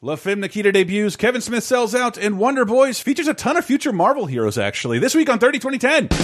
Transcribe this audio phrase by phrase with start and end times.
[0.00, 3.64] La Femme Nikita debuts, Kevin Smith sells out, and Wonder Boys features a ton of
[3.64, 5.00] future Marvel heroes, actually.
[5.00, 6.06] This week on 30 2010.
[6.06, 6.14] 30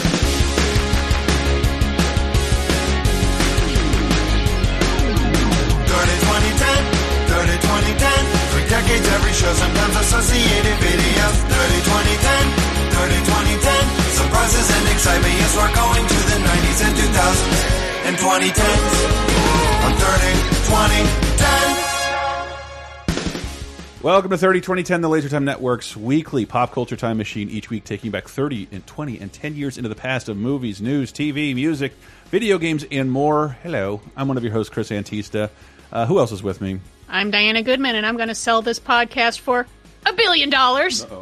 [7.51, 8.15] 2010
[8.55, 12.55] Three decades, every show, sometimes associated videos 30 2010
[12.95, 17.59] 30 2010 Surprises and excitement, yes, we're going to the 90s and 2000s
[18.07, 18.95] and 2010s
[19.83, 20.31] on 30
[20.63, 21.24] 2010
[24.05, 27.49] Welcome to 30 2010, the Laser Time Network's weekly pop culture time machine.
[27.49, 30.83] Each week taking back 30 and 20 and 10 years into the past of movies,
[30.83, 31.95] news, TV, music,
[32.27, 33.57] video games, and more.
[33.63, 35.49] Hello, I'm one of your hosts, Chris Antista.
[35.91, 36.81] Uh, who else is with me?
[37.09, 39.67] I'm Diana Goodman, and I'm going to sell this podcast for
[40.05, 41.07] a billion dollars.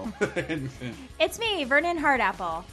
[1.20, 2.64] It's me, Vernon Hardapple.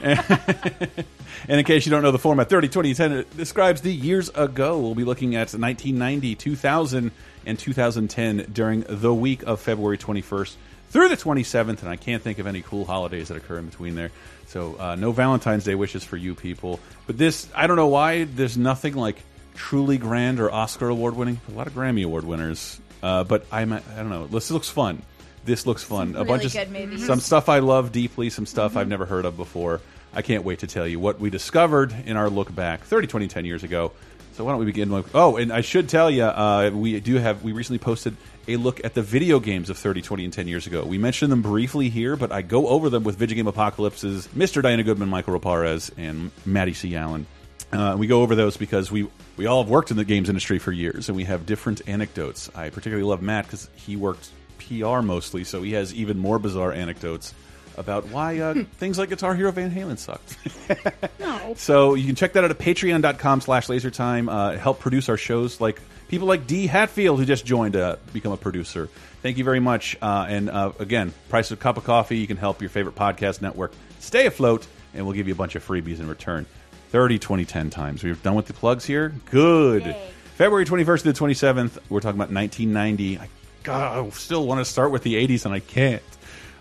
[1.48, 4.78] And in case you don't know the format, 30 2010 it describes the years ago.
[4.80, 7.10] We'll be looking at 1990, 2000,
[7.46, 10.54] and 2010 during the week of February 21st
[10.90, 11.80] through the 27th.
[11.80, 14.10] And I can't think of any cool holidays that occur in between there.
[14.48, 16.80] So uh, no Valentine's Day wishes for you people.
[17.06, 19.16] But this, I don't know why, there's nothing like
[19.54, 21.40] truly grand or Oscar award winning.
[21.48, 22.80] A lot of Grammy award winners.
[23.02, 24.26] Uh, but I'm, I don't know.
[24.26, 25.02] This looks fun.
[25.44, 26.14] This looks fun.
[26.14, 29.36] Some a bunch of some stuff I love deeply, some stuff I've never heard of
[29.36, 29.80] before.
[30.12, 33.28] I can't wait to tell you what we discovered in our look back 30, 20,
[33.28, 33.92] 10 years ago.
[34.36, 35.14] So why don't we begin with?
[35.14, 38.14] Oh, and I should tell you, uh, we do have we recently posted
[38.46, 40.84] a look at the video games of 30, 20, and 10 years ago.
[40.84, 44.60] We mentioned them briefly here, but I go over them with Video Game Apocalypse's Mr.
[44.60, 46.94] Diana Goodman, Michael Raparez, and Maddie C.
[46.96, 47.26] Allen.
[47.72, 50.58] Uh, we go over those because we we all have worked in the games industry
[50.58, 52.50] for years, and we have different anecdotes.
[52.54, 56.72] I particularly love Matt because he worked PR mostly, so he has even more bizarre
[56.72, 57.32] anecdotes
[57.76, 60.36] about why uh, things like Guitar Hero Van Halen sucked.
[61.20, 61.54] No.
[61.56, 64.28] So you can check that out at patreon.com slash lasertime.
[64.30, 68.32] Uh, help produce our shows like people like Dee Hatfield, who just joined to become
[68.32, 68.88] a producer.
[69.22, 69.96] Thank you very much.
[70.02, 72.18] Uh, and uh, again, price of a cup of coffee.
[72.18, 75.54] You can help your favorite podcast network stay afloat, and we'll give you a bunch
[75.54, 76.46] of freebies in return.
[76.90, 78.02] 30, 20, 10 times.
[78.04, 79.12] We're done with the plugs here.
[79.30, 79.84] Good.
[79.86, 80.10] Yay.
[80.36, 83.18] February 21st to the 27th, we're talking about 1990.
[83.18, 83.28] I,
[83.62, 86.02] God, I still want to start with the 80s, and I can't.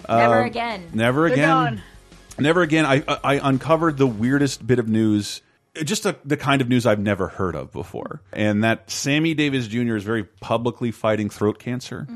[0.07, 0.89] Never Um, again.
[0.93, 1.81] Never again.
[2.37, 2.85] Never again.
[2.85, 5.41] I, I I uncovered the weirdest bit of news,
[5.83, 9.67] just a, the kind of news I've never heard of before, and that Sammy Davis
[9.67, 9.95] Jr.
[9.95, 12.07] is very publicly fighting throat cancer,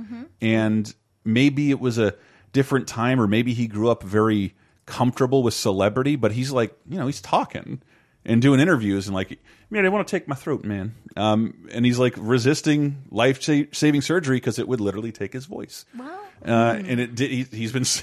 [0.42, 2.16] and maybe it was a
[2.52, 6.98] different time, or maybe he grew up very comfortable with celebrity, but he's like, you
[6.98, 7.82] know, he's talking
[8.26, 9.40] and doing interviews and like,
[9.70, 14.02] man, I want to take my throat, man, um, and he's like resisting life saving
[14.02, 15.86] surgery because it would literally take his voice.
[15.98, 16.20] Wow.
[16.46, 17.86] Uh, and it did, he, he's been.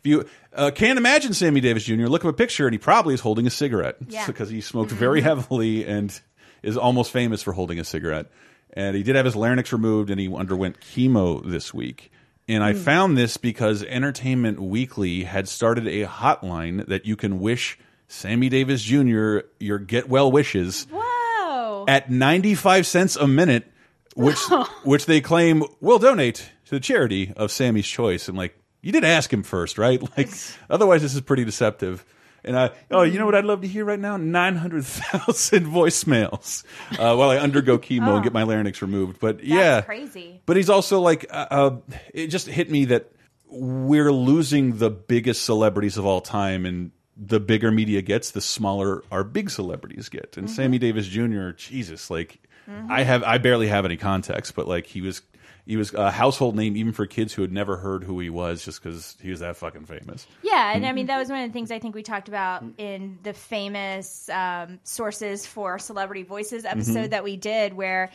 [0.00, 3.14] If you uh, can't imagine Sammy Davis Jr., look up a picture, and he probably
[3.14, 4.24] is holding a cigarette Yeah.
[4.28, 6.16] because he smoked very heavily and
[6.62, 8.26] is almost famous for holding a cigarette.
[8.74, 12.12] And he did have his larynx removed, and he underwent chemo this week.
[12.46, 17.76] And I found this because Entertainment Weekly had started a hotline that you can wish
[18.06, 19.40] Sammy Davis Jr.
[19.58, 21.86] your get well wishes Whoa.
[21.88, 23.70] at 95 cents a minute,
[24.18, 24.38] which
[24.82, 28.28] which they claim will donate to the charity of Sammy's choice.
[28.28, 30.02] And like, you did ask him first, right?
[30.16, 30.30] Like,
[30.68, 32.04] otherwise, this is pretty deceptive.
[32.44, 34.16] And I, oh, you know what I'd love to hear right now?
[34.16, 39.18] 900,000 voicemails uh, while I undergo chemo and get my larynx removed.
[39.20, 40.40] But yeah, crazy.
[40.46, 41.76] But he's also like, uh, uh,
[42.14, 43.12] it just hit me that
[43.48, 49.02] we're losing the biggest celebrities of all time, and the bigger media gets, the smaller
[49.10, 50.36] our big celebrities get.
[50.36, 54.86] And Sammy Davis Jr., Jesus, like I have, I barely have any context, but like
[54.86, 55.22] he was.
[55.66, 58.64] He was a household name even for kids who had never heard who he was,
[58.64, 60.26] just because he was that fucking famous.
[60.42, 62.64] Yeah, and I mean that was one of the things I think we talked about
[62.78, 67.10] in the famous um, sources for celebrity voices episode Mm-hmm.
[67.10, 68.10] that we did, where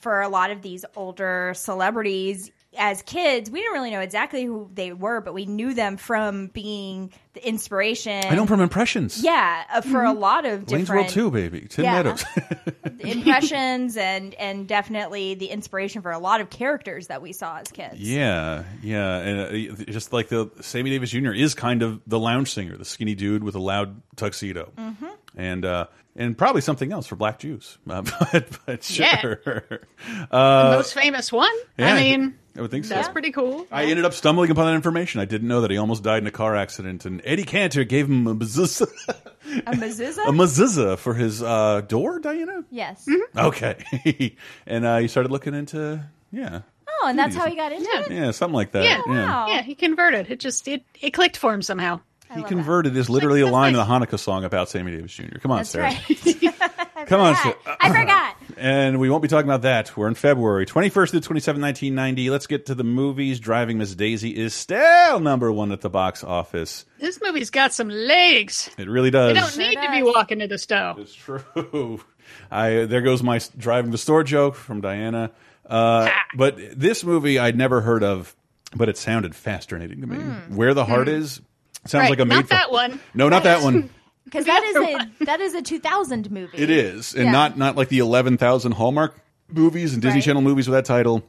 [0.00, 4.70] for a lot of these older celebrities, as kids, we didn't really know exactly who
[4.72, 8.24] they were, but we knew them from being the inspiration.
[8.24, 9.22] I know from impressions.
[9.22, 11.66] Yeah, uh, for a lot of Wayne's different World 2, baby.
[11.68, 11.92] Tim Yeah.
[12.02, 12.24] Meadows.
[13.00, 17.68] impressions and and definitely the inspiration for a lot of characters that we saw as
[17.72, 17.96] kids.
[17.96, 21.32] Yeah, yeah, and uh, just like the Sammy Davis Jr.
[21.32, 25.06] is kind of the lounge singer, the skinny dude with a loud tuxedo, Mm-hmm.
[25.36, 25.86] And uh,
[26.16, 29.20] and probably something else for black Jews, uh, but but Yeah.
[29.20, 29.40] sure,
[30.06, 31.52] the most famous one.
[31.78, 32.94] yeah, I mean, I would think so.
[32.94, 33.66] that's pretty cool.
[33.70, 35.20] I ended up stumbling upon that information.
[35.20, 38.08] I didn't know that he almost died in a car accident, and Eddie Cantor gave
[38.08, 38.90] him a mezuzah,
[39.66, 40.18] A mezuzah?
[40.28, 42.64] a mezuzah for his uh, door, Diana.
[42.70, 43.06] yes.
[43.36, 44.36] Okay,
[44.66, 46.60] and uh, he started looking into yeah,
[47.04, 48.00] Oh, and that's how he got into Yeah.
[48.02, 48.10] it.
[48.12, 48.84] yeah, something like that.
[48.84, 49.00] Yeah.
[49.06, 49.46] Wow.
[49.48, 50.30] Yeah, he converted.
[50.30, 52.00] It just it, it clicked for him somehow.
[52.34, 55.38] He love converted is literally a line in the Hanukkah song about Sammy Davis Jr.
[55.40, 55.84] Come on, That's Sarah.
[55.84, 56.06] right.
[57.06, 57.54] Come on, I Sarah.
[57.54, 57.76] forgot.
[57.80, 58.36] I forgot.
[58.56, 59.96] and we won't be talking about that.
[59.96, 62.30] We're in February 21st to 27, 1990.
[62.30, 63.40] Let's get to the movies.
[63.40, 66.84] Driving Miss Daisy is still number one at the box office.
[67.00, 68.70] This movie's got some legs.
[68.78, 69.34] It really does.
[69.34, 70.98] You don't need to be walking to the stove.
[70.98, 72.00] It's true.
[72.50, 75.32] I there goes my driving the store joke from Diana.
[75.66, 78.34] Uh, but this movie I'd never heard of,
[78.74, 80.16] but it sounded fascinating to me.
[80.54, 81.40] Where the heart is
[81.86, 82.02] sounds.
[82.02, 83.00] Right, like a not made for- that one.
[83.14, 83.90] No, not that one.
[84.24, 86.56] Because that is a that is a 2000 movie.
[86.56, 87.32] It is, and Yeah.
[87.32, 89.14] not not like the eleven thousand Hallmark
[89.50, 90.24] movies and Disney Right.
[90.24, 91.22] Channel movies with that title.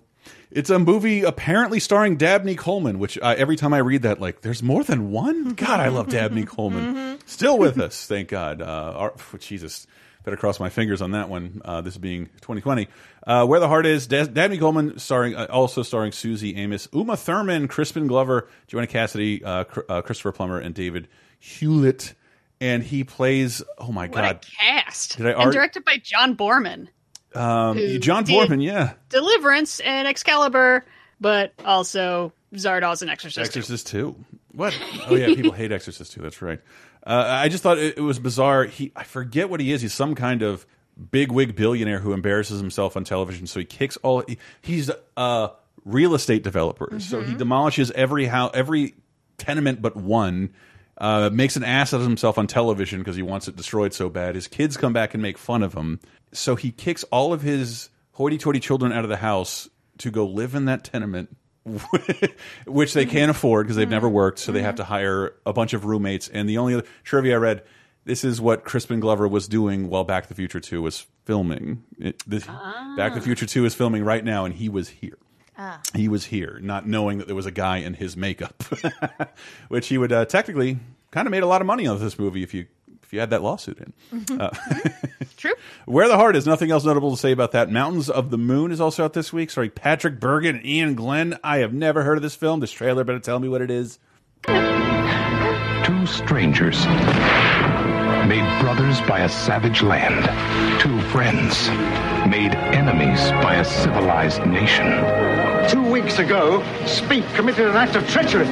[0.51, 4.39] It's a movie apparently starring Dabney Coleman, which I, every time I read that, like,
[4.41, 5.53] there's more than one.
[5.55, 7.17] God, I love Dabney Coleman.
[7.25, 8.61] Still with us, thank God.
[8.61, 8.65] Uh,
[8.95, 9.85] our, Jesus,
[10.23, 11.61] better cross my fingers on that one.
[11.63, 12.87] Uh, this being 2020.
[13.25, 17.15] Uh, Where the Heart Is, Da- Dabney Coleman, starring uh, also starring Suzy Amis, Uma
[17.17, 21.07] Thurman, Crispin Glover, Joanna Cassidy, uh, Cr uh, Christopher Plummer, and David
[21.39, 22.13] Hewlett.
[22.61, 24.39] And he plays, oh my What God, a
[24.83, 25.17] cast.
[25.17, 26.87] Did I and directed by John Boorman.
[27.35, 30.85] Um, John Boorman, yeah, Deliverance and Excalibur,
[31.19, 33.51] but also Zardoz and Exorcist.
[33.51, 33.59] too.
[33.59, 34.15] Exorcist two.
[34.51, 34.77] What?
[35.09, 36.21] Oh yeah, people hate Exorcist two.
[36.21, 36.59] That's right.
[37.05, 38.65] Uh, I just thought it, it was bizarre.
[38.65, 39.81] He, I forget what he is.
[39.81, 40.65] He's some kind of
[41.11, 43.47] big wig billionaire who embarrasses himself on television.
[43.47, 44.23] So he kicks all.
[44.27, 45.51] He, he's a
[45.85, 46.99] real estate developer.
[46.99, 47.31] So Mm-hmm.
[47.31, 48.95] he demolishes every house, every
[49.37, 50.53] tenement but one.
[50.95, 54.09] Uh, makes an ass out of himself on television because he wants it destroyed so
[54.09, 54.35] bad.
[54.35, 55.99] His kids come back and make fun of him.
[56.33, 59.67] So he kicks all of his hoity-toity children out of the house
[59.97, 61.35] to go live in that tenement,
[62.65, 64.15] which they can't afford because they've never mm-hmm.
[64.15, 64.39] worked.
[64.39, 64.83] So they have mm-hmm.
[64.83, 66.27] to hire a bunch of roommates.
[66.27, 67.63] And the only other trivia I read,
[68.05, 71.83] this is what Crispin Glover was doing while Back to the Future 2 was filming.
[71.99, 72.95] It, this, ah.
[72.97, 75.17] Back to the Future 2 is filming right now, and he was here.
[75.57, 75.79] Ah.
[75.95, 78.63] He was here, not knowing that there was a guy in his makeup,
[79.67, 80.79] which he would uh, technically
[81.11, 82.65] kind of made a lot of money on this movie if you
[83.13, 84.39] if you had that lawsuit in.
[84.39, 84.49] Uh,
[85.37, 85.53] True.
[85.85, 87.69] Where the Heart is nothing else notable to say about that.
[87.69, 89.51] Mountains of the Moon is also out this week.
[89.51, 91.39] Sorry, Patrick Bergin and Iain Glen.
[91.43, 92.59] I have never heard of this film.
[92.59, 93.99] This trailer better tell me what it is.
[94.47, 96.83] Two strangers
[98.25, 100.25] made brothers by a savage land.
[100.81, 101.69] Two friends
[102.27, 104.87] made enemies by a civilized nation.
[105.69, 108.47] Two weeks ago, Speke committed an act of treachery.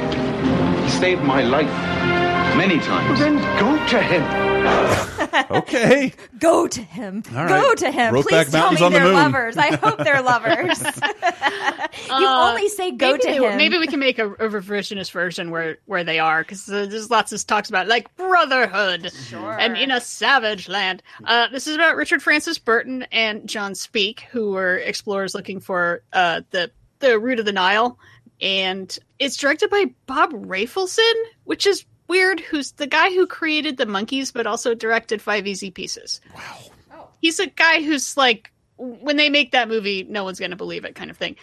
[0.84, 2.21] He saved my life
[2.56, 3.18] many times.
[3.18, 4.52] Then go to him.
[5.50, 6.12] Okay.
[6.38, 7.22] Go to him.
[7.34, 8.14] All Go to him.
[8.14, 9.14] Brokeback Please tell me they're moon.
[9.14, 9.56] lovers.
[9.56, 10.82] I hope they're lovers.
[12.08, 13.56] you only say go Uh, to they- him.
[13.56, 17.10] Maybe we can make a, a revisionist version where where they are because uh, there's
[17.10, 21.02] lots of talks about like brotherhood and in a savage land.
[21.24, 26.02] Uh, this is about Richard Francis Burton and John Speke, who were explorers looking for
[26.12, 26.70] uh, the
[27.00, 27.98] the root of the Nile,
[28.40, 31.12] and it's directed by Bob Rafelson,
[31.44, 32.40] which is weird.
[32.40, 36.20] Who's the guy who created the Monkees, but also directed Five Easy Pieces.
[36.34, 36.58] Wow.
[36.94, 37.08] Oh.
[37.20, 40.84] He's a guy who's like, when they make that movie, no one's going to believe
[40.84, 41.36] it, kind of thing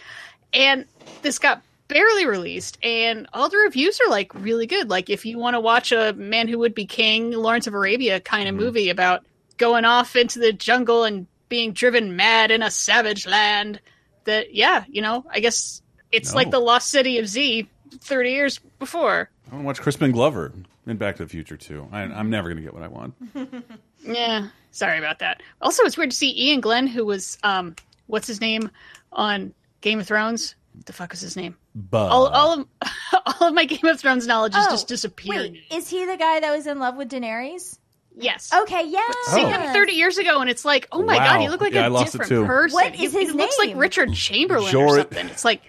[0.52, 0.84] and
[1.22, 5.38] this got barely released and all the reviews are like really good like if you
[5.38, 8.58] want to watch a man who would be king lawrence of arabia kind of mm.
[8.58, 9.24] movie about
[9.56, 13.80] going off into the jungle and being driven mad in a savage land
[14.24, 15.82] that yeah you know i guess
[16.12, 16.36] it's No.
[16.36, 20.52] like the lost city of z 30 years before I want to watch Crispin Glover
[20.86, 21.88] in Back to the Future too.
[21.92, 23.14] I, I'm never going to get what I want.
[24.02, 27.74] yeah sorry about that also it's weird to see iain glen who was um
[28.06, 28.70] what's his name
[29.12, 29.52] on
[29.82, 32.66] game of thrones what the fuck was his name But all, all of
[33.40, 35.52] all of my Game of Thrones knowledge has Oh, just disappeared.
[35.52, 37.78] Wait, is he the guy that was in love with Daenerys?
[38.16, 38.52] Yes.
[38.54, 39.00] Okay, yeah.
[39.26, 41.24] See him 30 years ago, and it's like, oh my Wow.
[41.24, 42.46] god, he looked like Yeah, I a lost it different too.
[42.46, 42.74] person.
[42.74, 43.76] What He- is he, his looks like?
[43.76, 45.26] Richard Chamberlain Jorah- or something.
[45.28, 45.62] It's like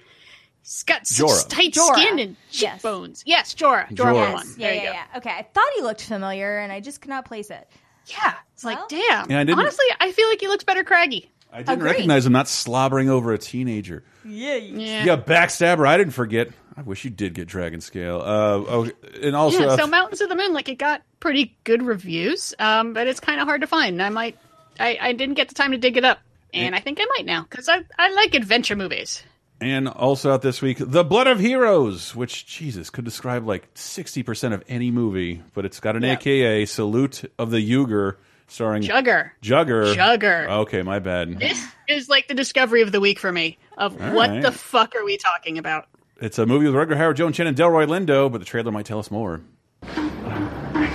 [0.63, 1.49] he's got such Jorah.
[1.49, 1.95] tight Jorah.
[1.95, 2.73] skin and Yes.
[2.73, 3.23] cheekbones.
[3.25, 3.87] Yes, Jorah.
[3.89, 4.33] Jorah, Jorah.
[4.33, 4.43] Mormont.
[4.45, 4.55] Yes.
[4.55, 4.93] There Yeah, you yeah, go.
[5.13, 5.17] yeah.
[5.17, 7.67] Okay, I thought he looked familiar, and I just could not place it.
[8.07, 8.33] Yeah.
[8.53, 9.29] It's like, damn.
[9.29, 11.29] Yeah, I didn't- Honestly, I feel like he looks better craggy.
[11.53, 11.89] I didn't Agreed.
[11.91, 14.03] recognize him not slobbering over a teenager.
[14.23, 14.55] Yeah.
[14.55, 15.03] Yeah.
[15.05, 15.85] Yeah, backstabber.
[15.87, 16.49] I didn't forget.
[16.77, 18.21] I wish you did get Dragon Scale.
[18.21, 18.89] Uh, oh,
[19.21, 22.53] and also, Yeah, uh, so Mountains of the Moon, like it got pretty good reviews,
[22.59, 24.01] um, but it's kind of hard to find.
[24.01, 24.37] I might,
[24.79, 26.19] I, I didn't get the time to dig it up,
[26.53, 29.21] and I think I might now because I, I like adventure movies.
[29.61, 34.23] And also out this week, The Blood of Heroes, which Jesus could describe like sixty
[34.23, 36.13] percent of any movie, but it's got an Yeah.
[36.13, 38.15] AKA Salute of the Uger,
[38.47, 39.31] starring Jugger.
[39.43, 39.93] Jugger.
[39.95, 40.49] Jugger.
[40.61, 41.39] Okay, my bad.
[41.39, 43.59] This is like the discovery of the week for me.
[43.77, 44.41] Of All what right.
[44.41, 45.85] the fuck are we talking about?
[46.19, 48.85] It's a movie with Rutger Hauer, Joan Chen, and Delroy Lindo, but the trailer might
[48.87, 49.41] tell us more.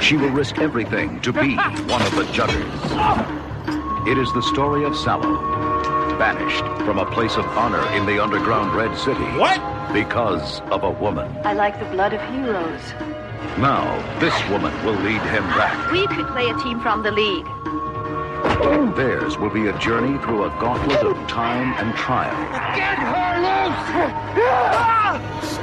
[0.00, 2.66] She will risk everything to be one of the Juggers.
[4.08, 5.36] It is the story of Sallow,
[6.18, 9.24] banished from a place of honor in the underground Red City.
[9.38, 9.60] What?
[9.92, 11.30] Because of a woman.
[11.44, 12.82] I like the blood of heroes.
[13.58, 13.84] Now,
[14.20, 15.90] this woman will lead him back.
[15.92, 17.46] We could play a team from the league.
[18.96, 22.34] Theirs will be a journey through a gauntlet of time and trial.
[22.74, 24.16] Get her loose!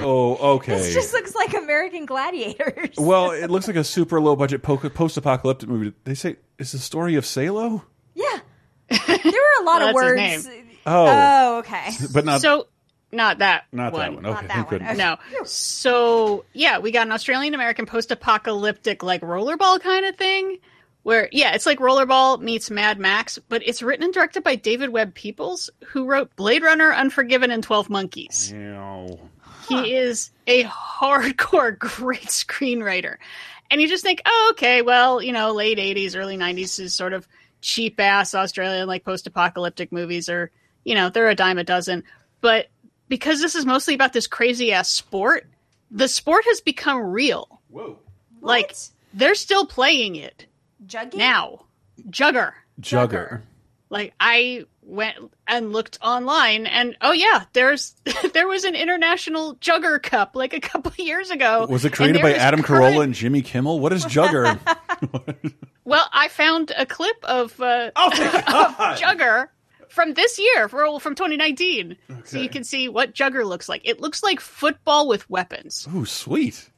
[0.05, 0.75] Oh, okay.
[0.75, 2.95] This just looks like American Gladiators.
[2.97, 5.93] well, it looks like a super low budget post apocalyptic movie.
[6.03, 7.83] They say it's the story of Sallow.
[9.23, 9.31] Yeah.
[9.31, 10.57] There were a lot Well, of that's his words.
[10.85, 11.89] Oh, Oh, okay.
[12.13, 12.67] but not so
[13.11, 14.23] not that not that one.
[14.23, 14.25] one.
[14.25, 14.81] Okay, Not that one.
[14.81, 14.95] Okay.
[14.95, 15.17] No.
[15.45, 20.59] So yeah, we got an Australian American post apocalyptic like rollerball kind of thing.
[21.03, 24.89] Where yeah, it's like rollerball meets Mad Max, but it's written and directed by David
[24.89, 28.51] Webb Peoples, who wrote Blade Runner, Unforgiven, and Twelve Monkeys.
[28.51, 29.19] Ew.
[29.69, 33.15] He is a hardcore great screenwriter.
[33.71, 37.13] And you just think, oh, okay, well, you know, late 80s, early 90s is sort
[37.13, 37.27] of
[37.63, 40.51] cheap ass Australian, like post apocalyptic movies, or,
[40.83, 42.03] you know, they're a dime a dozen.
[42.41, 42.67] But
[43.09, 45.47] because this is mostly about this crazy ass sport,
[45.89, 47.61] the sport has become real.
[47.69, 47.97] Whoa.
[48.41, 48.89] Like, What?
[49.13, 50.45] they're still playing it
[50.85, 51.15] Juggy?
[51.15, 51.65] now.
[52.09, 52.51] Jugger.
[52.81, 53.41] Jugger.
[53.93, 57.93] Like I went and looked online and oh yeah, there's
[58.33, 61.67] there was an international Jugger Cup like a couple of years ago.
[61.69, 63.79] Was it created by Adam current- Carolla and Jimmy Kimmel?
[63.79, 64.59] What is Jugger?
[65.85, 68.97] Well, I found a clip of uh, oh, God.
[68.97, 69.49] Jugger
[69.89, 73.81] from this year, from 2019, so you can see what Jugger looks like.
[73.83, 75.85] It looks like football with weapons.
[75.93, 76.69] Ooh, sweet.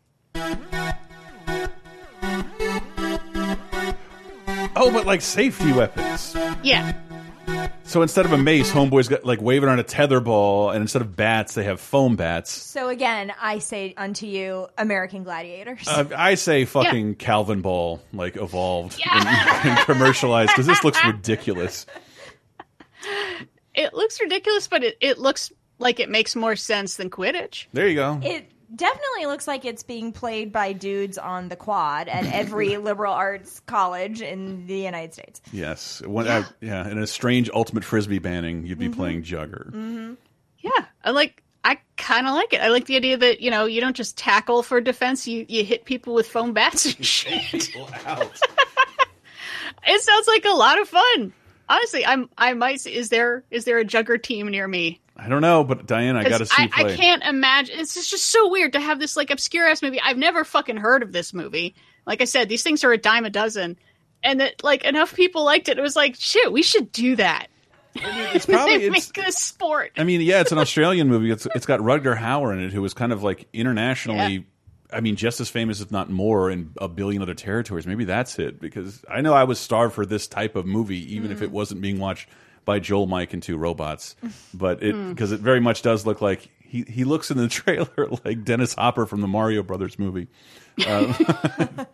[4.78, 6.36] Oh, but like safety weapons.
[6.62, 6.94] Yeah,
[7.84, 11.02] So instead of a mace, homeboys got like waving on a tether ball, and instead
[11.02, 12.52] of bats, they have foam bats.
[12.52, 15.88] So again, I say unto you, American Gladiators.
[15.88, 21.86] Uh, I say fucking Calvin Ball like evolved and, and commercialized because this looks ridiculous.
[23.74, 27.68] it looks ridiculous, but it, it looks like it makes more sense than Quidditch.
[27.72, 28.20] There you go.
[28.24, 33.14] it definitely looks like it's being played by dudes on the quad at every liberal
[33.14, 35.42] arts college in the United States.
[35.52, 36.38] yes, One, yeah.
[36.38, 36.90] Uh, yeah.
[36.90, 38.96] In a strange ultimate frisbee banning, you'd be mm-hmm.
[38.96, 39.72] playing Jugger.
[39.72, 40.14] Mm-hmm.
[40.60, 41.42] Yeah, I like.
[41.64, 42.62] I kind of like it.
[42.62, 45.28] I like the idea that you know you don't just tackle for defense.
[45.28, 47.42] You you hit people with foam bats and shit.
[47.54, 47.72] it
[50.02, 51.34] sounds like a lot of fun.
[51.68, 52.30] Honestly, I'm.
[52.38, 52.86] I might.
[52.86, 55.02] Is there is there a Jugger team near me?
[55.18, 56.70] I don't know, but Diane, I got to see I.
[56.74, 57.80] I can't imagine.
[57.80, 60.02] It's just, just so weird to have this like obscure ass movie.
[60.02, 61.76] I've never fucking heard of this movie.
[62.06, 63.78] Like I said, these things are a dime a dozen,
[64.24, 65.78] and that like enough people liked it.
[65.78, 66.52] It was like shit.
[66.52, 67.48] We should do that.
[67.96, 69.94] It's probably They it's, make a sport.
[69.98, 71.32] I mean, yeah, it's an Australian movie.
[71.32, 74.46] It's it's got Rutger Hauer in it, who was kind of like internationally,
[74.92, 77.88] I mean, just as famous, if not more, in a billion other territories.
[77.88, 78.60] Maybe that's it.
[78.60, 81.44] Because I know I was starved for this type of movie, even if mm.
[81.44, 82.30] it wasn't being watched
[82.66, 84.16] by Joel, Mike, and two robots.
[84.54, 88.10] But it because it very much does look like he he looks in the trailer
[88.26, 90.28] like Dennis Hopper from the Mario Brothers movie.
[90.86, 91.86] Uh,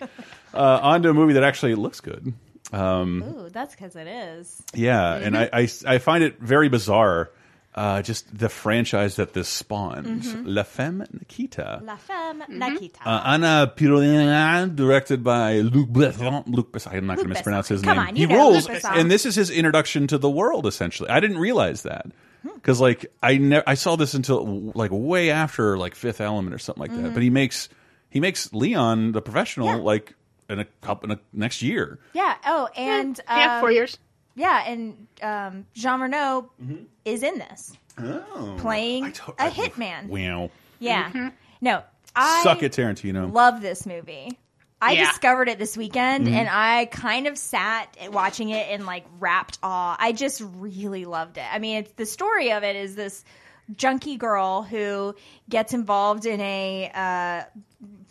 [0.56, 2.34] uh, on to a movie that actually looks good.
[2.74, 4.60] Ooh, that's because it is.
[4.74, 7.30] Yeah, and I, I I find it very bizarre,
[7.74, 10.34] uh, just the franchise that this spawns.
[10.46, 11.80] La Femme Nikita.
[11.84, 12.60] La Femme Mm-hmm.
[12.60, 13.00] Nikita.
[13.08, 13.42] Uh, Anne
[13.76, 16.44] Parillaud, directed by Luc Besson.
[16.48, 16.94] Luc Besson.
[16.94, 17.70] I'm not going to mispronounce Besson.
[17.72, 18.08] his Come name.
[18.08, 20.66] on, he you know rules, Luc and this is his introduction to the world.
[20.66, 22.08] Essentially, I didn't realize that
[22.56, 26.60] because like I never I saw this until like way after like Fifth Element or
[26.60, 27.14] something like that.
[27.14, 27.70] But he makes
[28.10, 29.78] he makes Leon the professional Mm-hmm.
[29.80, 29.84] Yeah.
[29.84, 30.16] like
[30.50, 32.00] in a couple in a, next year.
[32.14, 32.36] yeah.
[32.46, 33.98] Oh, and yeah, um, four years.
[34.36, 36.84] Yeah, and um, Jean Reno Mm-hmm.
[37.06, 40.08] is in this, Oh, playing I to- a I- hitman.
[40.08, 40.50] Wow.
[40.80, 41.30] Yeah.
[41.62, 41.84] No,
[42.16, 43.32] I Suck it, Tarantino.
[43.32, 44.38] love this movie.
[44.82, 45.10] I Yeah.
[45.10, 46.36] discovered it this weekend Mm-hmm.
[46.36, 49.96] and I kind of sat watching it in like rapt awe.
[50.00, 51.46] I just really loved it.
[51.52, 53.24] I mean, it's, the story of it is this
[53.78, 55.16] junkie girl who
[55.50, 57.44] gets involved in a uh,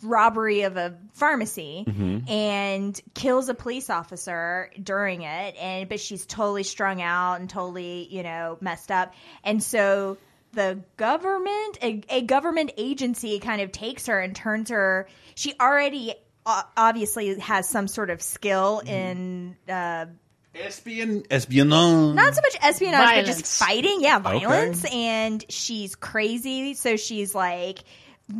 [0.03, 2.29] robbery of a pharmacy Mm-hmm.
[2.29, 5.55] and kills a police officer during it.
[5.57, 9.13] And but she's totally strung out and totally you know messed up.
[9.43, 10.17] And so
[10.53, 16.13] the government a, a government agency kind of takes her and turns her she already
[16.45, 20.07] obviously has some sort of skill in uh,
[20.53, 22.15] Espion, espionage.
[22.15, 23.57] not so much espionage, but just Violence.
[23.57, 24.01] fighting.
[24.01, 24.85] Yeah, violence.
[24.91, 27.79] And she's crazy, so she's like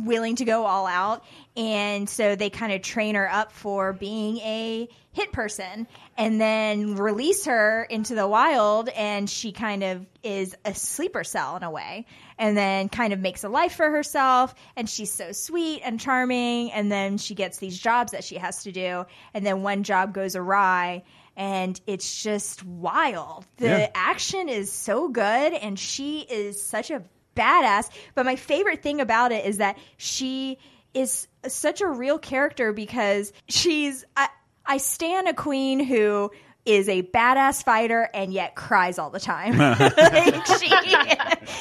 [0.04, 1.24] willing to go all out.
[1.56, 6.96] And so they kind of train her up for being a hit person and then
[6.96, 8.88] release her into the wild.
[8.90, 12.06] And she kind of is a sleeper cell in a way
[12.38, 14.54] and then kind of makes a life for herself.
[14.76, 16.72] And she's so sweet and charming.
[16.72, 19.04] And then she gets these jobs that she has to do.
[19.34, 21.02] And then one job goes awry
[21.36, 23.46] and it's just wild.
[23.56, 23.90] The Yeah.
[23.94, 27.02] action is so good, and she is such a
[27.36, 27.90] badass.
[28.14, 30.58] But my favorite thing about it is that she
[30.94, 34.28] is such a real character because she's I,
[34.66, 36.30] I stand a queen who
[36.64, 39.58] is a badass fighter and yet cries all the time.
[39.58, 40.72] like she,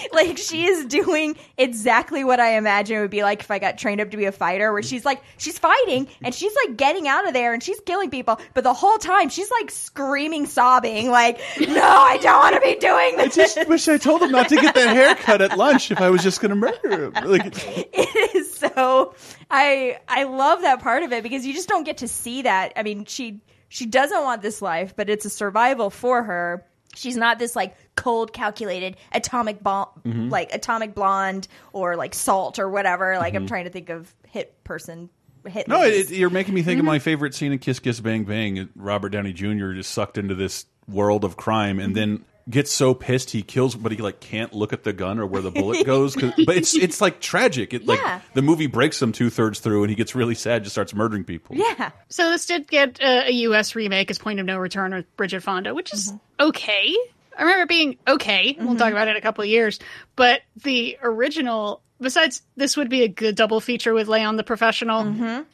[0.13, 3.77] like she is doing exactly what I imagine it would be like if I got
[3.77, 4.71] trained up to be a fighter.
[4.71, 8.11] Where she's like, she's fighting and she's like getting out of there and she's killing
[8.11, 12.61] people, but the whole time she's like screaming, sobbing, like, "No, I don't want to
[12.61, 15.57] be doing this." I just wish I told him not to get that haircut at
[15.57, 17.13] lunch if I was just going to murder him.
[17.25, 17.45] Like,
[17.93, 19.15] it is so
[19.49, 22.73] I I love that part of it because you just don't get to see that.
[22.75, 23.41] I mean, she
[23.71, 26.65] she doesn't want this life, but it's a survival for her.
[26.93, 30.27] She's not this like cold, calculated atomic bomb, mm-hmm.
[30.27, 33.17] like atomic blonde or like salt or whatever.
[33.17, 33.47] Like I'm mm-hmm.
[33.47, 35.09] trying to think of hit person.
[35.47, 36.87] Hit no, it, you're making me think Mm-hmm.
[36.87, 38.67] of my favorite scene in Kiss Kiss Bang Bang.
[38.75, 39.71] Robert Downey Jr.
[39.71, 42.15] just sucked into this world of crime and mm-hmm.
[42.15, 45.25] then gets so pissed he kills, but he like can't look at the gun or
[45.25, 47.73] where the bullet goes but it's it's like tragic.
[47.73, 47.93] It Yeah.
[47.93, 50.93] like the movie breaks him two thirds through and he gets really sad, just starts
[50.93, 51.55] murdering people.
[51.55, 51.91] yeah.
[52.09, 53.75] So this did get uh, a U.S.
[53.75, 56.47] remake as Point of No Return with Bridget Fonda, which is mm-hmm.
[56.49, 56.95] okay.
[57.37, 58.55] I remember it being okay.
[58.57, 58.77] We'll mm-hmm.
[58.77, 59.79] talk about it in a couple of years.
[60.15, 65.01] But the original, besides, this would be a good double feature with Leon the Professional
[65.01, 65.45] a-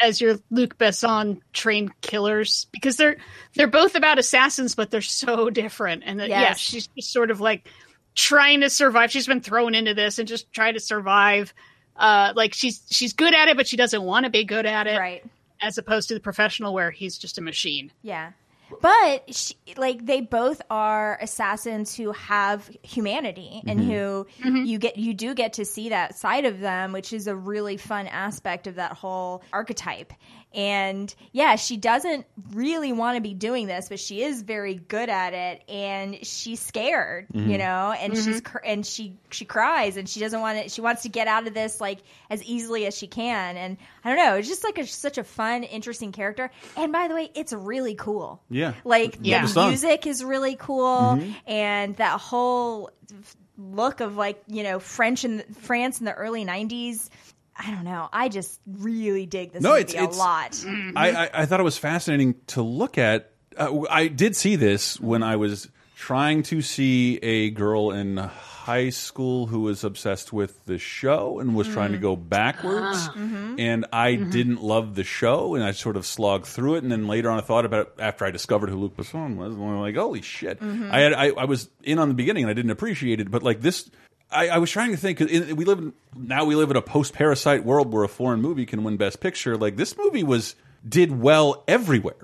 [0.00, 3.16] as your Luc Besson trained killers because they're
[3.54, 6.02] they're both about assassins, but they're so different.
[6.04, 7.68] And that, yeah, she's just sort of like
[8.14, 9.10] trying to survive.
[9.10, 11.54] She's been thrown into this and just trying to survive.
[11.96, 14.86] Uh, like she's she's good at it, but she doesn't want to be good at
[14.88, 15.24] it Right.
[15.60, 17.92] as opposed to the professional where he's just a machine.
[18.02, 18.32] Yeah.
[18.80, 23.90] But she, like they both are assassins who have humanity and mm-hmm.
[23.90, 24.64] who mm-hmm.
[24.64, 27.76] you get you do get to see that side of them, which is a really
[27.76, 30.12] fun aspect of that whole archetype.
[30.54, 35.08] And yeah, she doesn't really want to be doing this, but she is very good
[35.08, 37.56] at it and she's scared, you mm-hmm.
[37.56, 41.02] know, and she's cr- and she she cries and she doesn't want to she wants
[41.02, 41.98] to get out of this like
[42.30, 43.56] as easily as she can.
[43.56, 46.50] And I don't know, it's just like a, such a fun interesting character.
[46.76, 48.42] And by the way, it's really cool.
[48.50, 48.74] Yeah.
[48.84, 49.46] Like Yeah.
[49.46, 52.90] the music is really cool, and that whole
[53.56, 57.08] look of like you know French and France in the early '90s.
[57.56, 58.08] I don't know.
[58.12, 60.64] I just really dig this No, movie it's- a it's- lot.
[60.96, 63.30] I, I, I thought it was fascinating to look at.
[63.56, 68.18] Uh, I did see this when I was trying to see a girl in
[68.64, 72.00] high school who was obsessed with the show and was trying to mm.
[72.00, 72.96] go backwards.
[73.10, 73.14] Ah.
[73.14, 73.60] Mm-hmm.
[73.60, 74.30] And I mm-hmm.
[74.30, 76.82] didn't love the show, and I sort of slogged through it.
[76.82, 79.54] And then later on, I thought about it after I discovered who Luc Besson was.
[79.54, 80.60] And I'm like, holy shit!
[80.60, 80.88] Mm-hmm.
[80.90, 83.42] I had I, I was in on the beginning, and I didn't appreciate it, but
[83.42, 83.90] like this.
[84.30, 85.20] I, I was trying to think.
[85.20, 86.46] in- We live in, now.
[86.46, 89.58] We live in a post-parasite world where a foreign movie can win Best Picture.
[89.58, 90.56] Like this movie was
[90.88, 92.16] did well everywhere.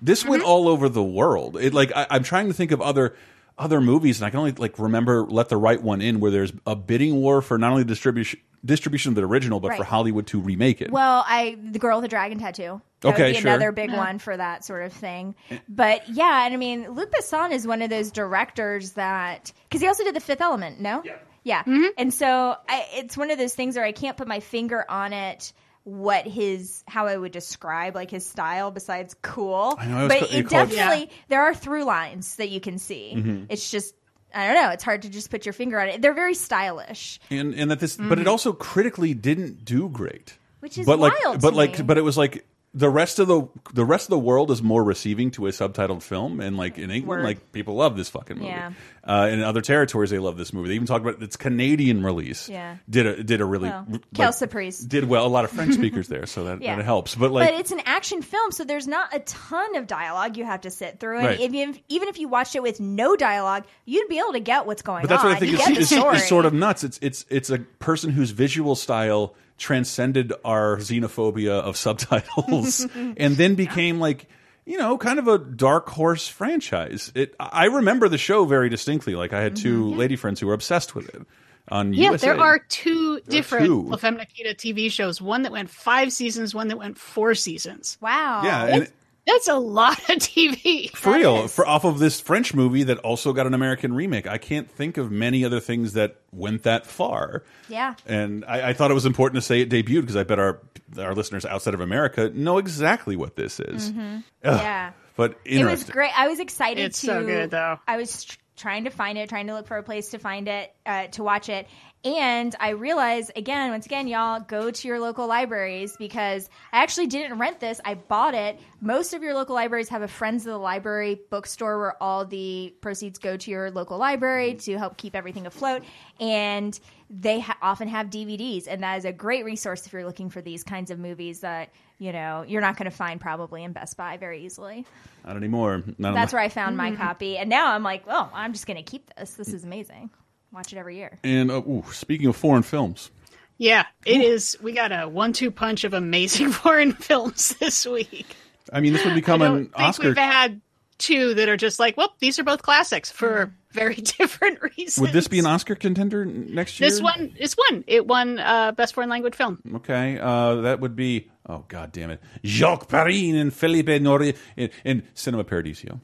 [0.00, 1.58] This went all over the world.
[1.58, 3.14] It like I, I'm trying to think of other
[3.62, 6.52] other movies, and I can only like remember Let the Right One In, where there's
[6.66, 10.40] a bidding war for not only distribution distribution of the original, but for Hollywood to
[10.40, 10.90] remake it.
[10.90, 12.80] Well, I the girl with the dragon tattoo.
[13.00, 13.50] That Okay, would be sure.
[13.50, 15.34] another big one for that sort of thing.
[15.68, 19.88] But yeah, and I mean, Luc Besson is one of those directors that because he
[19.88, 20.80] also did The Fifth Element.
[20.80, 21.62] No, yeah, yeah.
[21.62, 21.86] Mm-hmm.
[21.98, 25.12] And so I, it's one of those things where I can't put my finger on
[25.12, 25.52] it.
[25.84, 30.12] What his how I would describe like his style besides cool, I know, I was
[30.12, 33.14] but it called- definitely there are through lines that you can see.
[33.16, 33.44] Mm-hmm.
[33.48, 33.94] It's just
[34.34, 34.70] I don't know.
[34.70, 36.00] It's hard to just put your finger on it.
[36.00, 37.18] They're very stylish.
[37.30, 40.26] and and that this, but it also critically didn't do great.
[40.26, 40.36] Mm-hmm.
[40.60, 41.84] Which is but like, wild but like, me.
[41.84, 44.82] but it was like the rest of the the rest of the world is more
[44.82, 47.24] receiving to a subtitled film, and like in England, Word.
[47.24, 48.48] like people love this fucking movie.
[48.48, 48.72] Yeah.
[49.04, 50.68] Uh, in other territories, they love this movie.
[50.68, 52.48] They even talk about its Canadian release.
[52.48, 52.76] Yeah.
[52.88, 54.78] did a did a really Well, like, Kel Surprise.
[54.78, 55.26] did well.
[55.26, 56.76] A lot of French speakers there, so that, Yeah.
[56.76, 57.14] that helps.
[57.14, 60.44] But like, but it's an action film, so there's not a ton of dialogue you
[60.46, 61.18] have to sit through.
[61.18, 61.40] And Right.
[61.40, 64.64] if you, even if you watched it with no dialogue, you'd be able to get
[64.66, 65.02] what's going on.
[65.02, 65.30] But that's on.
[65.30, 66.84] what I think is, is, is sort of nuts.
[66.84, 73.54] It's it's it's a person whose visual style transcended our xenophobia of subtitles, and then
[73.54, 74.26] became like
[74.64, 77.12] you know kind of a dark horse franchise.
[77.14, 79.14] It I remember the show very distinctly.
[79.14, 79.98] Like I had 2 Mm-hmm.
[79.98, 81.22] lady friends who were obsessed with it
[81.68, 82.26] on Yeah, USA.
[82.28, 83.82] there are two different two.
[83.82, 85.20] La Femme Nikita TV shows.
[85.22, 87.98] One that went five seasons, one that went four seasons.
[88.00, 88.42] wow.
[88.44, 88.92] yeah, and
[89.26, 90.90] That's a lot of TV.
[90.90, 94.26] for real, for off of this French movie that also got an American remake.
[94.26, 97.44] I can't think of many other things that went that far.
[97.68, 97.94] Yeah.
[98.06, 100.60] And I, I thought it was important to say it debuted because I bet our
[100.98, 103.90] our listeners outside of America know exactly what this is.
[103.92, 104.18] Mm-hmm.
[104.44, 104.92] Yeah.
[105.16, 106.10] But It was great.
[106.18, 107.06] I was excited It's to.
[107.06, 107.78] so good, though.
[107.86, 110.74] I was trying to find it, trying to look for a place to find it,
[110.84, 111.66] uh, to watch it,
[112.04, 117.06] And I realize again, once again, y'all go to your local libraries because I actually
[117.06, 117.80] didn't rent this.
[117.84, 118.58] I bought it.
[118.80, 122.74] Most of your local libraries have a Friends of the Library bookstore where all the
[122.80, 124.72] proceeds go to your local library mm-hmm.
[124.72, 125.82] to help keep everything afloat.
[126.18, 130.30] And they ha- often have DVDs, and that is a great resource if you're looking
[130.30, 133.72] for these kinds of movies that you know you're not going to find probably in
[133.72, 134.86] Best Buy very easily.
[135.26, 135.82] Not anymore.
[135.98, 137.00] Not That's where I found my mm-hmm.
[137.00, 139.34] copy, and now I'm like, oh, I'm just going to keep this.
[139.34, 140.10] This is amazing.
[140.52, 141.18] Watch it every year.
[141.24, 143.10] And uh, ooh, speaking of foreign films,
[143.58, 144.56] Yeah, it is.
[144.62, 148.36] We got a one-two punch of amazing foreign films this week.
[148.72, 150.08] I mean, this would I become don't an think Oscar.
[150.08, 150.60] we've had
[150.98, 154.98] two that are just like, well, these are both classics for very different reasons.
[154.98, 156.88] Would this be an Oscar contender next year?
[156.88, 157.82] This one is one.
[157.86, 159.58] It won uh, best foreign language film.
[159.76, 161.28] Okay, uh, that would be.
[161.48, 166.00] Oh God damn it, Jacques Perrin and Philippe Noiret in, in Cinema Paradiso.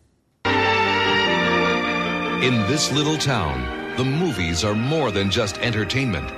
[2.43, 6.29] In this little town, the movies are more than just entertainment.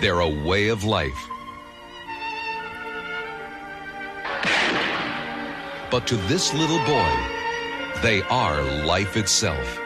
[0.00, 1.28] They're a way of life.
[5.90, 7.16] But to this little boy,
[8.02, 9.78] they are life itself.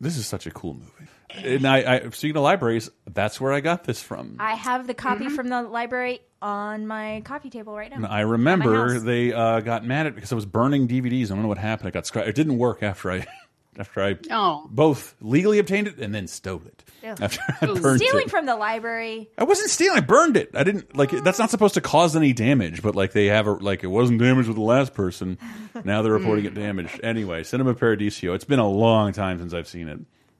[0.00, 0.90] This is such a cool movie.
[1.30, 4.36] And I, I speaking of libraries, that's where I got this from.
[4.38, 5.34] I have the copy Mm-hmm.
[5.34, 7.96] from the library on my coffee table right now.
[7.96, 11.26] And I remember they uh, got mad at me because I was burning DVDs.
[11.26, 11.88] I don't know what happened.
[11.88, 12.28] It got scratched.
[12.28, 13.26] It didn't work after I
[13.78, 14.66] after I Oh.
[14.70, 16.84] both legally obtained it and then stole it.
[17.02, 17.10] Ew.
[17.20, 18.30] After I burned stealing it.
[18.30, 19.28] from the library.
[19.36, 19.98] I wasn't stealing.
[19.98, 20.50] I burned it.
[20.54, 21.10] I didn't like.
[21.10, 24.20] That's not supposed to cause any damage, but like they have a like it wasn't
[24.20, 25.36] damaged with the last person.
[25.84, 27.00] Now they're reporting it damaged.
[27.02, 28.32] Anyway, Cinema Paradiso.
[28.32, 29.98] It's been a long time since I've seen it.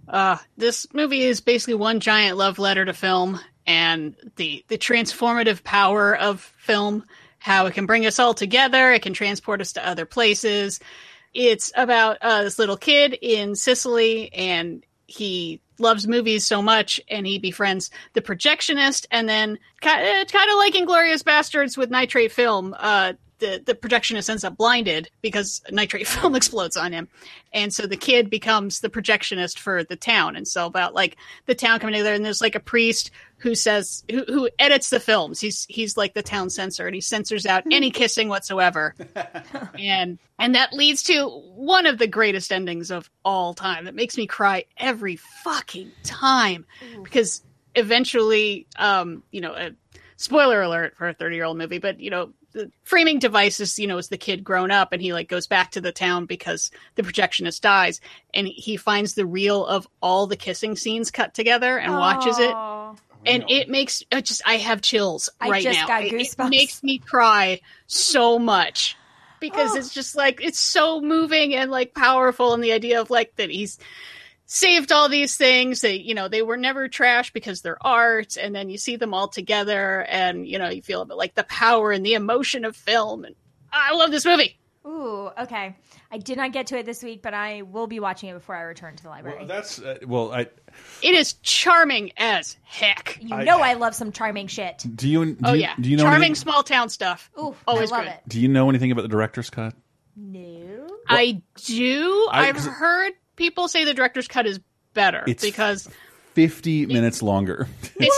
[0.09, 5.65] Uh, this movie is basically one giant love letter to film and the the transformative
[5.65, 7.05] power of film,
[7.39, 10.81] how it can bring us all together, it can transport us to other places.
[11.33, 17.27] It's about uh, this little kid in Sicily and he loves movies so much and
[17.27, 22.33] he befriends the projectionist and then kind of, kind of like Inglorious Bastards with nitrate
[22.33, 27.09] film, uh, the, the projectionist ends up blinded because nitrate film explodes on him.
[27.53, 30.37] And so the kid becomes the projectionist for the town.
[30.37, 31.17] And so about like
[31.47, 35.01] the town coming together and there's like a priest who says who, who edits the
[35.01, 35.41] films.
[35.41, 38.95] He's he's like the town censor and he censors out any kissing whatsoever.
[39.79, 44.17] and and that leads to one of the greatest endings of all time that makes
[44.17, 46.65] me cry every fucking time
[47.03, 47.43] because
[47.75, 49.71] eventually um you know a
[50.17, 53.79] spoiler alert for a 30 year old movie but you know the framing device is
[53.79, 56.25] you know is the kid grown up and he like goes back to the town
[56.25, 58.01] because the projectionist dies
[58.33, 62.51] and he finds the reel of all the kissing scenes cut together and watches it
[62.55, 62.95] Aw.
[63.27, 65.87] and it makes it just I have chills I right just now.
[65.87, 68.97] got It- It, makes me cry so much
[69.41, 69.77] because Oh.
[69.79, 73.51] it's just like it's so moving and like powerful, and the idea of like that
[73.51, 73.79] he's
[74.47, 75.81] saved all these things.
[75.81, 79.15] They you know they were never trash because they're art, and then you see them
[79.15, 82.65] all together, and you know you feel a bit like the power and the emotion
[82.65, 83.25] of film.
[83.25, 83.35] And
[83.73, 84.59] I love this movie.
[84.87, 85.75] Ooh, okay.
[86.13, 88.55] I did not get to it this week, but I will be watching it before
[88.55, 89.39] I return to the library.
[89.39, 90.31] Well, that's uh, well.
[90.31, 90.41] I
[91.03, 93.19] It is charming as heck.
[93.21, 94.85] you know I love some charming shit.
[94.95, 97.31] do you do Oh you, yeah, do you know charming anything, small town stuff.
[97.39, 98.13] Ooh, Always I love good.
[98.13, 98.21] it.
[98.29, 99.75] do you know anything about the director's cut?
[100.17, 100.87] No.
[101.09, 102.29] I do.
[102.31, 104.61] I- I've heard people say the director's cut is
[104.95, 105.89] better It's because
[106.35, 107.69] Fifty minutes longer.
[107.81, 108.11] 50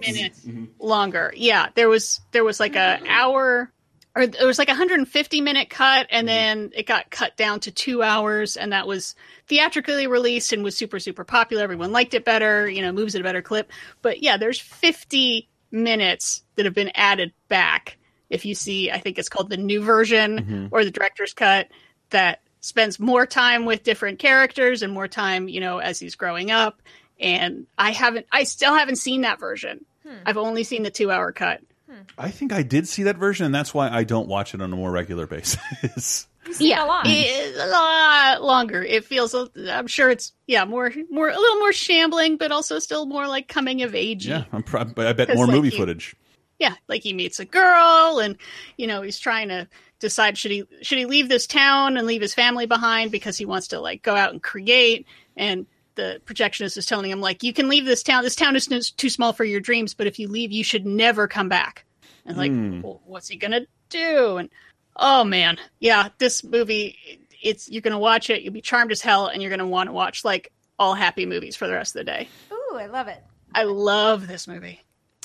[0.00, 0.44] minutes
[0.80, 1.32] longer.
[1.36, 3.70] Yeah, there was there was like a hour
[4.16, 6.34] or it was like a 150 minute cut and mm-hmm.
[6.34, 9.14] then it got cut down to 2 hours and that was
[9.46, 11.62] theatrically released and was super super popular.
[11.62, 13.70] Everyone liked it better, you know, moves at a better clip.
[14.02, 17.98] But yeah, there's 50 minutes that have been added back.
[18.30, 20.66] If you see, I think it's called the new version mm-hmm.
[20.72, 21.68] or the director's cut
[22.10, 26.50] that spends more time with different characters and more time, you know, as he's growing
[26.50, 26.80] up.
[27.18, 29.84] And I haven't, I still haven't seen that version.
[30.06, 30.14] Hmm.
[30.24, 31.60] I've only seen the two hour cut.
[31.88, 32.02] Hmm.
[32.18, 34.72] I think I did see that version, and that's why I don't watch it on
[34.72, 36.26] a more regular basis.
[36.58, 37.04] yeah, a lot.
[37.06, 38.82] It's a lot longer.
[38.82, 39.34] It feels.
[39.34, 43.48] I'm sure it's yeah more more a little more shambling, but also still more like
[43.48, 44.26] coming of age.
[44.26, 46.14] yeah, I'm pro- I bet 'Cause, more like, movie you- footage.
[46.58, 48.36] yeah, like he meets a girl, and
[48.78, 49.68] you know he's trying to
[50.00, 53.44] decide should he should he leave this town and leave his family behind because he
[53.44, 55.06] wants to like go out and create.
[55.36, 58.24] And the projectionist is telling him like you can leave this town.
[58.24, 61.28] This town is too small for your dreams, but if you leave, you should never
[61.28, 61.84] come back.
[62.26, 62.80] And like, hmm.
[62.80, 64.38] well, what's he gonna do?
[64.38, 64.50] And
[64.96, 66.96] oh man, yeah, this movie.
[67.42, 68.42] It's you're gonna watch it.
[68.42, 71.56] You'll be charmed as hell, and you're gonna want to watch like all happy movies
[71.56, 72.28] for the rest of the day.
[72.52, 73.22] Ooh, I love it.
[73.54, 74.80] I love this movie.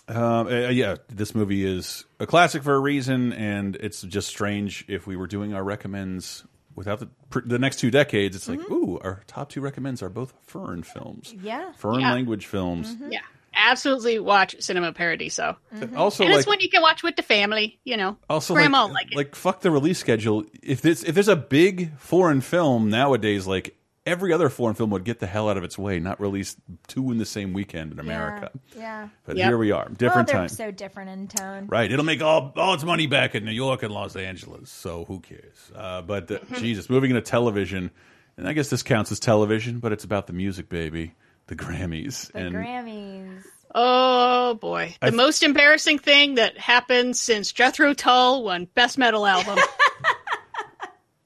[0.07, 4.85] Um, uh, yeah, this movie is a classic for a reason, and it's just strange
[4.87, 6.43] if we were doing our recommends
[6.75, 7.09] without the
[7.45, 8.73] the next two decades, it's like, Mm-hmm.
[8.73, 11.71] ooh, our top two recommends are both foreign films, Yeah.
[11.77, 12.13] foreign Yeah.
[12.13, 12.95] language films.
[13.09, 13.21] Yeah,
[13.55, 15.57] absolutely watch Cinema Paradiso.
[15.95, 17.79] Also, And like it's one you can watch with the family.
[17.83, 19.15] You know, also grandma like, like it.
[19.17, 20.43] like fuck the release schedule.
[20.61, 25.03] If this if there's a big foreign film nowadays, like every other foreign film would
[25.03, 26.55] get the hell out of its way, not release
[26.87, 28.51] two in the same weekend in America.
[28.77, 29.09] Yeah.
[29.25, 29.47] But Yep.
[29.47, 30.49] here we are, Well, different they're time.
[30.49, 31.67] so different in tone.
[31.67, 34.69] Right, it'll make all all its money back in New York and Los Angeles.
[34.69, 35.71] So who cares?
[35.75, 37.91] Uh, but uh, Jesus, moving into television,
[38.37, 41.15] and I guess this counts as television, but it's about the music, baby,
[41.47, 43.43] the Grammys, The and Grammys.
[43.77, 49.25] Oh boy, the I've- most embarrassing thing that happened since Jethro Tull won Best Metal
[49.25, 49.57] Album.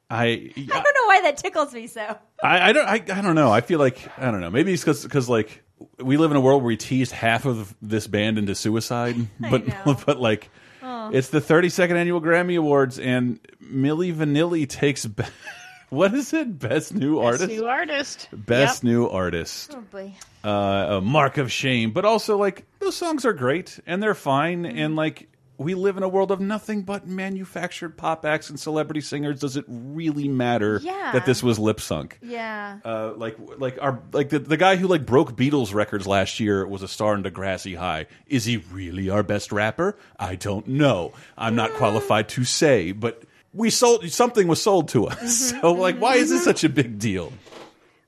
[0.09, 2.17] I, I don't know why that tickles me so.
[2.43, 3.51] I, I don't, I, I don't know.
[3.51, 4.49] I feel like I don't know.
[4.49, 5.63] Maybe it's because like
[5.99, 9.67] we live in a world where we teased half of this band into suicide, but
[9.67, 9.97] know.
[10.05, 10.49] but like
[10.81, 15.23] it's the 32nd annual Grammy Awards, and Milli Vanilli takes be-
[15.89, 16.57] what is it?
[16.59, 17.49] Best new Best artist.
[17.49, 18.27] new artist.
[18.31, 18.91] Best Yep.
[18.91, 19.75] new artist.
[19.75, 20.13] Oh boy.
[20.43, 24.65] uh, a mark of shame, but also like those songs are great and they're fine,
[24.65, 29.01] and like we live in a world of nothing but manufactured pop acts and celebrity
[29.01, 29.41] singers.
[29.41, 31.11] Does it really matter Yeah.
[31.11, 32.17] that this was lip sunk?
[32.21, 32.79] Yeah.
[32.83, 36.65] Uh, like like our like the, the guy who like broke Beatles records last year
[36.65, 38.07] was a star in Degrassi High.
[38.25, 39.97] Is he really our best rapper?
[40.17, 41.11] I don't know.
[41.37, 41.75] I'm not mm.
[41.75, 45.51] qualified to say, but we sold something was sold to us.
[45.51, 45.59] Mm-hmm.
[45.61, 46.45] So like, why is this mm-hmm.
[46.45, 47.33] such a big deal?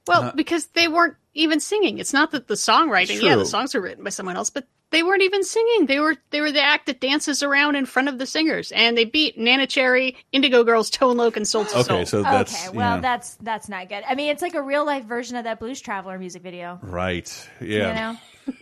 [0.08, 2.00] Well, uh, because they weren't even singing.
[2.00, 5.04] It's not that the songwriting, yeah, the songs are written by someone else, but they
[5.04, 5.86] weren't even singing.
[5.88, 8.98] They were they were the act that dances around in front of the singers, and
[8.98, 12.78] they beat Neneh Cherry, Indigo Girls, Tone Loc, and Soul to Okay, so that's okay,
[12.78, 13.02] well yeah.
[13.02, 14.04] that's that's not good.
[14.08, 16.80] I mean, it's like a real life version of that Blues Traveler music video.
[16.84, 17.50] Right.
[17.60, 17.88] Yeah.
[17.88, 17.94] You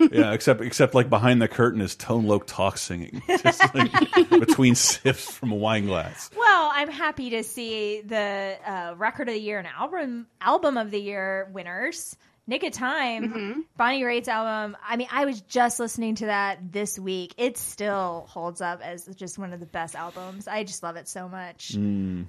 [0.02, 0.10] know?
[0.12, 0.34] yeah.
[0.34, 3.92] Except except like behind the curtain is Tone Loc talk singing, just like
[4.30, 6.30] between sips from a wine glass.
[6.38, 10.92] Well, I'm happy to see the uh, record of the year and album album of
[10.92, 12.16] the year winners.
[12.50, 13.60] Nick of Time, Mm-hmm.
[13.78, 14.76] Bonnie Raitt's album.
[14.86, 17.34] I mean, I was just listening to that this week.
[17.38, 20.48] It still holds up as just one of the best albums.
[20.48, 21.70] I just love it so much.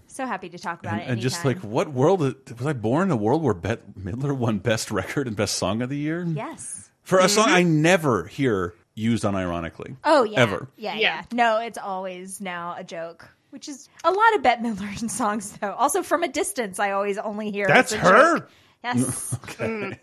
[0.07, 1.09] So happy to talk about And, it.
[1.09, 2.35] and just like what world was
[2.67, 5.89] I born in a world where Bette Midler won best record and best song of
[5.89, 6.91] the year yes.
[7.03, 9.97] for a song I never hear used unironically.
[10.05, 10.41] Oh yeah.
[10.41, 10.69] Ever.
[10.77, 11.01] Yeah, yeah.
[11.01, 11.23] Yeah.
[11.33, 13.29] No, it's always now a joke.
[13.51, 15.73] Which is a lot of Bette Midler songs, though.
[15.73, 17.67] Also, from a distance, I always only hear.
[17.67, 18.39] That's it's her.
[18.39, 18.51] joke.
[18.85, 19.39] Yes.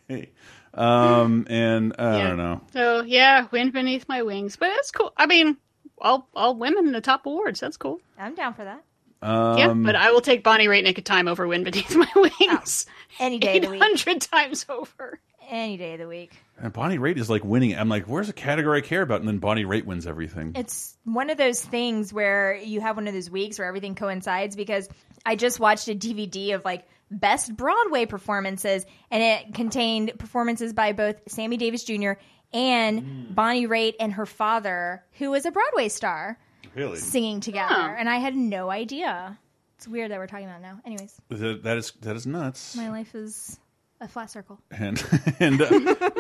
[0.10, 0.30] Okay.
[0.74, 2.28] um, and I Yeah.
[2.30, 2.62] don't know.
[2.74, 5.12] So yeah, Wind Beneath My Wings, but it's cool.
[5.18, 5.58] I mean,
[6.00, 7.60] all all women in the top awards.
[7.60, 8.00] That's cool.
[8.18, 8.84] I'm down for that.
[9.24, 12.08] yeah, Um, but I will take Bonnie Raitt Nick of Time over Wind Beneath My
[12.16, 12.86] Wings.
[13.20, 13.82] Any day of the week.
[13.82, 15.20] hundred times over.
[15.50, 16.34] Any day of the week.
[16.60, 17.76] And Bonnie Raitt is like winning.
[17.78, 19.20] I'm like, where's the category I care about?
[19.22, 20.52] And then Bonnie Raitt wins everything.
[20.56, 24.56] It's one of those things where you have one of those weeks where everything coincides
[24.56, 24.90] because
[25.26, 30.92] I just watched a DVD of like best Broadway performances and it contained performances by
[30.94, 32.14] both Sammy Davis Jr.
[32.54, 36.38] and Bonnie Raitt and her father, who was a Broadway star,
[36.76, 36.98] really?
[36.98, 37.74] singing together.
[37.74, 37.96] Huh.
[37.98, 39.38] And I had no idea.
[39.78, 40.80] It's weird that we're talking about it now.
[40.86, 42.76] Anyways, That that is that is nuts.
[42.76, 43.60] my life is
[44.02, 44.60] a flat circle.
[44.72, 45.04] and
[45.40, 45.68] and uh,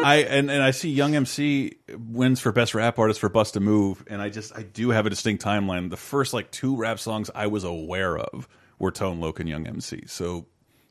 [0.03, 3.59] I and, and I see Young MC wins for best rap artist for Bust a
[3.59, 5.89] Move, and I just I do have a distinct timeline.
[5.89, 8.47] The first like two rap songs I was aware of
[8.79, 10.03] were Tone Loc and Young MC.
[10.05, 10.45] So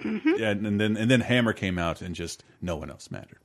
[0.04, 3.38] yeah, and, then and then Hammer came out, and just no one else mattered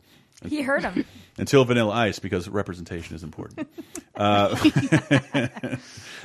[0.47, 1.05] He heard him.
[1.37, 3.67] until Vanilla Ice because representation is important.
[4.15, 4.49] uh,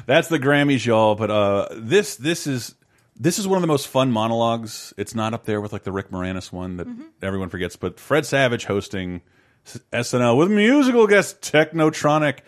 [0.07, 1.15] that's the Grammys, y'all.
[1.15, 2.75] But uh, this this is
[3.19, 4.93] this is one of the most fun monologues.
[4.97, 6.87] It's not up there with like the Rick Moranis one that
[7.23, 9.23] everyone forgets, but Fred Savage hosting
[9.93, 12.41] SNL with musical guest Technotronic.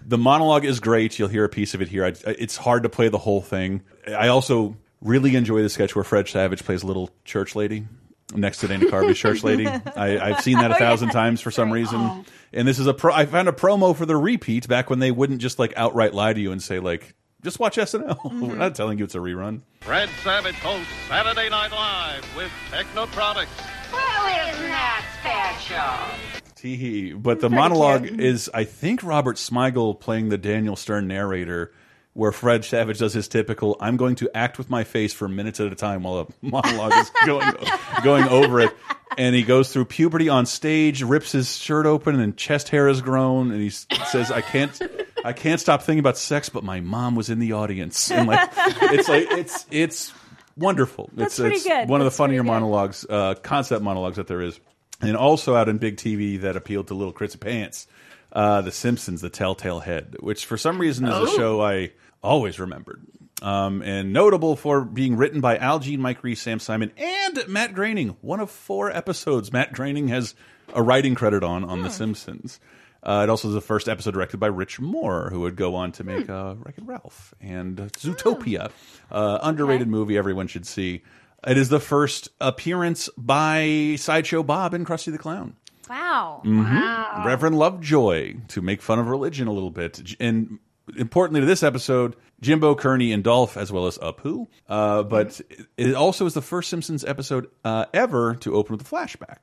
[0.00, 1.18] The monologue is great.
[1.18, 2.04] You'll hear a piece of it here.
[2.04, 3.82] I, it's hard to play the whole thing.
[4.06, 7.86] I also really enjoy the sketch where Fred Savage plays a little church lady
[8.34, 9.66] next to Dana Carvey's church lady.
[9.96, 12.24] I, I've seen that a thousand times for some reason.
[12.52, 13.12] And this is a pro.
[13.12, 16.32] I found a promo for the repeat back when they wouldn't just like outright lie
[16.32, 18.40] to you and say like, just watch SNL.
[18.48, 19.62] We're not telling you it's a rerun.
[19.80, 23.46] Fred Savage hosts Saturday Night Live with Technotronics.
[23.92, 26.52] Well, isn't that special?
[26.56, 27.12] Tee hee.
[27.12, 31.72] But the monologue is, I think, Robert Smigel playing the Daniel Stern narrator,
[32.18, 35.60] where Fred Savage does his typical "I'm going to act with my face for minutes
[35.60, 37.54] at a time while a monologue is going
[38.02, 38.74] going over it."
[39.16, 43.02] And he goes through puberty on stage, rips his shirt open, and chest hair has
[43.02, 44.80] grown, and he says, "I can't."
[45.24, 48.50] I can't stop thinking about sex, but my mom was in the audience, and like
[48.56, 50.12] it's like it's it's
[50.56, 51.10] wonderful.
[51.12, 51.88] That's it's, pretty it's good.
[51.88, 54.60] One of the funnier monologues, uh, concept monologues that there is,
[55.00, 57.88] and also out in big TV that appealed to little Chris Pants,
[58.32, 61.90] uh, The Simpsons, The Telltale Head, which for some reason is a show I
[62.28, 63.02] always remembered.
[63.42, 67.72] um, and notable for being written by Al Jean, Mike Reiss, Sam Simon, and Matt
[67.74, 68.16] Groening.
[68.20, 70.34] One of four episodes Matt Groening has
[70.74, 72.58] a writing credit on on The Simpsons.
[73.00, 75.92] Uh, it also is the first episode directed by Rich Moore, who would go on
[75.92, 78.72] to make uh, Wreck-It Ralph and uh, Zootopia,
[79.12, 81.02] uh, underrated movie everyone should see.
[81.46, 85.54] It is the first appearance by Sideshow Bob and Krusty the Clown.
[85.88, 86.42] Wow.
[86.44, 87.24] Mhm.
[87.24, 90.16] Reverend Lovejoy to make fun of religion a little bit.
[90.18, 90.58] And
[90.96, 94.46] importantly to this episode, Jimbo, Kearney, and Dolph, as well as Apu.
[94.68, 95.40] Uh, but
[95.76, 99.38] it also is the first Simpsons episode uh, ever to open with a flashback.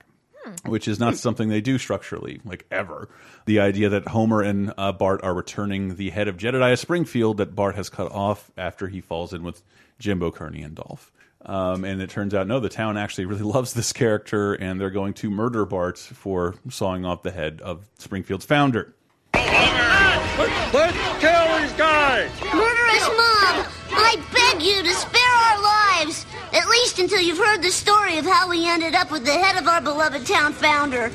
[0.63, 3.10] Which is not something they do structurally, like ever.
[3.47, 7.55] The idea that Homer and uh, Bart are returning the head of Jebediah Springfield that
[7.55, 9.63] Bart has cut off after he falls in with
[9.97, 11.12] Jimbo, Kearney, and Dolph.
[11.45, 14.91] Um, and it turns out, no, the town actually really loves this character, and they're
[14.91, 18.93] going to murder Bart for sawing off the head of Springfield's founder.
[20.38, 22.30] Let's kill these guys!
[22.41, 23.67] Murderous mob!
[23.91, 26.26] I beg you to spare our lives!
[26.54, 29.56] At least until you've heard the story of how we ended up with the head
[29.56, 31.10] of our beloved town founder.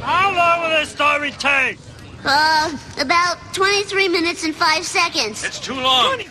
[0.00, 1.78] How long will this story take?
[2.24, 5.44] Uh, about 23 minutes and 5 seconds.
[5.44, 6.22] It's too long.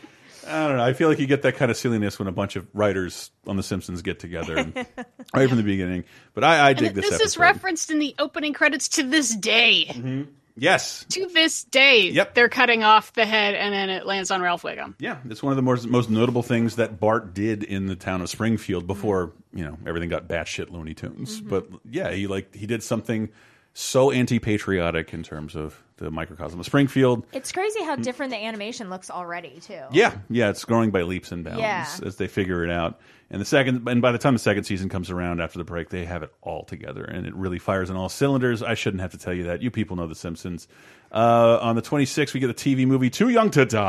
[0.50, 0.84] I don't know.
[0.84, 3.56] I feel like you get that kind of silliness when a bunch of writers on
[3.56, 4.74] The Simpsons get together and,
[5.34, 6.04] right from the beginning.
[6.34, 7.26] But I, I dig this, this episode.
[7.26, 9.86] is referenced in the opening credits to this day.
[9.88, 10.22] Mm-hmm.
[10.56, 11.04] yes.
[11.10, 12.34] To this day, Yep.
[12.34, 14.94] they're cutting off the head, and then it lands on Ralph Wiggum.
[14.98, 18.20] Yeah, it's one of the most, most notable things that Bart did in the town
[18.20, 19.58] of Springfield before mm-hmm.
[19.58, 21.40] you know everything got batshit Looney Tunes.
[21.40, 21.48] Mm-hmm.
[21.48, 23.30] But yeah, he like he did something
[23.72, 27.24] so anti-patriotic in terms of the microcosm of Springfield.
[27.32, 29.80] It's crazy how different the animation looks already, too.
[29.92, 31.86] Yeah, yeah, it's growing by leaps and bounds Yeah.
[32.04, 32.98] as they figure it out.
[33.30, 35.90] And the second, and by the time the second season comes around after the break,
[35.90, 38.62] they have it all together, and it really fires on all cylinders.
[38.62, 39.62] I shouldn't have to tell you that.
[39.62, 40.66] You people know The Simpsons.
[41.12, 43.80] Uh, on the 26th, we get the TV movie Too Young to Die.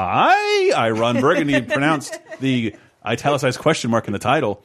[0.75, 4.63] I Ron Burgundy pronounced the italicized question mark in the title,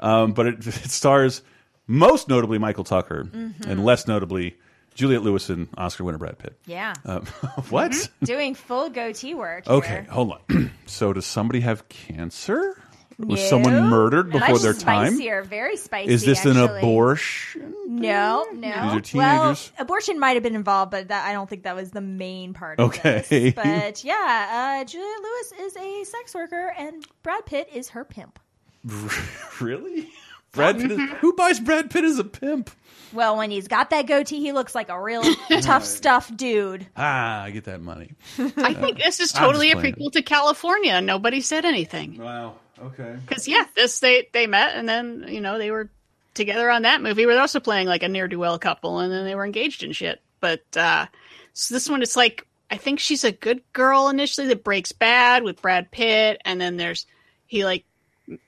[0.00, 1.42] um, but it, it stars
[1.88, 4.56] most notably Michael Tucker, and less notably
[4.94, 6.58] Juliette Lewis and Oscar winner Brad Pitt.
[6.66, 6.94] Yeah.
[7.04, 7.20] Uh,
[7.70, 8.08] what?
[8.22, 9.66] Doing full goatee work.
[9.66, 10.06] Okay, here.
[10.10, 10.70] hold on.
[10.86, 12.80] so, does somebody have cancer?
[13.18, 13.46] Was No.
[13.46, 15.14] someone murdered before Much their time?
[15.14, 16.12] Spicier, very spicy.
[16.12, 17.74] Is this an abortion?
[17.88, 19.00] No, no.
[19.00, 21.90] These are Well, abortion might have been involved, but that, I don't think that was
[21.90, 22.78] the main part.
[22.78, 23.18] Okay.
[23.18, 23.54] Of this.
[23.56, 28.38] But yeah, uh, Juliette Lewis is a sex worker, and Brad Pitt is her pimp.
[29.60, 30.08] really?
[30.52, 32.70] Brad Pitt is, who buys Brad Pitt as a pimp?
[33.12, 35.22] Well, when he's got that goatee, he looks like a real
[35.62, 36.86] tough stuff dude.
[36.96, 38.12] Ah, I get that money.
[38.38, 40.92] I think this is totally a just playing prequel to Kalifornia.
[40.92, 42.18] and Nobody said anything.
[42.18, 42.56] Wow.
[42.80, 43.16] Okay.
[43.26, 45.90] Because yeah, this they they met, and then you know they were
[46.34, 47.24] together on that movie.
[47.26, 49.82] Where they're also playing like a near do well couple, and then they were engaged
[49.82, 50.20] and shit.
[50.40, 51.06] But uh
[51.54, 55.42] so this one, it's like I think she's a good girl initially that breaks bad
[55.42, 57.06] with Brad Pitt, and then there's
[57.46, 57.84] he like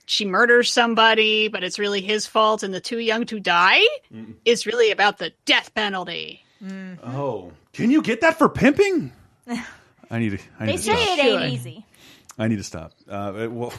[0.06, 3.80] she murders somebody, but it's really his fault, and the too young to die
[4.44, 6.44] is really about the death penalty.
[7.04, 9.12] Oh, can you get that for pimping?
[10.10, 10.38] I need to.
[10.58, 11.18] I need They to say stop.
[11.18, 11.48] it ain't Sure.
[11.48, 11.86] easy.
[12.38, 12.92] I need to stop.
[13.08, 13.72] Uh, it- well,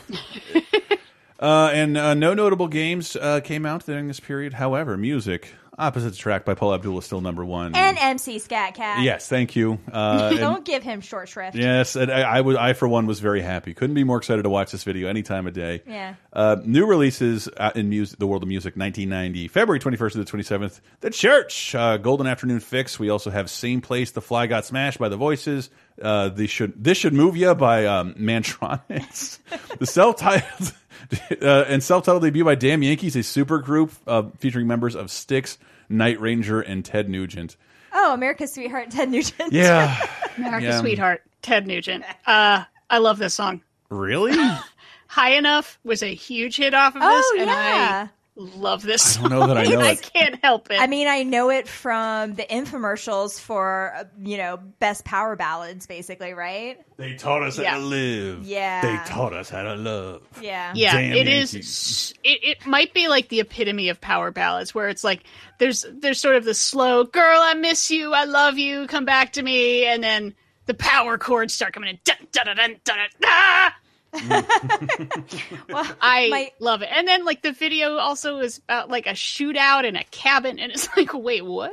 [1.39, 4.53] uh, and uh, no notable games uh, came out during this period.
[4.53, 7.75] However, music, "Opposites Attract" by Paula Abdul is still number one.
[7.75, 9.03] And MC Skat Kat.
[9.03, 9.79] yes, thank you.
[9.91, 11.55] Uh, Don't give him short shrift.
[11.55, 13.73] Yes, and I, I, would, I for one was very happy.
[13.73, 15.81] Couldn't be more excited to watch this video any time of day.
[15.87, 16.15] Yeah.
[16.31, 20.25] Uh, new releases uh, in music, the world of music, 1990, February 21st to the
[20.25, 20.81] 27th.
[21.01, 22.99] The Church, uh, Golden Afternoon Fix.
[22.99, 25.69] We also have Same Place, The Fly Got Smashed by The Voices.
[26.01, 29.39] Uh, should this should move you by um, Mantronix.
[29.79, 30.73] the self-titled
[31.41, 35.57] uh, and self-titled debut by Damn Yankees, a super group uh, featuring members of Styx,
[35.89, 37.57] Night Ranger, and Ted Nugent.
[37.93, 39.51] Oh, America's sweetheart, Ted Nugent.
[39.51, 39.97] Yeah,
[40.37, 40.79] America's Yeah.
[40.81, 42.05] sweetheart, Ted Nugent.
[42.25, 43.61] Uh, I love this song.
[43.89, 44.33] really?
[45.07, 48.07] High Enough was a huge hit off of this, Oh, and yeah.
[48.07, 48.09] I
[48.41, 49.01] love this.
[49.15, 49.25] Song.
[49.25, 50.79] I don't know that I know I can't help it.
[50.81, 55.87] I mean, I know it from the infomercials for, uh, you know, best power ballads,
[55.87, 56.79] basically, right?
[56.97, 57.71] They taught us Yeah.
[57.71, 58.45] how to live.
[58.45, 58.81] Yeah.
[58.81, 60.21] They taught us how to love.
[60.41, 60.73] Yeah.
[60.75, 61.53] yeah, Damn it is.
[61.53, 62.13] Yankees.
[62.23, 65.23] It, it might be like the epitome of power ballads, where it's like
[65.57, 69.33] there's there's sort of the slow "girl, I miss you, I love you, come back
[69.33, 70.35] to me," and then
[70.67, 71.99] the power chords start coming in.
[72.03, 73.75] Dun, dun, dun, dun, dun, dun, ah!
[74.13, 75.67] Mm.
[75.69, 76.89] Well, I my- love it.
[76.91, 80.71] And then like the video also is about like a shootout in a cabin, and
[80.71, 81.71] it's like, wait, what?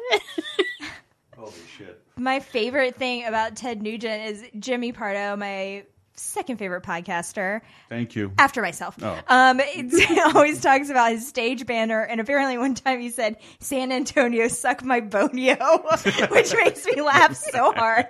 [1.36, 2.02] Holy shit.
[2.16, 5.84] My favorite thing about Ted Nugent is Jimmy Pardo, my
[6.18, 8.32] second favorite podcaster Thank you.
[8.38, 8.96] after myself.
[9.02, 9.18] Oh.
[9.28, 13.92] Um, it's, always talks about his stage banner, and apparently one time he said "San
[13.92, 18.06] Antonio, suck my bonio," which makes me laugh so hard.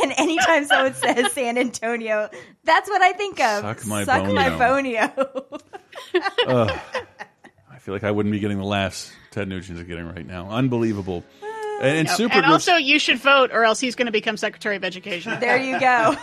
[0.00, 2.28] And anytime someone says San Antonio,
[2.64, 3.60] that's what I think of.
[3.62, 5.14] Suck my my bonio.
[5.14, 5.60] bonio.
[6.46, 6.78] Ugh.
[7.70, 10.50] I feel like I wouldn't be getting the laughs Ted Nugent is getting right now.
[10.50, 11.24] Unbelievable.
[11.80, 12.16] And, and Yep.
[12.16, 15.38] super and also, you should vote, or else he's going to become Secretary of Education.
[15.38, 16.16] there you go.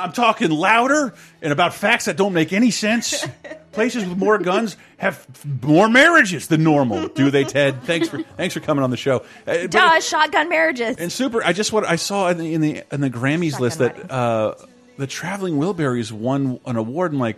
[0.00, 3.26] I'm talking louder and about facts that don't make any sense.
[3.72, 5.26] Places with more guns have
[5.62, 7.08] more marriages than normal.
[7.08, 7.84] Do they, Ted?
[7.84, 9.24] Thanks for thanks for coming on the show.
[9.46, 10.96] Uh, but- shotgun marriages.
[10.98, 11.44] and super.
[11.44, 14.54] I just what I saw in the in the, in the Grammys list that uh,
[14.96, 17.12] the Traveling Wilburys won an award.
[17.12, 17.36] And like,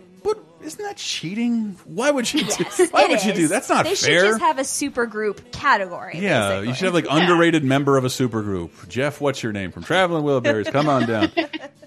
[0.63, 1.77] isn't that cheating?
[1.85, 2.65] Why would you do?
[2.91, 3.49] Why It would you do?
[3.49, 4.21] That's not they fair.
[4.21, 6.19] should just have a super group category.
[6.19, 6.69] Yeah, basically.
[6.69, 8.89] you should have like underrated member of a supergroup.
[8.89, 10.71] Jeff, what's your name from Traveling Wilburys?
[10.71, 11.31] Come on down.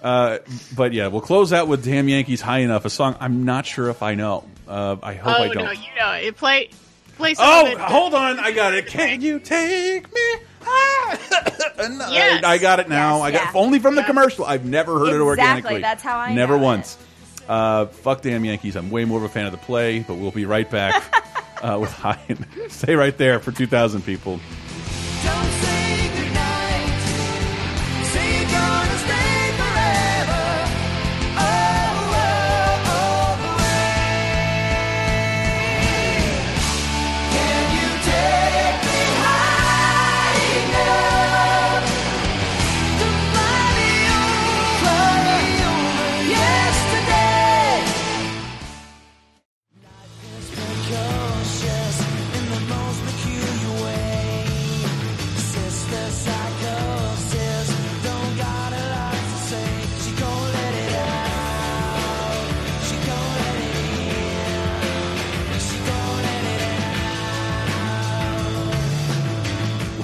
[0.05, 0.38] Uh,
[0.76, 3.89] but yeah, we'll close out with "Damn Yankees High Enough," a song I'm not sure
[3.89, 4.47] if I know.
[4.67, 5.65] Uh, I hope oh I don't.
[5.65, 6.38] no, you know it.
[6.38, 6.69] Play,
[7.17, 7.34] play.
[7.34, 7.80] Some oh, of it.
[7.80, 8.86] hold on, I got it.
[8.86, 10.21] Can you take me?
[10.65, 11.17] high?
[12.11, 12.43] Yes.
[12.43, 13.17] I, I got it now.
[13.17, 13.59] Yes, I got yeah.
[13.59, 14.45] only from the commercial.
[14.45, 15.82] I've never heard it Exactly, organically.
[15.82, 16.97] that's how I never know it.
[17.48, 18.76] Uh, fuck damn Yankees.
[18.76, 21.04] I'm way more of a fan of the play, but we'll be right back
[21.62, 22.38] uh, with High.
[22.70, 24.39] Stay right there for 2,000 people.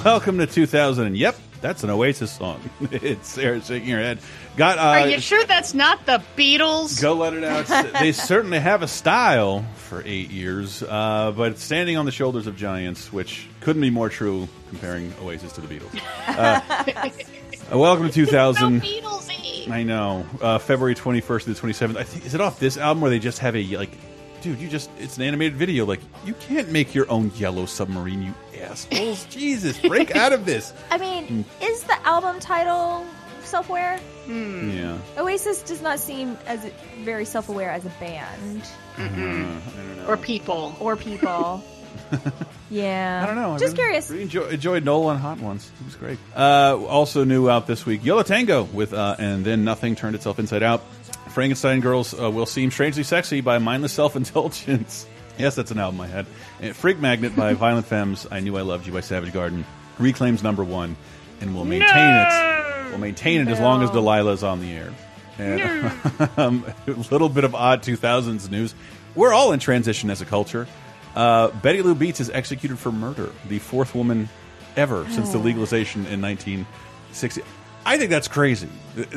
[0.04, 1.06] Welcome to 2000.
[1.06, 2.60] And yep, that's an Oasis song.
[2.90, 4.18] it's Sarah shaking her head.
[4.56, 7.00] Got uh, Are you sure that's not the Beatles?
[7.00, 7.92] Go let it out.
[8.00, 12.56] they certainly have a style for eight years, uh, but standing on the shoulders of
[12.56, 16.00] giants, which couldn't be more true comparing Oasis to the Beatles.
[16.26, 18.82] Uh, welcome to 2000.
[18.82, 19.70] Beatlesy.
[19.70, 20.26] I know.
[20.40, 21.96] Uh, February 21st to the 27th.
[21.96, 23.96] I think is it off this album where they just have a like
[24.42, 28.22] dude, you just it's an animated video like you can't make your own yellow submarine,
[28.22, 29.24] you assholes.
[29.26, 30.72] Jesus, break out of this.
[30.90, 33.04] I mean, is the album title
[33.42, 33.98] self-aware?
[34.28, 34.98] Yeah.
[35.18, 36.64] Oasis does not seem as
[37.00, 38.62] very self-aware as a band
[40.08, 40.74] Or people.
[40.80, 41.62] or people.
[42.70, 43.52] yeah, I don't know.
[43.54, 44.10] I Just really- curious.
[44.10, 45.70] really enjoy, enjoyed Noel on Hot Ones.
[45.80, 46.18] It was great.
[46.36, 50.14] Uh, also new out this week, Yo La Tengo with uh, and then nothing turned
[50.14, 50.82] itself inside out.
[51.30, 55.06] Frankenstein Girls uh, will seem strangely sexy by mindless self indulgence.
[55.38, 56.26] Yes, that's an album I had.
[56.74, 58.26] Freak Magnet by Violent Femmes.
[58.30, 59.64] I knew I loved you by Savage Garden
[59.98, 60.96] reclaims number one
[61.40, 62.90] and will maintain it.
[62.90, 64.92] Will maintain it as long as Delilah's on the air.
[65.38, 65.92] And
[66.36, 68.74] um, a little bit of odd 2000s news.
[69.14, 70.66] We're all in transition as a culture.
[71.14, 74.28] Uh, Betty Lou Beets is executed for murder, the fourth woman
[74.76, 77.42] ever since the legalization in 1960.
[77.84, 78.68] I think that's crazy.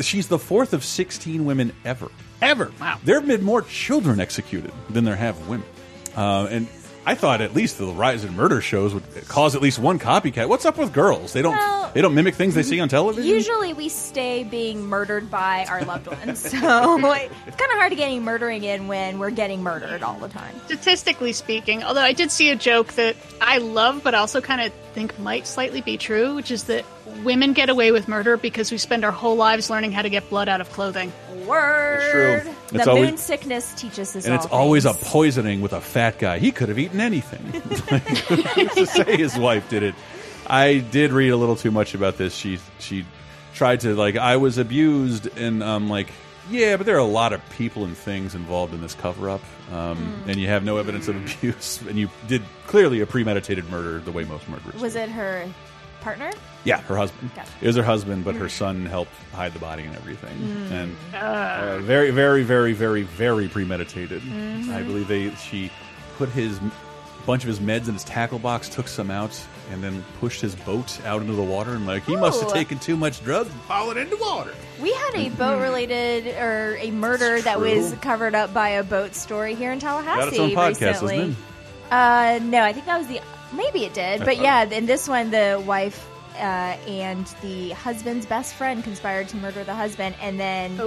[0.02, 2.10] She's the fourth of 16 women ever.
[2.42, 2.74] Ever.
[2.82, 3.00] Wow.
[3.04, 5.68] There have been more children executed than there have women.
[6.16, 6.68] Uh, and
[7.06, 10.48] I thought at least the rise in murder shows would cause at least one copycat.
[10.50, 11.34] What's up with girls?
[11.34, 13.30] They don't Well- they don't mimic things they see on television.
[13.30, 17.96] Usually, we stay being murdered by our loved ones, so it's kind of hard to
[17.96, 20.54] get any murdering in when we're getting murdered all the time.
[20.66, 24.74] Statistically speaking, although I did see a joke that I love, but also kind of
[24.94, 26.84] think might slightly be true, which is that
[27.24, 30.30] women get away with murder because we spend our whole lives learning how to get
[30.30, 31.14] blood out of clothing.
[31.46, 32.44] Word.
[32.44, 32.54] true.
[32.76, 36.20] The It's always- moon sickness teaches us, and it's always a poisoning with a fat
[36.20, 36.40] guy.
[36.40, 37.62] He could have eaten anything.
[38.76, 39.96] To say his wife did it?
[40.48, 42.36] I did read a little too much about this.
[42.36, 43.06] She she
[43.54, 46.10] tried to like I was abused, and I'm like,
[46.52, 49.42] yeah, but there are a lot of people and things involved in this cover up,
[49.72, 50.30] um, Hmm.
[50.30, 54.12] and you have no evidence of abuse, and you did clearly a premeditated murder the
[54.12, 54.80] way most murderers.
[54.82, 55.48] Was it her
[56.06, 56.32] partner?
[56.66, 57.32] Yeah, her husband.
[57.36, 57.50] Gotcha.
[57.62, 60.38] It was her husband, but her son helped hide the body and everything.
[60.38, 60.72] Mm.
[60.72, 64.22] And uh, very, very, very, very, very premeditated.
[64.22, 64.72] Mm-hmm.
[64.72, 65.72] I believe they she
[66.18, 66.60] put his
[67.26, 69.36] bunch of his meds in his tackle box, took some out,
[69.72, 71.72] and then pushed his boat out into the water.
[71.72, 74.54] And like he must have taken too much drugs and fallen into water.
[74.80, 79.16] We had a boat related or a murder that was covered up by a boat
[79.16, 81.18] story here in Tallahassee Got its own podcast, recently.
[81.18, 81.38] doesn't it?
[81.92, 83.22] Uh, no, I think that was the
[83.54, 86.38] maybe it did, but yeah, in this one, the wife uh,
[86.88, 90.80] and the husband's best friend conspired to murder the husband, and then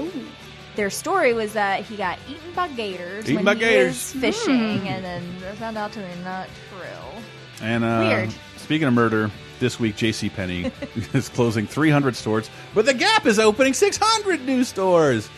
[0.76, 3.88] their story was that he got eaten by gators Eaten when by he gators.
[3.88, 7.22] was fishing, and then they found out to be not true.
[7.62, 8.34] And uh, Weird.
[8.56, 9.30] Speaking of murder,
[9.60, 10.28] this week J.C.
[10.28, 10.70] Penney
[11.14, 15.28] is closing 300 stores, but the Gap is opening 600 new stores.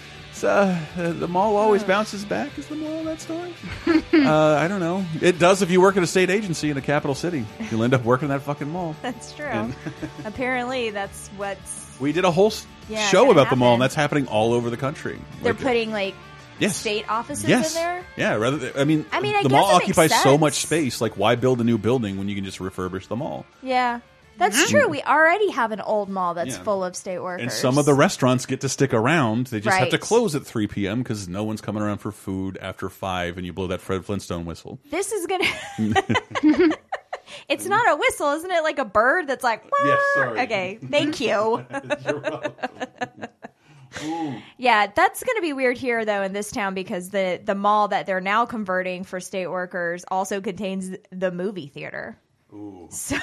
[0.40, 2.56] So uh, the mall always bounces back.
[2.56, 3.52] Is the mall that story?
[4.26, 5.04] uh, I don't know.
[5.20, 7.44] It does if you work at a state agency in a capital city.
[7.70, 8.96] You'll end up working in that fucking mall.
[9.02, 9.44] That's true.
[9.44, 9.74] And-
[10.24, 12.54] Apparently, that's what's We did a whole
[12.88, 15.18] Yeah, show about the mall, and that's happening all over the country.
[15.42, 16.14] they're Like, putting like
[16.58, 16.74] Yes.
[16.76, 18.04] state offices yes, in there.
[18.16, 18.34] yeah.
[18.36, 20.40] Rather, I mean, I mean, I the guess mall it makes occupies so sense.
[20.40, 21.00] much space.
[21.02, 23.44] Like, why build a new building when you can just refurbish the mall?
[23.62, 24.00] Yeah,
[24.40, 24.68] that's Mhm.
[24.70, 24.88] true.
[24.88, 26.62] We already have an old mall that's Yeah.
[26.64, 27.42] full of state workers.
[27.42, 29.46] And some of the restaurants get to stick around.
[29.46, 31.02] They just have to close at 3 p.m.
[31.02, 34.44] because no one's coming around for food after 5 and you blow that Fred Flintstone
[34.46, 34.80] whistle.
[34.90, 35.44] This is gonna.
[37.48, 38.62] it's not a whistle, isn't it?
[38.64, 39.62] Like a bird that's like.
[39.84, 41.64] Yes, "Wah." Okay, thank you.
[44.56, 47.88] Yeah, that's going to be weird here though in this town because the the mall
[47.88, 52.16] that they're now converting for state workers also contains the movie theater.
[52.90, 53.16] So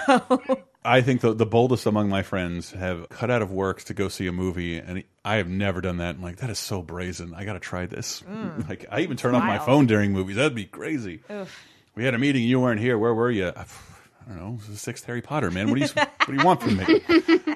[0.85, 4.07] I think the, the boldest among my friends have cut out of work to go
[4.07, 6.15] see a movie, and I have never done that.
[6.15, 7.33] I'm like, that is so brazen.
[7.35, 8.21] I got to try this.
[8.21, 8.69] Mm.
[8.69, 10.37] Like, I even turn off my phone during movies.
[10.37, 11.21] That'd be crazy.
[11.29, 11.65] Oof.
[11.95, 12.43] We had a meeting.
[12.43, 12.97] You weren't here.
[12.97, 13.47] Where were you?
[13.47, 13.65] I
[14.27, 14.53] don't know.
[14.53, 15.69] It was the sixth Harry Potter, man.
[15.69, 17.01] What do you What do you want from me?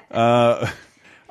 [0.12, 0.70] Uh,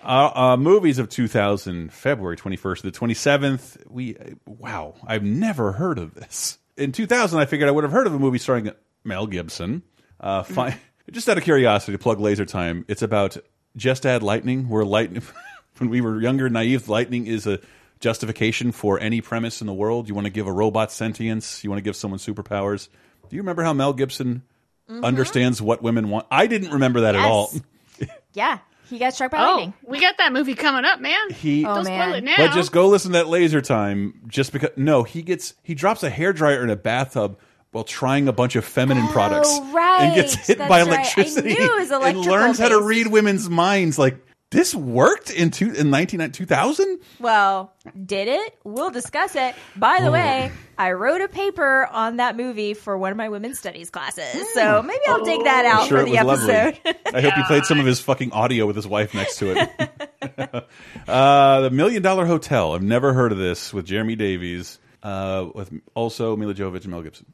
[0.03, 3.77] uh, uh, movies of 2000, February 21st to the 27th.
[3.87, 4.17] We
[4.47, 6.57] wow, I've never heard of this.
[6.77, 8.71] In 2000, I figured I would have heard of a movie starring
[9.03, 9.83] Mel Gibson.
[10.21, 10.77] Uh, fi
[11.11, 13.35] Just out of curiosity, to plug Laser Time, it's about
[13.75, 15.23] Just Add Lightning, where lightning.
[15.79, 17.59] when we were younger, naive, lightning is a
[17.99, 20.07] justification for any premise in the world.
[20.07, 21.63] You want to give a robot sentience.
[21.63, 22.87] You want to give someone superpowers.
[23.29, 24.43] Do you remember how Mel Gibson
[24.89, 25.03] Mhm.
[25.03, 26.27] understands what women want?
[26.31, 27.51] I didn't remember that at all.
[28.33, 28.59] yeah,
[28.89, 29.73] he got struck by Oh, lightning.
[29.85, 31.29] we got that movie coming up, man.
[31.31, 32.35] He- Don't spoil it now.
[32.37, 34.21] But just go listen to that laser time.
[34.27, 37.37] Just because no, he gets he drops a hair dryer in a bathtub
[37.71, 40.03] while trying a bunch of feminine products Oh, right.
[40.03, 43.97] and gets hit That's by electricity it and learns how to read women's minds.
[43.97, 44.17] Like
[44.51, 46.99] this worked in two in nineteen two thousand.
[47.21, 47.73] Well,
[48.05, 48.57] did it?
[48.65, 49.55] We'll discuss it.
[49.77, 53.59] By the way, I wrote a paper on that movie for one of my women's
[53.59, 56.77] studies classes, so maybe I'll dig that out sure, for the episode.
[57.13, 60.65] I hope you played some of his fucking audio with his wife next to it.
[61.07, 62.73] uh, the Million Dollar Hotel.
[62.73, 67.03] I've never heard of this with Jeremy Davies, uh, with also Milla Jovovich and Mel
[67.03, 67.25] Gibson.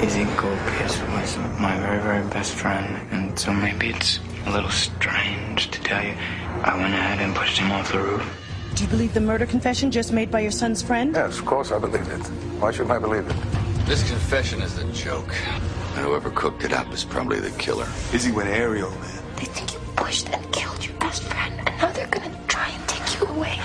[0.00, 5.70] Izzy Goldkiss was my very, very best friend, and so maybe it's a little strange
[5.70, 6.14] to tell you.
[6.62, 8.22] I went ahead and pushed him off the roof.
[8.74, 11.14] Do you believe the murder confession just made by your son's friend?
[11.14, 12.20] Yes, of course I believe it.
[12.60, 13.36] Why shouldn't I believe it?
[13.86, 15.34] This confession is a joke.
[15.96, 17.86] And whoever cooked it up is probably the killer.
[18.12, 19.22] Izzy went aerial, man.
[19.36, 22.88] They think you pushed and killed your best friend, and now they're gonna try and
[22.88, 23.58] take you away.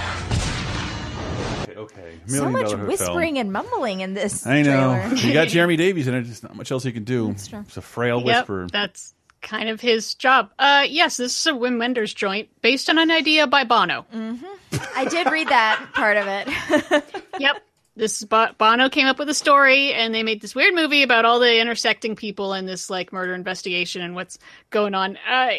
[1.79, 2.19] Okay, okay.
[2.27, 2.87] so Million much Dollar Hotel.
[2.87, 4.45] whispering and mumbling in this.
[4.45, 4.93] I know.
[4.99, 5.15] Trailer.
[5.27, 6.23] you got Jeremy Davies in it.
[6.23, 7.33] There's not much else he can do.
[7.47, 7.59] true.
[7.59, 8.67] It's a frail Yep, whisperer.
[8.71, 10.51] that's kind of his job.
[10.59, 14.05] Uh, yes, this is a Wim Wenders joint based on an idea by Bono.
[14.95, 17.03] I did read that part of it.
[17.39, 17.63] yep.
[17.95, 21.03] This is Bo- Bono came up with a story, and they made this weird movie
[21.03, 25.17] about all the intersecting people in this like murder investigation and what's going on.
[25.29, 25.49] Uh,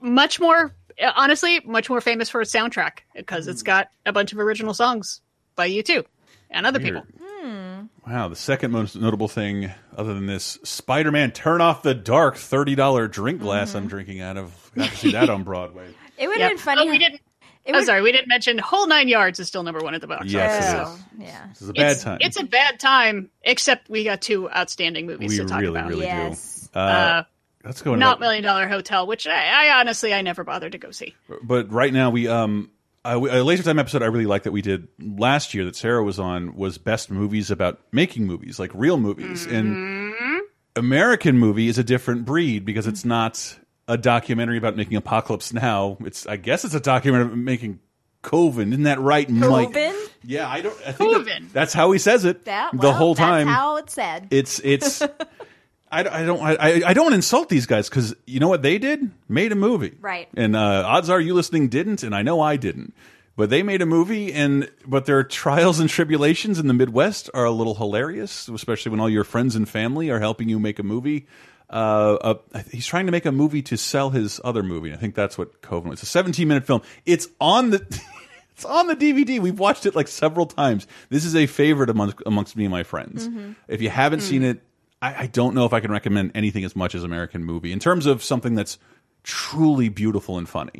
[0.00, 0.74] much more,
[1.14, 5.20] honestly, much more famous for its soundtrack because it's got a bunch of original songs
[5.56, 6.04] by U2
[6.50, 7.02] and other Weird.
[7.04, 7.88] people.
[8.06, 12.74] Wow, the second most notable thing, other than this, Spider-Man: Turn Off the Dark, thirty
[12.74, 13.78] dollar drink glass Mm-hmm.
[13.78, 14.70] I'm drinking out of.
[14.76, 15.88] Got to see that on Broadway.
[16.18, 16.48] It would Yep.
[16.48, 16.82] have been funny.
[16.88, 17.20] Oh, we didn't.
[17.66, 20.00] It I'm would- sorry, we didn't mention Whole Nine Yards is still number one at
[20.00, 20.64] the box office.
[20.66, 20.74] is.
[20.74, 21.46] Oh, Yeah.
[21.50, 22.18] This is a bad it's, time.
[22.22, 25.88] It's a bad time, except we got two outstanding movies we to talk really, about.
[25.90, 26.70] really Yes.
[26.72, 26.78] do.
[26.80, 27.22] Uh, Uh,
[27.64, 27.94] let's go.
[27.96, 28.24] Not that.
[28.24, 31.14] Million Dollar Hotel, which I, I honestly I never bothered to go see.
[31.42, 32.70] But right now we um
[33.14, 36.02] a, a laser time episode I really like that we did last year that Sarah
[36.02, 40.36] was on was best movies about making movies like real movies and mm-hmm.
[40.76, 45.96] American movie is a different breed because it's not a documentary about making Apocalypse Now.
[46.00, 47.80] It's I guess it's a documentary about making
[48.22, 48.72] Coven.
[48.72, 49.72] Isn't that right, Mike?
[49.72, 49.94] Coven?
[50.24, 50.76] Yeah, I don't.
[50.84, 51.50] I think that- Coven.
[51.52, 53.46] that's how he says it That, the whole time.
[53.46, 54.28] That's how it's said.
[54.30, 55.02] It's it's.
[55.90, 59.10] I, I don't I, I don't insult these guys because you know what they did
[59.28, 60.28] made a movie Right.
[60.36, 62.92] and uh, odds are you listening didn't and I know I didn't
[63.36, 67.44] but they made a movie and but their trials and tribulations in the Midwest are
[67.44, 70.82] a little hilarious especially when all your friends and family are helping you make a
[70.82, 71.26] movie
[71.70, 75.14] uh, uh, he's trying to make a movie to sell his other movie I think
[75.14, 76.00] that's what Coven was.
[76.00, 78.00] It's a 17 minute film it's on the
[78.56, 79.38] It's on the DVD.
[79.38, 80.86] We've watched it like several times.
[81.10, 83.28] This is a favorite amongst, amongst me and my friends.
[83.28, 83.54] Mhm.
[83.68, 84.62] If you haven't seen it,
[85.06, 87.78] I, I don't know if I can recommend anything as much as American Movie in
[87.78, 88.78] terms of something that's
[89.22, 90.72] truly beautiful and funny.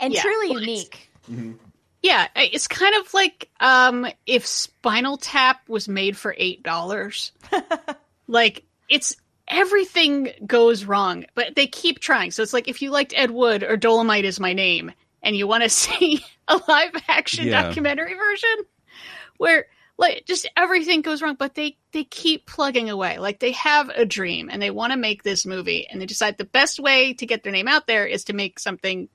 [0.00, 0.22] and Yeah.
[0.22, 0.88] truly Well, it's-
[1.28, 1.60] unique.
[2.02, 7.32] Yeah, it's kind of like um, if Spinal Tap was made for eight dollars.
[8.28, 9.16] like it's
[9.48, 12.30] everything goes wrong, but they keep trying.
[12.30, 14.92] So it's like if you liked Ed Wood or Dolomite is my name,
[15.22, 17.62] and you want to see a live action Yeah.
[17.62, 18.56] documentary version
[19.38, 19.66] where
[19.98, 23.18] like just everything goes wrong, but they they keep plugging away.
[23.18, 26.36] Like they have a dream and they want to make this movie, and they decide
[26.38, 29.08] the best way to get their name out there is to make something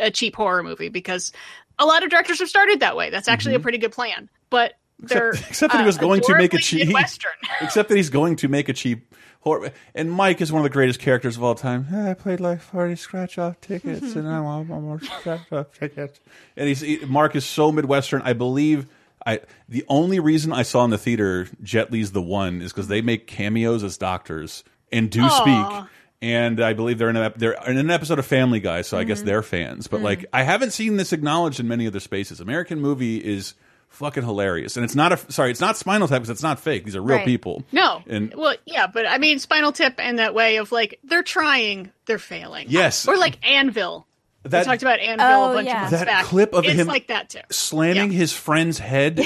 [0.00, 1.32] a cheap horror movie because
[1.78, 3.10] a lot of directors have started that way.
[3.10, 5.44] That's actually a pretty good plan, but they're Mm-hmm.
[5.50, 7.30] except that he uh, was going to make a cheap Midwestern.
[7.60, 10.70] except that he's going to make a cheap horror and mike is one of the
[10.70, 14.40] greatest characters of all time "Yeah, i played like 40 scratch off tickets and i
[14.40, 16.18] want more scratch off tickets
[16.56, 18.88] and he's he, mark is so midwestern i believe
[19.28, 22.88] I the only reason I saw in the theater Jet Li's the one is because
[22.88, 25.28] they make cameos as doctors and do Aw.
[25.28, 25.90] speak.
[26.20, 29.04] And I believe they're in, a, they're in an episode of Family Guy, so I
[29.04, 29.28] guess mm-hmm.
[29.28, 29.86] they're fans.
[29.86, 30.26] But like, mm.
[30.32, 32.40] I haven't seen this acknowledged in many other spaces.
[32.40, 33.54] American movie is
[33.88, 36.84] fucking hilarious, and it's not a sorry, it's not Spinal Tap because it's not fake.
[36.84, 37.26] These are real Right.
[37.26, 37.62] people.
[37.70, 38.02] No.
[38.08, 41.92] And- well, yeah, but I mean, Spinal Tap and that way of like they're trying,
[42.06, 42.66] they're failing.
[42.68, 43.06] Yes.
[43.06, 44.07] Or like Anvil.
[44.44, 45.86] That- we talked about Anvil Oh, a bunch yeah.
[45.86, 46.24] of months That back.
[46.24, 47.40] clip of it's him like that too.
[47.50, 49.20] Slamming his friend's head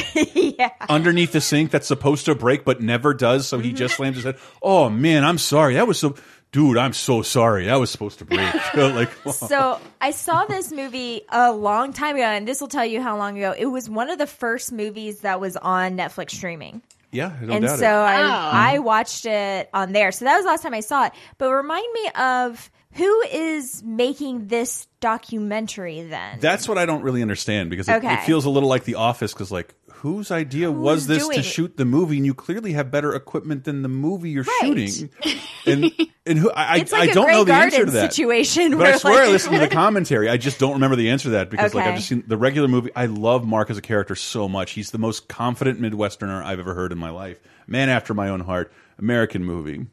[0.89, 4.03] underneath the sink that's supposed to break but never does, so he just mm-hmm.
[4.03, 4.37] slams his head.
[4.63, 5.75] Oh man, I'm sorry.
[5.75, 6.17] That was so.
[6.51, 7.65] Dude, I'm so sorry.
[7.65, 8.53] That was supposed to break.
[8.75, 13.01] like, So I saw this movie a long time ago, and this will tell you
[13.01, 13.55] how long ago.
[13.57, 16.83] It was one of the first movies that was on Netflix streaming.
[17.11, 17.89] yeah, I don't and doubt so it.
[17.89, 18.75] I, oh.
[18.75, 20.13] I watched it on there.
[20.13, 21.13] So that was the last time I saw it.
[21.39, 26.39] But remind me of who is making this documentary then?
[26.41, 28.15] That's what I don't really understand because it, Okay.
[28.15, 31.77] it feels a little like The Office because, like, whose idea was this to shoot
[31.77, 32.17] the movie?
[32.17, 34.89] And you clearly have better equipment than the movie you're Right.
[34.89, 35.11] shooting.
[35.65, 35.93] And
[36.27, 38.97] and who I, I, like I don't know the answer to that situation But I
[38.97, 40.29] swear I like- listened to the commentary.
[40.29, 42.67] I just don't remember the answer to that because, like, I've just seen the regular
[42.67, 42.91] movie.
[42.97, 44.73] I love Mark as a character so much.
[44.73, 47.39] He's the most confident Midwesterner I've ever heard in my life.
[47.69, 48.73] Man after my own heart.
[48.99, 49.87] American movie.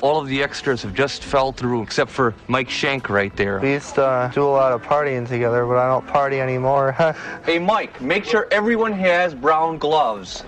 [0.00, 3.58] All of the extras have just fell through, except for Mike Schank right there.
[3.58, 6.92] We used to uh, do a lot of partying together, but I don't party anymore.
[7.44, 10.44] hey, Mike, make sure everyone has brown gloves.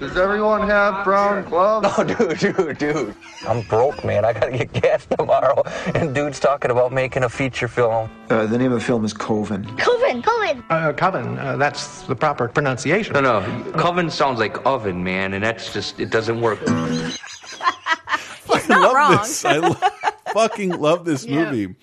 [0.00, 1.96] Does everyone have brown gloves?
[1.96, 3.14] No, dude, dude, dude.
[3.46, 4.24] I'm broke, man.
[4.24, 5.62] I gotta get gas tomorrow.
[5.94, 8.08] And dude's talking about making a feature film.
[8.30, 9.64] Uh, the name of the film is Coven.
[9.76, 10.62] Coven, Coven.
[10.70, 13.12] Uh, coven, uh, that's the proper pronunciation.
[13.14, 13.72] No, no.
[13.72, 16.60] Coven sounds like oven, man, and that's just, it doesn't work.
[18.70, 19.16] I love wrong.
[19.18, 19.44] this.
[19.44, 19.74] I lo
[20.32, 21.50] fucking love this Yeah.
[21.50, 21.74] movie.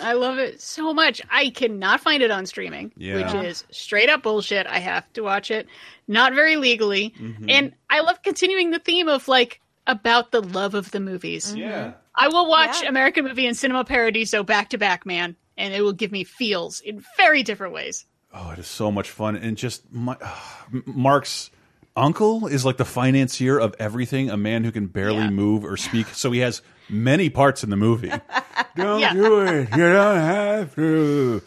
[0.00, 1.20] I love it so much.
[1.30, 3.16] I cannot find it on streaming, Yeah.
[3.34, 4.66] which is straight up bullshit.
[4.66, 5.66] I have to watch it,
[6.06, 7.14] not very legally.
[7.18, 7.50] Mm-hmm.
[7.50, 11.54] And I love continuing the theme of like about the love of the movies.
[11.54, 11.94] Yeah.
[12.14, 15.92] I will watch American Movie and Cinema Paradiso back to back, man, and it will
[15.92, 18.06] give me feels in very different ways.
[18.34, 20.16] Oh, it is so much fun, and just my,
[20.84, 21.50] Mark's
[21.96, 24.30] uncle is like the financier of everything.
[24.30, 27.76] A man who can barely move or speak, so he has many parts in the
[27.76, 28.12] movie.
[28.76, 29.12] don't Yeah.
[29.12, 29.68] do it.
[29.70, 31.42] You don't have to.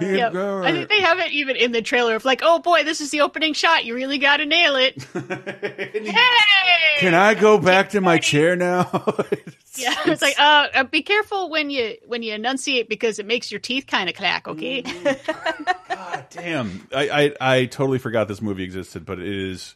[0.00, 0.34] Yep.
[0.34, 3.10] I think they have it even in the trailer of like, oh boy, this is
[3.10, 3.84] the opening shot.
[3.84, 5.02] You really got to nail it.
[5.12, 6.20] hey!
[6.98, 9.04] Can I go back to my chair now?
[9.78, 13.52] Yeah, it's like, uh, uh, be careful when you when you enunciate because it makes
[13.52, 14.48] your teeth kind of clack.
[14.48, 14.80] Okay.
[15.88, 17.10] God damn, I,
[17.40, 19.74] I I totally forgot this movie existed, but it is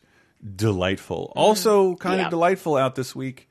[0.56, 1.34] delightful.
[1.36, 2.24] Also, kind Yeah.
[2.24, 3.50] of delightful out this week.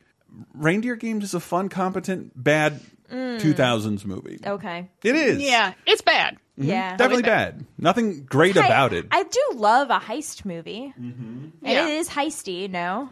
[0.56, 2.80] Reindeer Games is a fun, competent, bad
[3.12, 3.40] Mm.
[3.40, 4.40] 2000s movie.
[4.46, 4.90] Okay.
[5.04, 5.42] It is.
[5.42, 6.36] Yeah, it's bad.
[6.60, 6.68] Mhm.
[6.68, 6.96] Yeah.
[6.98, 7.66] Definitely bad.
[7.78, 9.08] Nothing great I- about it.
[9.12, 10.94] I do love a heist movie.
[10.98, 11.88] And Yeah.
[11.88, 13.10] it is heisty, no?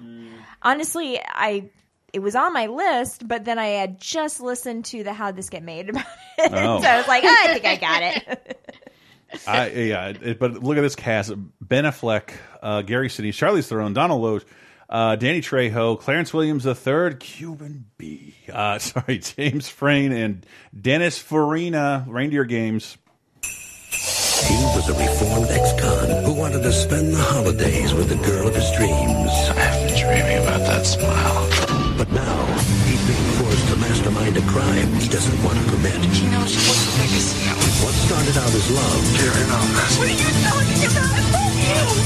[0.62, 1.70] Honestly, I
[2.14, 5.50] it was on my list, but then I had just listened to the How This
[5.50, 6.06] Get Made about
[6.38, 6.52] it.
[6.54, 6.82] Oh.
[6.82, 8.64] so I was like, "Ah, I think I got it.
[9.48, 12.32] I yeah, it, but look at this cast: Ben Affleck,
[12.64, 14.43] uh, Gary Sinise, Charlize Theron, Donal Logue,
[14.90, 20.46] uh, Danny Trejo, Clarence Williams III, Cuban B, uh, sorry, James Frain, and
[20.80, 22.06] Dennis Farina.
[22.08, 22.98] Reindeer Games.
[23.92, 28.56] He was a reformed ex-con who wanted to spend the holidays with the girl of
[28.56, 29.32] his dreams.
[29.50, 31.57] I've been dreaming about that smile.
[34.34, 35.95] To mastermind a crime he doesn't want to commit.
[36.11, 37.36] He knows what's the biggest
[37.84, 39.67] What started out as love You're on.
[39.97, 41.47] What are you talking about?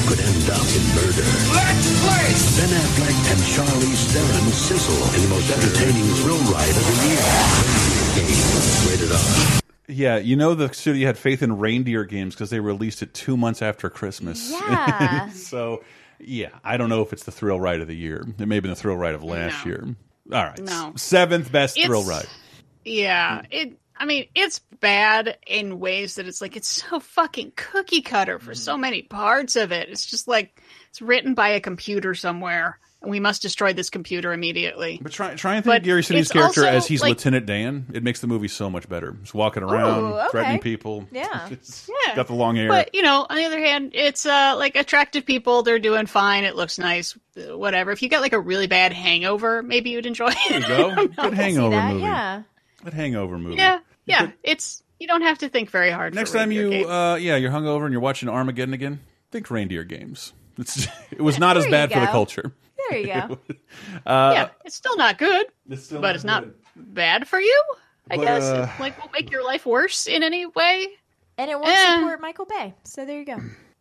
[0.08, 1.28] could end up in murder.
[1.54, 2.28] Let's play!
[2.58, 7.26] Ben Affleck and Charlize Theron sizzle in the most entertaining thrill ride of the year.
[8.16, 9.62] Games, rated R.
[9.88, 13.38] Yeah, you know the studio had faith in Reindeer Games because they released it two
[13.38, 14.52] months after Christmas.
[14.52, 15.30] Yeah.
[15.34, 15.84] so,
[16.20, 18.26] yeah, I don't know if it's the thrill ride of the year.
[18.40, 19.96] It may have been the thrill ride of last year.
[20.32, 20.94] All right, No.
[20.96, 22.28] seventh best It's- thrill ride.
[22.84, 23.78] Yeah, it.
[23.96, 28.54] I mean, it's bad in ways that it's like it's so fucking cookie cutter for
[28.54, 28.58] mm.
[28.58, 29.90] so many parts of it.
[29.90, 30.60] It's just like
[30.90, 35.00] it's written by a computer somewhere, we must destroy this computer immediately.
[35.02, 37.10] But try try and think But of Gary Sinise it's character also, as he's like-
[37.10, 37.88] Lieutenant Dan.
[37.94, 39.16] It makes the movie so much better.
[39.22, 40.28] He's walking around, Ooh, okay.
[40.32, 41.08] threatening people.
[41.12, 41.50] Yeah.
[42.08, 42.16] Yeah.
[42.16, 42.68] Got the long hair.
[42.68, 45.64] But you know, on the other hand, it's uh like attractive people.
[45.64, 46.44] They're doing fine.
[46.44, 47.18] It looks nice.
[47.38, 47.92] uh, Whatever.
[47.92, 50.50] If you got like a really bad hangover, maybe you'd enjoy it.
[50.50, 51.08] there you go.
[51.24, 52.02] Good hangover movie.
[52.02, 52.44] yeah.
[52.84, 53.56] Good hangover movie.
[53.58, 54.32] Yeah, yeah.
[54.44, 56.14] It's you don't have to think very hard.
[56.14, 59.00] Next for time you, uh, yeah, you're hungover and you're watching Armageddon again.
[59.32, 60.34] Think reindeer games.
[60.58, 62.52] It's, it was not as bad for the culture.
[62.92, 63.40] There you go.
[64.06, 66.54] Uh, yeah, it's still not good, It's still but not it's not good.
[66.76, 67.64] bad for you.
[68.10, 70.88] I But, guess uh, like won't make your life worse in any way.
[71.38, 71.96] And it won't Eh.
[72.00, 72.74] support Michael Bay.
[72.84, 73.38] So there you go.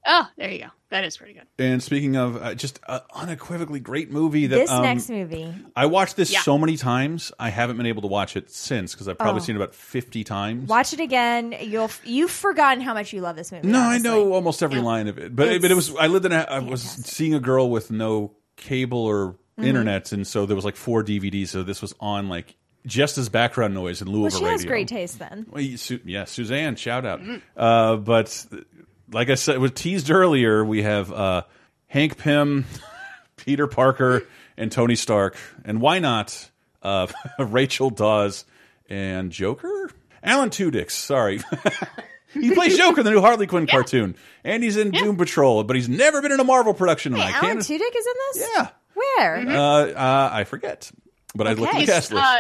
[0.07, 0.69] Oh, there you go.
[0.91, 1.47] That is pretty good.
[1.59, 5.53] And speaking of uh, just uh, unequivocally great movie that This um, next movie.
[5.77, 6.41] I watched this Yeah.
[6.41, 7.33] so many times.
[7.39, 9.45] I haven't been able to watch it since because I've probably Oh.
[9.45, 10.69] seen it about fifty times.
[10.69, 11.55] Watch it again.
[11.61, 13.69] You'll you've forgotten how much you love this movie.
[13.69, 16.25] No, I know almost every line of it, but It's but it was I lived
[16.25, 19.67] in a I was seeing a girl with no cable or Mhm.
[19.67, 21.49] internet, and so there was like four DVDs.
[21.49, 22.55] So this was on like
[22.87, 24.53] just as background noise in lieu Well, of a she radio.
[24.57, 25.47] has great taste then.
[25.51, 27.21] Well, you- Su- yeah, Suzanne, shout out.
[27.57, 28.47] Uh, but
[29.13, 30.65] like I said, was teased earlier.
[30.65, 31.43] We have uh,
[31.89, 32.65] Hank Pym,
[33.37, 34.23] Peter Parker,
[34.57, 36.51] and Tony Stark, and why not
[36.83, 37.07] uh,
[37.39, 38.45] Rachel Dawes
[38.89, 39.91] and Joker?
[40.23, 40.91] Alan Tudyk.
[40.91, 41.41] Sorry.
[42.33, 45.77] He plays Joker in the new Harley Quinn cartoon, and he's in Doom Patrol, but
[45.77, 47.13] he's never been in a Marvel production.
[47.15, 47.59] and I Alan can't.
[47.61, 48.49] Tudyk is in this.
[48.57, 48.69] Yeah.
[48.95, 49.37] Where?
[49.49, 50.91] Uh, uh, I forget,
[51.35, 52.25] but I looked at the He's, cast list.
[52.25, 52.39] uh,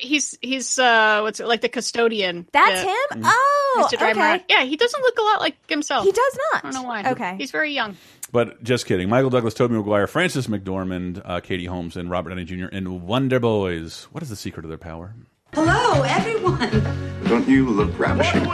[0.00, 2.46] he's he's uh what's it like the custodian.
[2.52, 3.22] That's that him.
[3.22, 3.30] Mm-hmm.
[3.30, 4.30] Oh, used to drive him okay.
[4.30, 4.44] around.
[4.48, 6.04] Yeah, he doesn't look a lot like himself.
[6.04, 6.64] He does not.
[6.64, 7.10] I don't know why.
[7.12, 7.36] Okay.
[7.36, 7.96] he's very young.
[8.32, 9.08] But just kidding.
[9.08, 12.66] Michael Douglas, Tobey Maguire, Frances McDormand, uh, Katie Holmes, and Robert Downey Jr.
[12.66, 14.08] in Wonder Boys.
[14.10, 15.14] What is the secret of their power?
[15.54, 16.82] Hello, everyone.
[17.28, 18.44] Don't you look ravishing?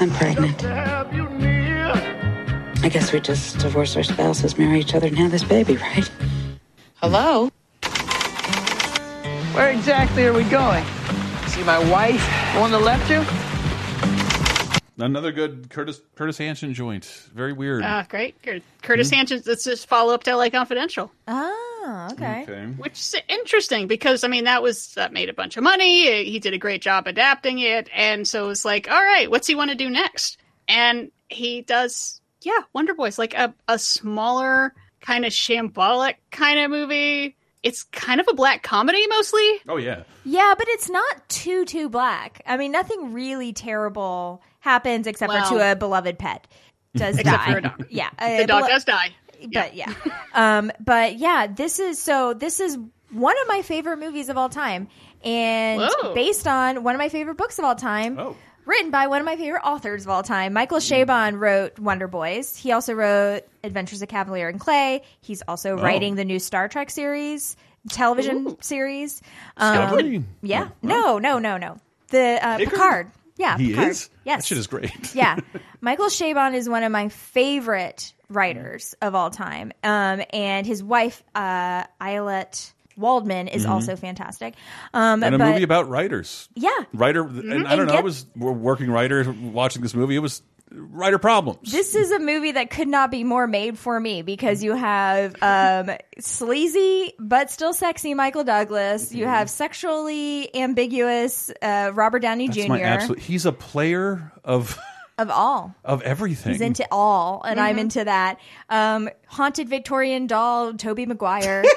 [0.00, 0.64] I'm pregnant.
[2.82, 6.10] I guess we just divorce our spouses, marry each other, and have this baby, right?
[6.96, 7.50] Hello?
[9.54, 10.84] Where exactly are we going?
[11.48, 13.22] See my wife, the one that left you?
[15.04, 17.04] Another good Curtis Curtis Hanson joint.
[17.34, 17.82] Very weird.
[17.84, 18.42] Ah, great.
[18.42, 19.16] Cur- Curtis Mm-hmm.
[19.16, 19.42] Hanson.
[19.46, 21.10] Let's just follow up to LA Confidential.
[21.82, 22.42] Oh, okay.
[22.42, 22.64] Okay.
[22.76, 26.24] Which is interesting because I mean that was that made a bunch of money.
[26.24, 29.46] He did a great job adapting it, and so it was like, all right, what's
[29.46, 30.38] he want to do next?
[30.68, 36.70] And he does, yeah, Wonder Boys, like a a smaller kind of shambolic kind of
[36.70, 37.36] movie.
[37.62, 39.60] It's kind of a black comedy mostly.
[39.68, 40.02] Oh yeah.
[40.24, 42.42] Yeah, but it's not too too black.
[42.46, 46.46] I mean, nothing really terrible happens except for to a beloved pet
[46.94, 47.52] does Except die.
[47.52, 47.86] for a dog.
[47.88, 49.10] Yeah, The a dog belo- does die.
[49.52, 49.92] But yeah,
[50.34, 52.34] um, but yeah, this is so.
[52.34, 52.76] This is
[53.10, 54.88] one of my favorite movies of all time,
[55.24, 56.14] and Whoa.
[56.14, 58.18] based on one of my favorite books of all time.
[58.18, 58.36] Oh.
[58.66, 60.52] Written by one of my favorite authors of all time.
[60.52, 62.54] Michael Chabon wrote Wonder Boys.
[62.56, 65.02] He also wrote Adventures of Kavalier and Clay.
[65.22, 65.82] He's also Oh.
[65.82, 67.56] writing the new Star Trek series,
[67.88, 69.22] television series.
[69.58, 70.24] Discovery?
[70.42, 70.68] yeah.
[70.82, 71.78] No, no, no, no.
[72.08, 73.10] The uh, Picard?
[73.40, 73.88] Yeah, he Picard.
[73.90, 74.10] is.
[74.24, 74.42] Yes.
[74.42, 75.14] That shit is great.
[75.14, 75.36] yeah.
[75.80, 79.72] Michael Chabon is one of my favorite writers of all time.
[79.82, 83.70] Um, and his wife, uh, Ayelet Waldman, is Mhm.
[83.70, 84.54] also fantastic.
[84.92, 86.48] Um, and a but movie about writers.
[86.54, 86.68] Yeah.
[86.92, 87.96] Writer, and I don't And know.
[87.98, 90.16] I was working writer watching this movie.
[90.16, 91.70] It was writer problems.
[91.72, 95.34] This is a movie that could not be more made for me because you have
[95.42, 99.12] um, sleazy but still sexy Michael Douglas.
[99.12, 102.68] You have sexually ambiguous uh, Robert Downey That's Jr.
[102.68, 103.18] my absolute.
[103.18, 104.78] He's a player of
[105.18, 105.74] of all.
[105.84, 106.52] of everything.
[106.52, 107.80] He's into all, and I'm Mhm.
[107.80, 108.38] into that.
[108.70, 111.62] Um, haunted Victorian doll, Tobey Maguire.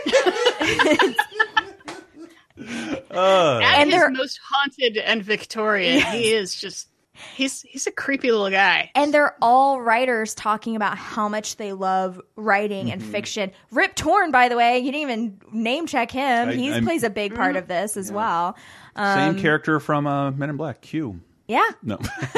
[3.11, 6.87] Uh, At And his they're- most haunted and Victorian, he is just
[7.35, 8.89] he's he's a creepy little guy.
[8.95, 13.11] and they're all writers talking about how much they love writing and Mm-hmm.
[13.11, 13.51] fiction.
[13.71, 16.49] Rip Torn, by the way, you didn't even name check him.
[16.49, 18.55] I- he I'm- plays a big part of this as well.
[18.95, 20.81] Same Um, character from uh, Men in Black.
[20.81, 21.19] Q.
[21.47, 21.97] Yeah, No,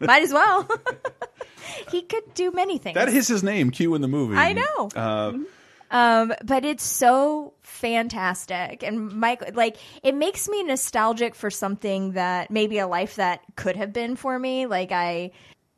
[0.00, 0.68] might as well.
[1.90, 2.94] he could do many things.
[2.94, 3.70] that is his name.
[3.70, 4.36] Q in the movie.
[4.36, 4.88] I know.
[4.94, 5.32] Uh,
[5.90, 12.50] Um, but it's so fantastic, and Mike, like, it makes me nostalgic for something that
[12.50, 14.66] maybe a life that could have been for me.
[14.66, 15.30] Like, I,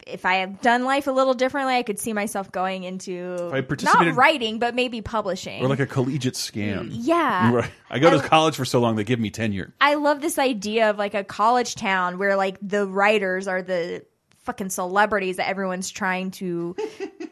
[0.06, 3.50] if I had done life a little differently, I could see myself going into
[3.82, 5.62] not writing, but maybe publishing.
[5.62, 6.88] or like a collegiate scam.
[6.92, 7.50] Yeah.
[7.56, 7.70] Right.
[7.90, 9.74] I go to I- college for so long they give me tenure.
[9.80, 14.04] I love this idea of like a college town where like the writers are the
[14.46, 16.74] fucking celebrities that everyone's trying to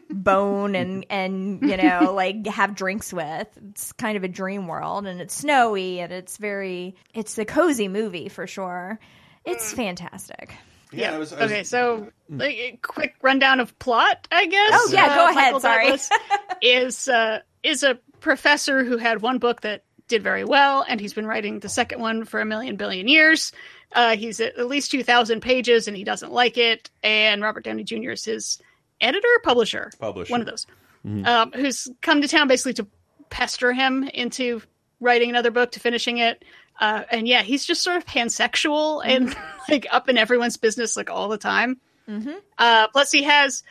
[0.09, 3.47] bone and and you know like have drinks with.
[3.71, 7.87] It's kind of a dream world, and it's snowy, and it's very it's a cozy
[7.87, 8.99] movie for sure.
[9.45, 9.77] It's mm.
[9.77, 10.53] fantastic.
[10.91, 12.39] Yeah, I was- I was- okay, so mm.
[12.39, 14.71] like, a quick rundown of plot, I guess.
[14.73, 15.97] Oh, yeah, uh, go ahead, Michael sorry.
[16.61, 21.13] Is uh, is a professor who had one book that did very well, and he's
[21.13, 23.51] been writing the second one for a million billion years.
[23.91, 26.89] Uh, he's at at least two thousand pages, and he doesn't like it.
[27.03, 28.11] And Robert Downey Jr.
[28.11, 28.61] is his
[29.01, 30.31] editor, publisher, Publisher.
[30.31, 30.65] one of those,
[31.05, 31.25] Mhm.
[31.27, 32.87] um, who's come to town basically to
[33.29, 34.61] pester him into
[34.99, 36.43] writing another book to finishing it.
[36.79, 39.35] Uh, and yeah, he's just sort of pansexual and
[39.69, 41.79] like up in everyone's business like all the time.
[42.09, 42.33] Mm-hmm.
[42.57, 43.63] Uh, plus, he has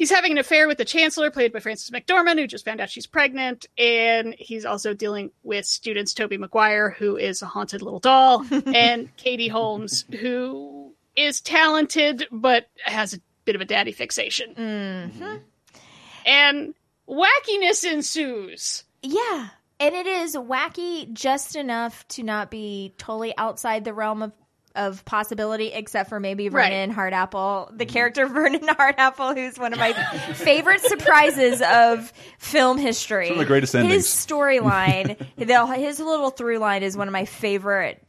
[0.00, 2.88] he's having an affair with the chancellor, played by Frances McDormand, who just found out
[2.88, 8.00] she's pregnant, and he's also dealing with students Tobey Maguire who is a haunted little
[8.00, 14.54] doll, and Katie Holmes, who is talented but has a bit of a daddy fixation,
[14.54, 15.36] Mm-hmm.
[16.26, 16.74] and
[17.06, 18.84] wackiness ensues.
[19.02, 19.48] Yeah.
[19.78, 24.32] And it is wacky just enough to not be totally outside the realm of,
[24.74, 26.70] of possibility, except for maybe Right.
[26.70, 27.00] Vernon mm-hmm.
[27.00, 29.92] Hardapple, the character Vernon Hardapple, who's one of my
[30.34, 33.28] favorite surprises of film history.
[33.28, 38.02] Some of the greatest His storyline, his little through line is one of my favorite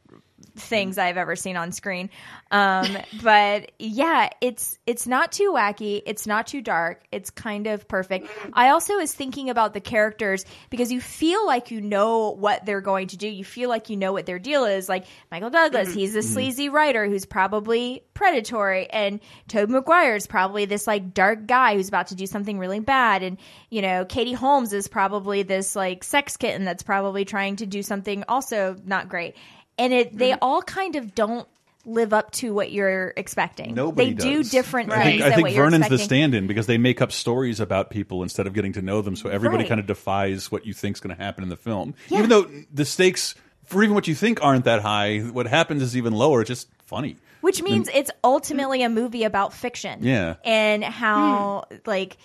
[0.55, 2.09] things I've ever seen on screen.
[2.49, 6.01] Um, but yeah, it's it's not too wacky.
[6.05, 7.03] It's not too dark.
[7.11, 8.27] It's kind of perfect.
[8.53, 12.81] I also was thinking about the characters because you feel like you know what they're
[12.81, 13.27] going to do.
[13.27, 14.89] You feel like you know what their deal is.
[14.89, 20.65] Like Michael Douglas, he's a sleazy writer who's probably predatory, and Tobey Maguire is probably
[20.65, 23.37] this like dark guy who's about to do something really bad, and
[23.69, 27.81] you know Katie Holmes is probably this like sex kitten that's probably trying to do
[27.83, 29.35] something also not great
[29.81, 30.39] and it they mm-hmm.
[30.41, 31.47] all kind of don't
[31.83, 33.73] live up to what you're expecting.
[33.73, 36.67] Nobody they do different I things think, I think what you're Vernon's the stand-in because
[36.67, 39.15] they make up stories about people instead of getting to know them.
[39.15, 39.69] So everybody Right.
[39.69, 42.19] kind of defies what you think's going to happen in the film, Yeah.
[42.19, 43.33] even though the stakes
[43.65, 45.19] for even what you think aren't that high.
[45.19, 46.41] What happens is even lower.
[46.41, 47.15] It's just funny.
[47.39, 50.03] Which means it's ultimately a movie about fiction.
[50.03, 50.35] Yeah.
[50.43, 51.77] And how hmm.
[51.85, 52.17] like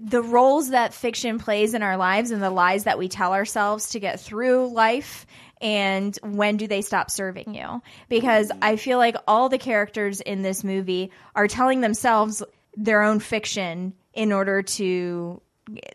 [0.00, 3.90] the roles that fiction plays in our lives and the lies that we tell ourselves
[3.90, 5.26] to get through life
[5.62, 7.80] and when do they stop serving you?
[8.08, 8.58] Because mm.
[8.60, 12.42] I feel like all the characters in this movie are telling themselves
[12.76, 15.40] their own fiction in order to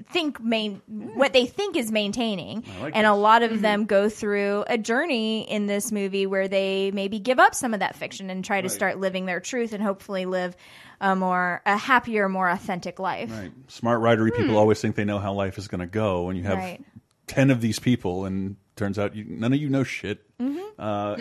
[0.09, 1.13] think main mm.
[1.15, 3.61] what they think is maintaining like and a lot of mm-hmm.
[3.61, 7.81] them go through a journey in this movie where they maybe give up some of
[7.81, 10.55] that fiction and try to start living their truth and hopefully live
[11.01, 13.51] a more a happier more authentic life Right.
[13.67, 14.55] Smart writery people hmm.
[14.55, 16.63] always think they know how life is going to go, and you have Hmm.
[16.63, 16.85] Right.
[17.27, 20.23] ten of these people, and turns out you, none of you know shit.
[20.39, 20.63] Mhm.
[20.79, 21.17] Uh,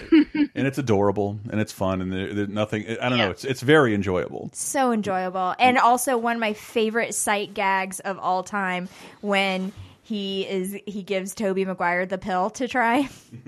[0.54, 2.84] and it's adorable and it's fun, and there, there's nothing.
[3.00, 3.30] I don't know.
[3.30, 4.50] It's it's very enjoyable.
[4.52, 8.88] so enjoyable and also one of my favorite sight gags of all time
[9.22, 13.08] when he is he gives Tobey Maguire the pill to try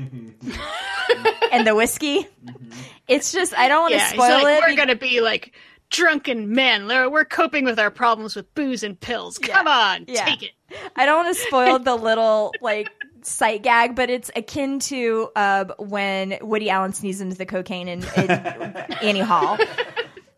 [1.53, 2.27] and the whiskey
[3.07, 5.53] it's just I don't want to Yeah, spoil like, it We're gonna be like
[5.91, 6.87] drunken men.
[6.87, 9.39] We're we're coping with our problems with booze and pills.
[9.39, 10.25] Come on, Yeah.
[10.25, 10.51] take it.
[10.97, 12.91] I don't want to spoil the little like
[13.23, 18.05] sight gag, but it's akin to uh, when Woody Allen sneezes into the cocaine in,
[18.17, 18.31] in
[19.03, 19.59] Annie Hall.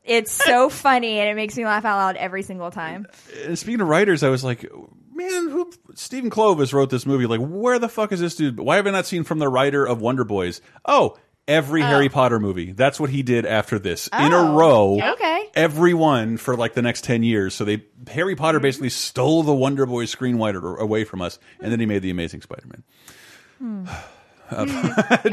[0.04, 3.06] It's so funny and it makes me laugh out loud every single time.
[3.44, 4.64] And speaking of writers, I was like,
[5.12, 7.26] man, who Stephen Kloves wrote this movie?
[7.26, 8.58] Like, where the fuck is this dude?
[8.58, 10.60] Why have I not seen from the writer of Wonder Boys?
[10.84, 11.16] Oh,
[11.50, 12.72] every Harry Potter movie.
[12.72, 15.12] That's what he did after this in a Oh, row.
[15.12, 15.50] okay.
[15.54, 17.54] Every one for like the next ten years.
[17.54, 18.62] So they Harry Potter Mm-hmm.
[18.62, 22.42] basically stole the Wonder Boys screenwriter away from us, and then he made the Amazing
[22.42, 22.82] Spider-Man.
[23.58, 23.84] Hmm.
[24.52, 24.64] Uh,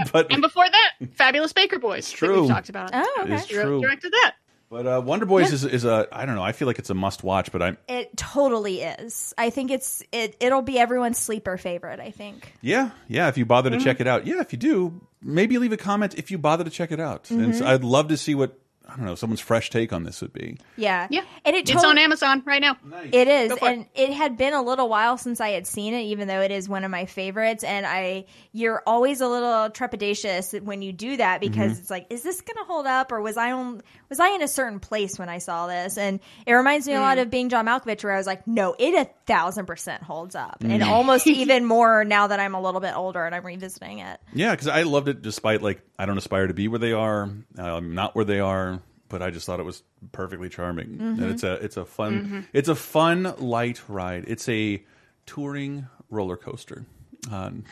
[0.13, 2.07] but And before that, Fabulous Baker Boys.
[2.11, 2.41] that true.
[2.41, 2.91] We've talked about.
[2.93, 3.33] Oh, okay.
[3.33, 3.81] It's true.
[3.81, 4.35] Directed that.
[4.69, 6.43] but uh, Wonder Boys is is a I don't know.
[6.43, 9.33] I feel like it's a must watch, but I'm It totally is.
[9.35, 10.35] I think it's it.
[10.39, 11.99] It'll be everyone's sleeper favorite.
[11.99, 12.53] I think.
[12.61, 13.27] Yeah, yeah.
[13.27, 13.83] If you bother to Mhm.
[13.83, 14.39] check it out, yeah.
[14.39, 17.29] If you do, maybe leave a comment if you bother to check it out.
[17.31, 17.59] And Mhm.
[17.59, 20.33] so I'd love to see what I don't know someone's fresh take on this would
[20.33, 20.57] be.
[20.77, 21.21] Yeah, yeah.
[21.45, 22.77] And it It's on Amazon right now.
[23.11, 23.73] It is, Go for it.
[23.73, 24.11] and it.
[24.13, 26.83] had been a little while since I had seen it, even though it is one
[26.83, 27.63] of my favorites.
[27.63, 31.79] And I, you're always a little trepidatious when you do that because Mhm.
[31.81, 34.41] it's like, is this going to hold up, or was I on, was I in
[34.41, 35.97] a certain place when I saw this?
[35.97, 37.21] And it reminds me a lot Mm.
[37.23, 40.57] of being John Malkovich, where I was like, no, it a thousand percent holds up,
[40.61, 40.87] and Mm.
[40.87, 44.19] almost even more now that I'm a little bit older and I'm revisiting it.
[44.33, 47.29] Yeah, because I loved it despite like I don't aspire to be where they are.
[47.57, 48.76] I'm not where they are,
[49.09, 50.97] but I just thought it was perfectly charming.
[50.97, 51.21] Mhm.
[51.21, 52.45] And it's a it's a fun Mhm.
[52.53, 54.25] it's a fun light ride.
[54.27, 54.83] It's a
[55.25, 56.85] touring roller coaster.
[57.31, 57.65] On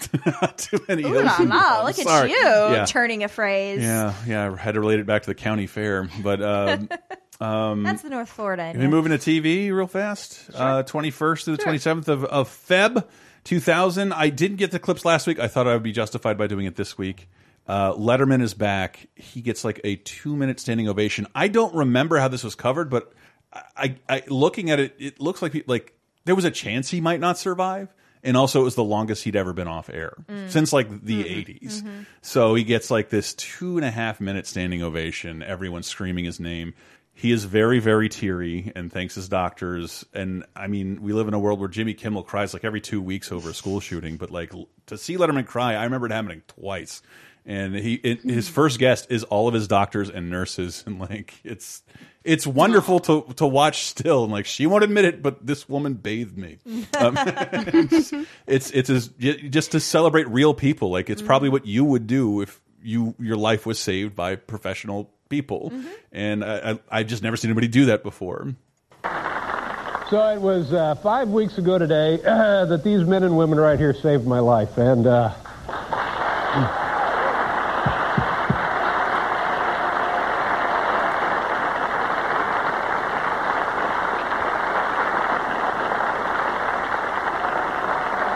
[0.58, 1.50] too many Ooh la hills.
[1.50, 2.32] la, look sorry.
[2.34, 2.44] at you
[2.76, 2.86] Yeah.
[2.86, 3.82] turning a phrase.
[3.82, 4.52] Yeah, yeah.
[4.52, 6.90] I had to relate it back to the county fair, but um,
[7.42, 8.64] Um, That's the North Florida.
[8.64, 8.90] Can end, we yeah.
[8.90, 10.50] move into TV real fast?
[10.54, 13.04] Uh, 21st to the 27th of, of Feb
[13.44, 14.14] 2000.
[14.14, 15.38] I didn't get the clips last week.
[15.40, 17.28] I thought I would be justified by doing it this week.
[17.68, 19.08] Uh, Letterman is back.
[19.16, 21.28] He gets like a two minute standing ovation.
[21.34, 23.12] I don't remember how this was covered, but
[23.76, 25.94] I, I looking at it, it looks like like
[26.26, 27.94] there was a chance he might not survive.
[28.24, 30.50] And also, it was the longest he'd ever been off air Mm.
[30.50, 31.84] since like the 80s.
[32.24, 36.40] So he gets like this two and a half minute standing ovation, everyone screaming his
[36.40, 36.74] name.
[37.14, 40.04] He is very, very teary and thanks his doctors.
[40.12, 43.00] And I mean, we live in a world where Jimmy Kimmel cries like every two
[43.00, 44.52] weeks over a school shooting, but like
[44.88, 47.04] to see Letterman cry, I remember it happening twice.
[47.48, 51.36] And he, it, his first guest is all of his doctors and nurses, and like
[51.44, 51.84] it's
[52.24, 54.24] it's wonderful to to watch still.
[54.24, 56.58] And like she won't admit it, but this woman bathed me.
[56.98, 58.14] Um, it's
[58.48, 60.90] it's, it's as, just to celebrate real people.
[60.90, 65.12] Like it's probably what you would do if you your life was saved by professional
[65.30, 65.72] people.
[66.12, 68.56] And I, I I've just never seen anybody do that before.
[70.10, 73.94] So it was uh, five weeks ago today that these men and women right here
[73.94, 75.34] saved my life, and uh,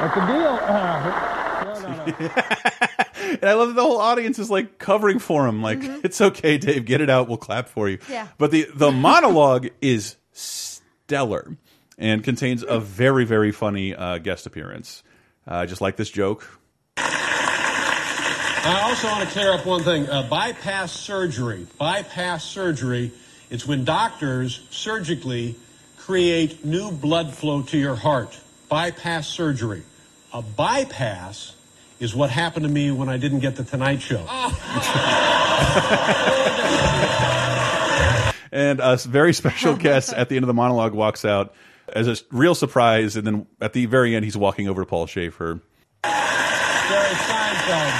[0.10, 0.60] But the deal.
[0.64, 1.99] Uh, no, no, no.
[3.30, 5.62] And I love that the whole audience is like covering for him.
[5.62, 7.28] Like it's okay, Dave, get it out.
[7.28, 8.00] We'll clap for you.
[8.10, 8.28] Yeah.
[8.38, 11.56] But the the monologue is stellar
[11.98, 15.04] and contains a very very funny uh, guest appearance.
[15.48, 16.60] Uh, I just like this joke.
[18.62, 20.10] I also want to clear up one thing.
[20.10, 21.66] Uh, bypass surgery.
[21.78, 23.12] Bypass surgery.
[23.50, 25.56] It's when doctors surgically
[25.98, 28.40] create new blood flow to your heart.
[28.68, 29.84] Bypass surgery.
[30.34, 31.56] A bypass
[32.00, 34.24] is what happened to me when I didn't get the Tonight Show.
[34.28, 34.56] Ah.
[38.52, 41.54] And a very special guest at the end of the monologue walks out
[41.88, 45.06] as a real surprise, and then at the very end, he's walking over to Paul
[45.06, 45.62] Shaffer.
[46.04, 46.12] Jerry
[47.30, 47.94] Seinfeld.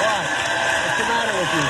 [0.00, 0.24] What?
[0.84, 1.64] What's the matter with you?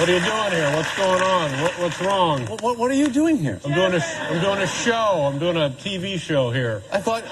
[0.00, 0.47] What are you doing here?
[0.78, 1.50] What's going on?
[1.60, 2.46] What, what's wrong?
[2.46, 3.58] What, what, are you doing here?
[3.64, 5.28] I'm doing a I'm doing a show.
[5.28, 6.84] I'm doing a TV show here.
[6.92, 7.24] I thought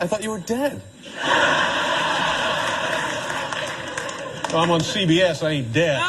[0.00, 0.82] I thought you were dead.
[4.52, 5.46] I'm on CBS.
[5.46, 6.00] I ain't dead.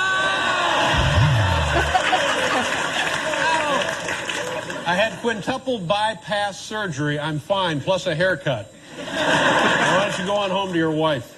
[4.88, 7.20] I had quintuple bypass surgery.
[7.20, 8.74] I'm fine, plus a haircut.
[8.98, 11.38] Why don't you go on home to your wife?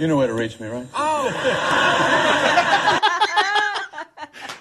[0.00, 0.86] You know where to reach me, right?
[0.94, 1.30] Oh.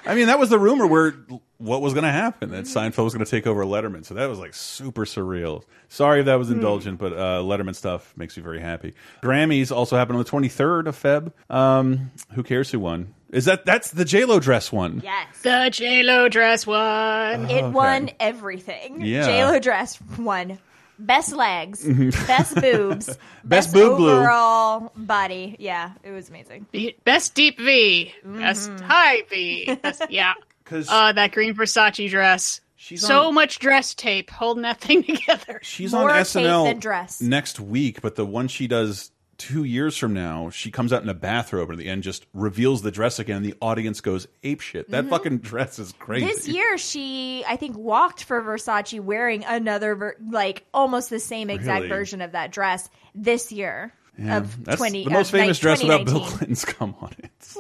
[0.06, 1.14] I mean, that was the rumor where
[1.60, 4.04] what was going to happen that Seinfeld was going to take over Letterman.
[4.04, 5.64] So that was like super surreal.
[5.88, 8.96] Sorry if that was indulgent, but uh, Letterman stuff makes me very happy.
[9.24, 11.32] Grammys also happened on the 23rd of Feb.
[11.50, 13.14] Um, who cares who won?
[13.30, 15.00] Is that that's the J Lo dress one?
[15.06, 15.42] Yes.
[15.42, 17.50] The J Lo dress one.
[17.50, 19.02] It won everything.
[19.02, 19.26] Yeah.
[19.26, 20.58] J Lo dress won
[21.00, 22.12] best legs, Mhm.
[22.28, 24.12] best boobs, Best boob glue.
[24.20, 25.56] overall body.
[25.60, 26.68] Yeah, it was amazing.
[27.06, 28.14] Best deep V.
[28.24, 29.76] Best high V.
[29.82, 30.34] Best, yeah.
[30.66, 32.62] 'Cause- uh, that green Versace dress.
[32.76, 35.60] She's so on- much dress tape holding that thing together.
[35.64, 37.22] She's More on tape SNL than dress.
[37.22, 41.10] next week, but the one she does two years from now, she comes out in
[41.10, 43.38] a bathrobe and at the end just reveals the dress again.
[43.38, 44.92] And the audience goes ape shit.
[44.92, 45.10] That Mhm.
[45.10, 46.28] fucking dress is crazy.
[46.28, 51.50] This year, she I think walked for Versace wearing another ver- like almost the same
[51.50, 51.90] exact Really?
[51.90, 55.06] version of that dress this year Yeah, of that's twenty.
[55.06, 56.38] the most of famous dress without Bill 2019.
[56.38, 57.32] Clinton's come on it.
[57.40, 57.56] It's,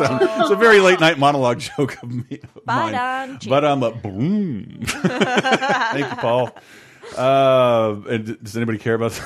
[0.00, 2.40] um, it's a very late night monologue joke of me.
[2.56, 2.94] Of mine.
[2.94, 4.78] um, but I'm a boom.
[4.86, 6.56] Thank you, Paul.
[7.16, 9.20] Uh, and does anybody care about the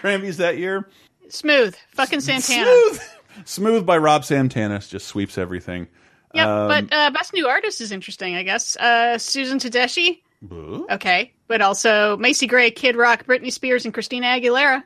[0.00, 0.88] Grammys that year?
[1.28, 1.74] Smooth.
[1.92, 2.64] Fucking Santana.
[2.66, 3.00] Smooth.
[3.44, 5.88] Smooth by Rob Santana just sweeps everything.
[6.32, 8.76] Yeah, Um, but uh, best new artist is interesting, I guess.
[8.76, 10.20] Uh, Susan Tedeschi.
[10.42, 10.86] Boo.
[10.90, 14.82] Okay, but also Macy Gray, Kid Rock, Britney Spears, and Christina Aguilera,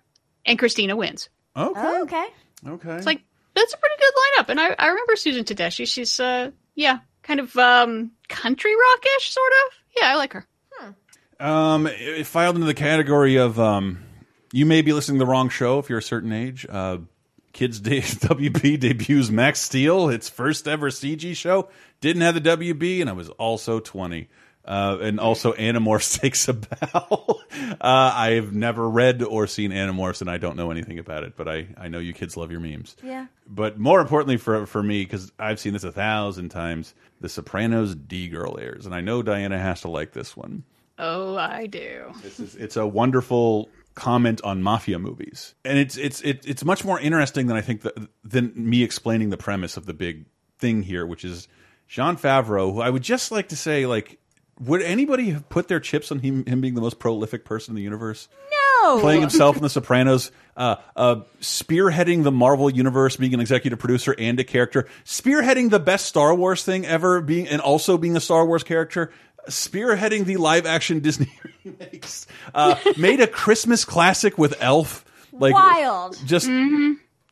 [0.47, 1.29] and Christina wins.
[1.57, 1.81] Okay.
[1.81, 2.27] Oh, okay.
[2.67, 2.97] Okay.
[2.97, 3.23] It's like
[3.55, 5.87] that's a pretty good lineup, and I, I remember Susan Tedeschi.
[5.89, 9.75] She's uh yeah, kind of um country rockish sort of.
[10.01, 10.47] Yeah, I like her.
[11.41, 14.03] Um, it filed into the category of um,
[14.53, 16.67] you may be listening to the wrong show if you're a certain age.
[16.69, 16.99] Uh,
[17.53, 21.69] Kids Day WB debuts Max Steel, its first ever CG show.
[22.01, 24.29] Didn't have the WB, and I was also 20.
[24.65, 27.41] Uh, and also Animorphs takes a bow.
[27.81, 31.37] uh, I've never read or seen Animorphs, and I don't know anything about it.
[31.37, 32.95] But I, I know you kids love your memes.
[33.03, 33.27] Yeah.
[33.47, 37.95] But more importantly for for me, because I've seen this a thousand times, The Sopranos
[37.95, 40.65] D Girl airs, and I know Diana has to like this one.
[40.99, 42.13] Oh, I do.
[42.23, 46.85] This is it's a wonderful comment on mafia movies, and it's it's it, it's much
[46.85, 50.27] more interesting than I think that, than me explaining the premise of the big
[50.59, 51.49] thing here, which is
[51.89, 54.19] Jon Favreau, who I would just like to say, like,
[54.61, 57.77] would anybody have put their chips on him, him being the most prolific person in
[57.77, 58.29] the universe?
[58.83, 63.79] No, Playing himself in The Sopranos, uh, uh, spearheading the Marvel universe, being an executive
[63.79, 68.17] producer and a character, spearheading the best Star Wars thing ever, being and also being
[68.17, 69.13] a Star Wars character,
[69.49, 71.33] spearheading the live action Disney
[71.65, 75.05] remakes, uh, made a Christmas classic with Elf.
[75.33, 76.19] Like Wild.
[76.25, 76.49] just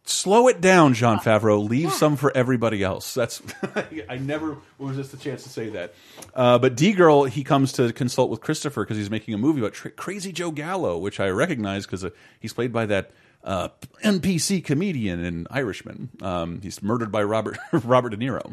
[0.05, 1.69] slow it down, Jon Favreau.
[1.69, 3.15] Leave some for everybody else.
[3.15, 3.43] That's
[4.09, 5.95] I never was just a chance to say that.
[6.35, 9.61] Uh, but D Girl, he comes to consult with Christopher because he's making a movie
[9.61, 13.11] about Crazy Joe Gallo, which I recognize because uh, he's played by that.
[13.47, 13.69] Uh,
[14.03, 16.11] NPC comedian and Irishman.
[16.21, 18.53] Um, he's murdered by Robert Robert De Niro.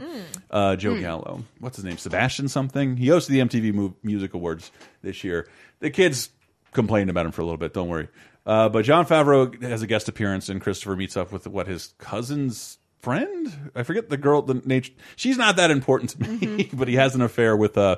[0.52, 1.02] Uh, Joe Hmm.
[1.02, 1.44] Gallo.
[1.60, 1.98] What's his name?
[1.98, 2.96] Sebastian something.
[2.96, 4.72] He hosted the MTV Mu Music Awards
[5.02, 5.48] this year.
[5.80, 6.30] The kids
[6.74, 7.74] complained about him for a little bit.
[7.74, 8.08] Don't worry.
[8.46, 11.96] Uh, but Jon Favreau has a guest appearance, and Christopher meets up with what his
[11.98, 13.72] cousin's friend.
[13.76, 14.44] I forget the girl.
[14.44, 14.94] The nature.
[15.16, 17.96] She's not that important to me, but he has an affair with uh,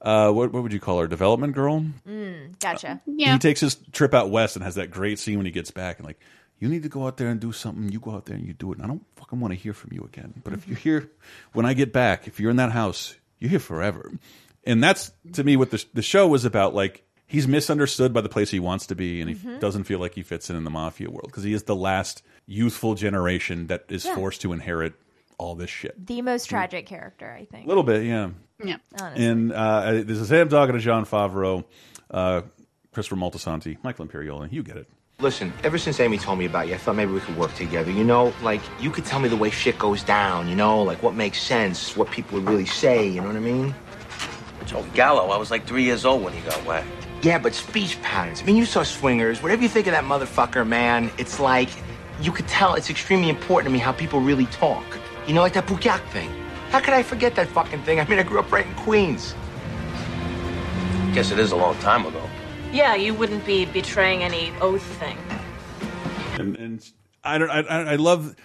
[0.00, 1.08] uh, what what would you call her?
[1.08, 1.84] Development girl.
[2.08, 3.02] Mm, gotcha.
[3.04, 5.98] He takes his trip out west and has that great scene when he gets back
[5.98, 6.18] and like,
[6.58, 7.88] you need to go out there and do something.
[7.90, 8.78] You go out there and you do it.
[8.78, 10.34] And I don't fucking want to hear from you again.
[10.44, 11.10] But if you're here
[11.52, 14.10] when I get back, if you're in that house, you're here forever.
[14.64, 16.74] And that's to me what the the show was about.
[16.74, 19.60] Like he's misunderstood by the place he wants to be, and he Mhm.
[19.60, 22.22] doesn't feel like he fits in in the mafia world because he is the last
[22.46, 24.14] youthful generation that is Yeah.
[24.14, 24.94] forced to inherit
[25.38, 25.94] all this shit.
[26.06, 27.66] The most tragic character, I think.
[27.66, 28.30] A little bit, yeah.
[28.64, 28.78] Yeah.
[29.00, 29.24] Honestly.
[29.24, 31.64] And uh, this is Sam talking to Jon Favreau,
[32.10, 32.42] uh,
[32.92, 34.50] Christopher Moltisanti, Michael Imperioli.
[34.52, 34.88] You get it.
[35.20, 37.90] Listen, ever since Amy told me about you, I thought maybe we could work together.
[37.90, 40.46] You know, like you could tell me the way shit goes down.
[40.46, 43.04] You know, like what makes sense, what people would really say.
[43.04, 43.74] You know what I mean?
[44.64, 46.86] Joe Gallo, I was like three years old when he got whacked.
[47.22, 48.42] Yeah, but speech patterns.
[48.42, 49.42] I mean, you saw Swingers.
[49.42, 51.70] Whatever you think of that motherfucker, man, it's like
[52.22, 54.84] you could tell it's extremely important to me how people really talk.
[55.26, 56.30] You know, like that Bukak thing.
[56.70, 57.98] How could I forget that fucking thing?
[57.98, 59.34] I mean, I grew up right in Queens.
[61.12, 62.27] Guess it is a long time ago.
[62.72, 65.16] Yeah, you wouldn't be betraying any oath thing.
[66.38, 66.90] and and
[67.24, 67.60] I don't I,
[67.92, 68.36] I love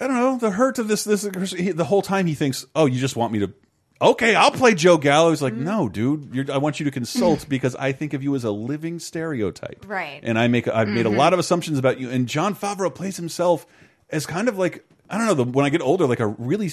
[0.00, 1.22] I don't know the hurt of this this
[1.52, 3.52] he, the whole time he thinks oh you just want me to
[4.00, 7.46] okay I'll play Joe Gallo he's like no dude you're, I want you to consult
[7.50, 10.20] because I think of you as a living stereotype Right.
[10.22, 11.16] and I make I've made a Mhm.
[11.18, 13.66] lot of assumptions about you and Jon Favreau plays himself
[14.10, 16.70] as kind of like I don't know the, when I get older like a really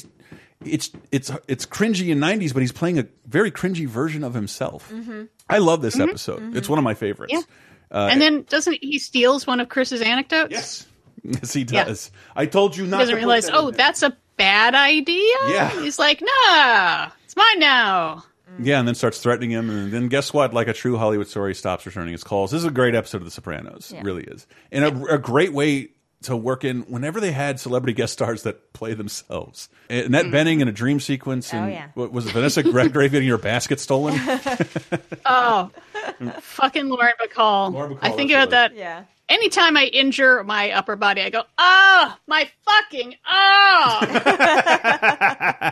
[0.66, 4.90] it's it's it's cringy in 90s but he's playing a very cringy version of himself
[4.92, 5.28] Mhm.
[5.50, 6.10] I love this Mhm.
[6.10, 7.42] episode it's one of my favorites Yeah.
[7.92, 10.52] uh, and then doesn't he steals one of Chris's anecdotes?
[10.52, 10.86] Yes.
[11.22, 11.84] Yes, he Yeah.
[11.84, 12.12] does.
[12.34, 13.00] I told you He not.
[13.00, 15.36] doesn't to realize, that oh, that's a bad idea.
[15.50, 15.70] Yeah.
[15.82, 18.24] He's like, nah, it's mine now.
[18.62, 20.54] Yeah, and then starts threatening him, and then guess what?
[20.54, 22.52] Like a true Hollywood story, stops returning his calls.
[22.52, 23.92] This is a great episode of The Sopranos.
[23.94, 24.02] Yeah.
[24.02, 25.90] Really is, and a, a great way
[26.24, 29.70] to work in whenever they had celebrity guest stars that play themselves.
[29.89, 30.32] Annette Mm.
[30.32, 31.88] Bening in a dream sequence, and Oh, yeah.
[31.93, 32.34] what was it?
[32.34, 34.20] Vanessa Redgrave getting her basket stolen.
[35.26, 35.70] Oh,
[36.39, 37.97] fucking Lauren Bacall.
[38.01, 38.76] I think about that.
[38.76, 39.03] Yeah.
[39.30, 44.05] Anytime I injure my upper body, I go, ah, my fucking ah.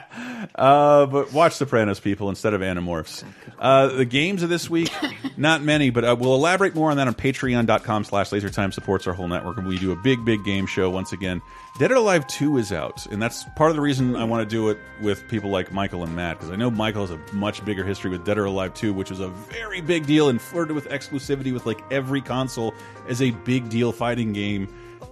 [0.56, 3.24] Uh, but watch Sopranos, people, instead of Animorphs.
[3.60, 4.92] Uh, the games of this week,
[5.38, 9.14] not many, but uh, we'll elaborate more on that on patreon.com slash lasertime supports our
[9.14, 11.42] whole network, and we do a big, big game show once again.
[11.80, 14.50] Dead or Alive 2 is out, and that's part of the reason I want to
[14.50, 17.64] do it with people like Michael and Matt, because I know Michael has a much
[17.64, 20.76] bigger history with Dead or Alive 2, which was a very big deal and flirted
[20.76, 22.74] with exclusivity with like every console
[23.08, 24.68] as a big deal fighting game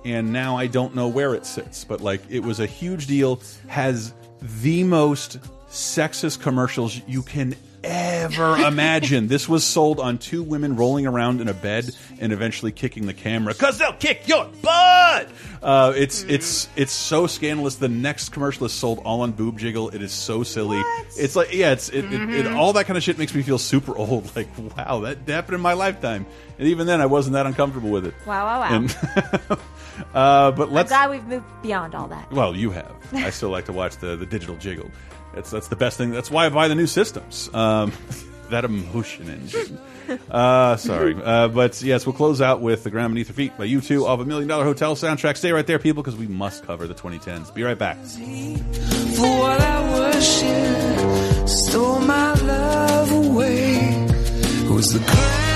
[0.05, 1.83] and now I don't know where it sits.
[1.83, 3.41] But like, it was a huge deal.
[3.67, 4.13] Has
[4.61, 7.55] the most sexist commercials you can
[7.85, 9.27] ever imagine.
[9.27, 13.13] this was sold on two women rolling around in a bed and eventually kicking the
[13.13, 15.29] camera because they'll kick your butt.
[15.61, 17.75] Uh, it's it's it's so scandalous.
[17.75, 19.89] The next commercial is sold all on boob jiggle.
[19.89, 20.81] It is so silly.
[21.17, 23.57] It's like yeah, it's it, it, it, all that kind of shit makes me feel
[23.57, 24.31] super old.
[24.35, 26.25] Like wow, that happened in my lifetime.
[26.59, 28.13] And even then, I wasn't that uncomfortable with it.
[28.25, 28.75] Wow, wow, wow.
[28.75, 28.97] And,
[30.13, 30.89] uh, but I'm let's.
[30.89, 32.29] glad we've moved beyond all that.
[32.31, 32.93] Well, you have.
[33.13, 34.91] I still like to watch the the digital jiggle.
[35.35, 36.11] That's that's the best thing.
[36.11, 37.49] That's why I buy the new systems.
[37.53, 37.91] Um,
[38.49, 39.79] that emotion engine.
[40.29, 43.67] Uh, sorry, uh, but yes, we'll close out with the ground beneath your feet by
[43.67, 45.37] U2 of a Million Dollar Hotel soundtrack.
[45.37, 47.53] Stay right there, people, because we must cover the 2010s.
[47.53, 47.97] Be right back.
[47.97, 54.07] For what I worship, stole my love away.
[54.69, 55.54] Was the ground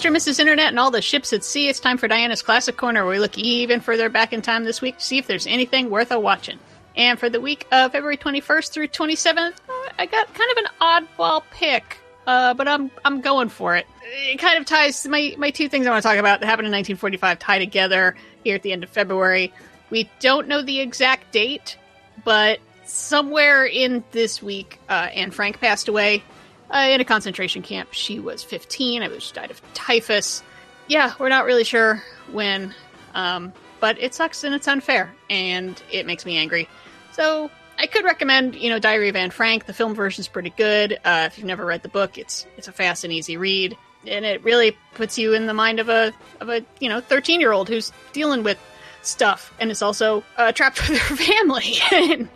[0.00, 0.06] Mr.
[0.06, 0.40] and Mrs.
[0.40, 3.18] Internet and all the ships at sea, it's time for Diana's Classic Corner, where we
[3.18, 6.18] look even further back in time this week to see if there's anything worth a
[6.18, 6.58] watching.
[6.96, 10.70] And for the week of February 21st through 27th, uh, I got kind of an
[10.80, 13.86] oddball pick, uh, but I'm I'm going for it.
[14.02, 16.68] It kind of ties my my two things I want to talk about that happened
[16.68, 19.52] in 1945 tie together here at the end of February.
[19.90, 21.76] We don't know the exact date,
[22.24, 26.22] but somewhere in this week, uh, Anne Frank passed away
[26.70, 27.90] uh, in a concentration camp.
[27.92, 29.02] She was 15.
[29.02, 30.42] I believe she died of typhus.
[30.86, 32.02] Yeah, we're not really sure
[32.32, 32.74] when,
[33.14, 36.68] um, but it sucks and it's unfair, and it makes me angry.
[37.12, 39.66] So I could recommend, you know, Diary of Anne Frank.
[39.66, 40.98] The film version is pretty good.
[41.04, 43.76] Uh, if you've never read the book, it's it's a fast and easy read,
[44.06, 47.40] and it really puts you in the mind of a of a you know 13
[47.40, 48.58] year old who's dealing with
[49.02, 51.74] stuff and is also uh, trapped with her family.
[51.92, 52.28] and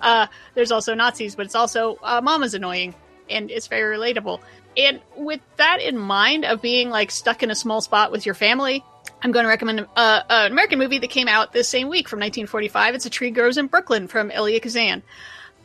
[0.00, 2.94] uh, there's also Nazis, but it's also uh, Mama's annoying
[3.30, 4.40] and it's very relatable.
[4.76, 8.34] And with that in mind, of being like stuck in a small spot with your
[8.34, 8.84] family,
[9.22, 12.18] I'm going to recommend uh, an American movie that came out this same week from
[12.18, 12.94] 1945.
[12.94, 15.02] It's A Tree Grows in Brooklyn from Elia Kazan.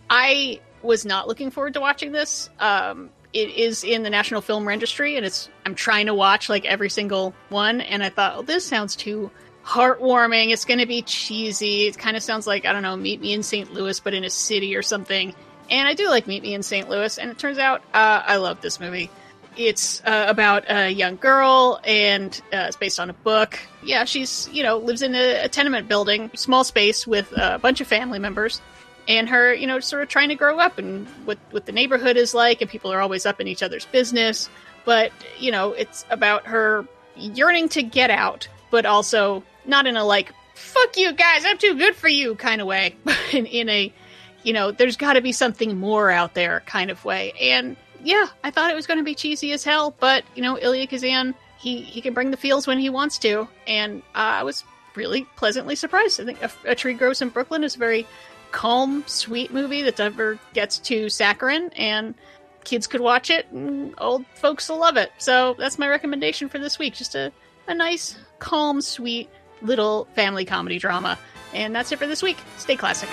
[0.10, 2.50] I was not looking forward to watching this.
[2.60, 6.66] Um, it is in the National Film Registry, and it's I'm trying to watch like
[6.66, 9.30] every single one, and I thought, oh, this sounds too
[9.66, 10.52] heartwarming.
[10.52, 11.88] It's going to be cheesy.
[11.88, 13.74] It kind of sounds like I don't know, Meet Me in St.
[13.74, 15.34] Louis, but in a city or something.
[15.70, 16.90] And I do like Meet Me in St.
[16.90, 19.10] Louis, and it turns out uh, I love this movie.
[19.58, 23.60] It's uh, about a young girl, and uh, it's based on a book.
[23.84, 27.82] Yeah, she's you know lives in a, a tenement building, small space with a bunch
[27.82, 28.62] of family members,
[29.08, 32.18] and her you know sort of trying to grow up and what what the neighborhood
[32.18, 34.50] is like, and people are always up in each other's business.
[34.84, 36.86] But you know, it's about her
[37.16, 41.76] yearning to get out, but also not in a like "fuck you guys, I'm too
[41.76, 43.94] good for you" kind of way, but in, in a
[44.46, 47.34] you know, there's got to be something more out there kind of way.
[47.42, 50.56] And yeah, I thought it was going to be cheesy as hell, but you know,
[50.56, 54.44] Elia Kazan, he he can bring the feels when he wants to, and uh, I
[54.44, 54.64] was
[54.96, 56.22] really pleasantly surprised.
[56.22, 58.08] I think a, a, Tree Grows in Brooklyn is a very
[58.52, 62.14] calm, sweet movie that never gets too saccharine, and
[62.64, 65.12] kids could watch it, and old folks will love it.
[65.18, 66.94] So that's my recommendation for this week.
[66.94, 67.34] Just a
[67.68, 69.30] a nice, calm, sweet
[69.62, 71.18] little family comedy drama.
[71.54, 72.38] And that's it for this week.
[72.58, 73.10] Stay classic.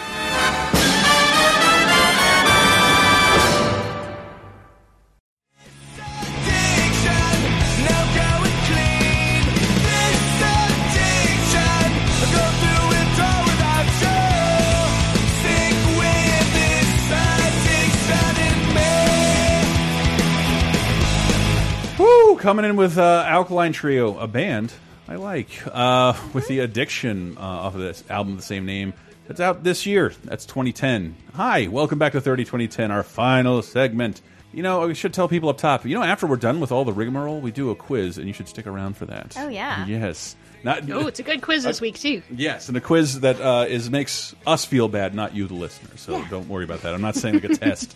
[22.43, 24.73] Coming in with uh, Alkaline Trio, a band
[25.07, 28.95] I like, uh, with the Addiction uh, off of this album of the same name.
[29.29, 30.13] That's out this year.
[30.25, 31.15] That's 2010.
[31.35, 34.23] Hi, welcome back to 30 2010, our final segment.
[34.53, 35.85] You know, we should tell people up top.
[35.87, 38.33] You know, after we're done with all the rigmarole, we do a quiz, and you
[38.33, 39.37] should stick around for that.
[39.39, 39.87] Oh yeah.
[39.87, 40.35] Yes.
[40.65, 40.91] Not.
[40.91, 42.23] Oh, it's a good quiz this week too.
[42.29, 45.97] Yes, and a quiz that uh, is makes us feel bad, not you, the listener.
[45.97, 46.27] So Yeah.
[46.29, 46.93] don't worry about that.
[46.93, 47.95] I'm not saying like a test.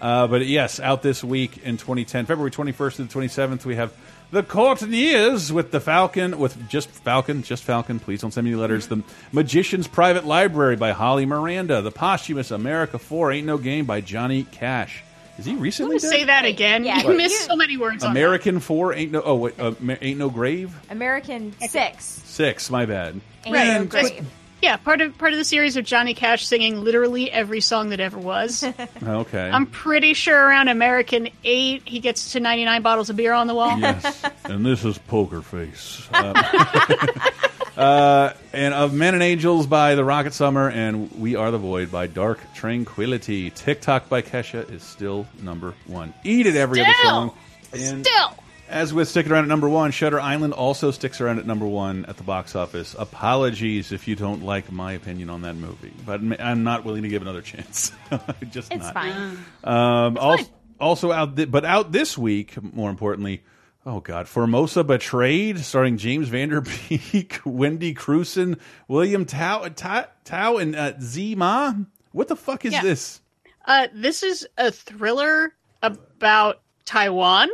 [0.00, 3.92] Uh, but yes, out this week in 2010, February 21st to the 27th, we have
[4.30, 7.98] the Courteeners with the Falcon, with just Falcon, just Falcon.
[8.00, 8.88] Please don't send me any letters.
[8.88, 9.02] The
[9.32, 11.80] Magician's Private Library by Holly Miranda.
[11.82, 15.02] The posthumous America 4 Ain't No Game by Johnny Cash.
[15.38, 16.08] Is he recently dead?
[16.10, 16.84] say that again?
[16.84, 18.18] Yeah, you you- missed so many words on that.
[18.18, 19.22] American 4 Ain't No.
[19.22, 20.74] Oh wait, uh, Ain't No Grave.
[20.90, 22.04] American Six.
[22.04, 22.70] Six.
[22.70, 23.20] My bad.
[23.44, 23.66] Ain't Right.
[23.80, 24.26] No Just- Grave.
[24.62, 28.00] Yeah, part of part of the series of Johnny Cash singing literally every song that
[28.00, 28.64] ever was.
[29.06, 29.50] Okay.
[29.50, 33.54] I'm pretty sure around American eight, he gets to 99 bottles of beer on the
[33.54, 33.78] wall.
[33.78, 36.08] Yes, and this is Poker Face.
[36.12, 36.34] Um,
[37.76, 41.92] uh, and of Men and Angels by The Rocket Summer, and We Are the Void
[41.92, 43.50] by Dark Tranquillity.
[43.50, 46.12] TikTok by Kesha is still number one.
[46.24, 47.32] Eat it every other song.
[47.72, 48.34] And Still.
[48.68, 52.04] As with sticking around at number one, Shutter Island also sticks around at number one
[52.06, 52.96] at the box office.
[52.98, 57.08] Apologies if you don't like my opinion on that movie, but I'm not willing to
[57.08, 57.92] give another chance.
[58.50, 58.94] Just It's not.
[58.94, 59.38] fine.
[59.62, 63.44] Um, also, also out, th but out this week, more importantly,
[63.86, 70.56] oh god, Formosa Betrayed, starring James Van Der Beek, Wendy Crewson, William Tao, Tao, Tao
[70.56, 71.72] and uh, Tzi Ma.
[72.10, 72.82] What the fuck is Yeah.
[72.82, 73.20] this?
[73.64, 75.52] Uh, this is a thriller
[75.82, 77.48] about Taiwan,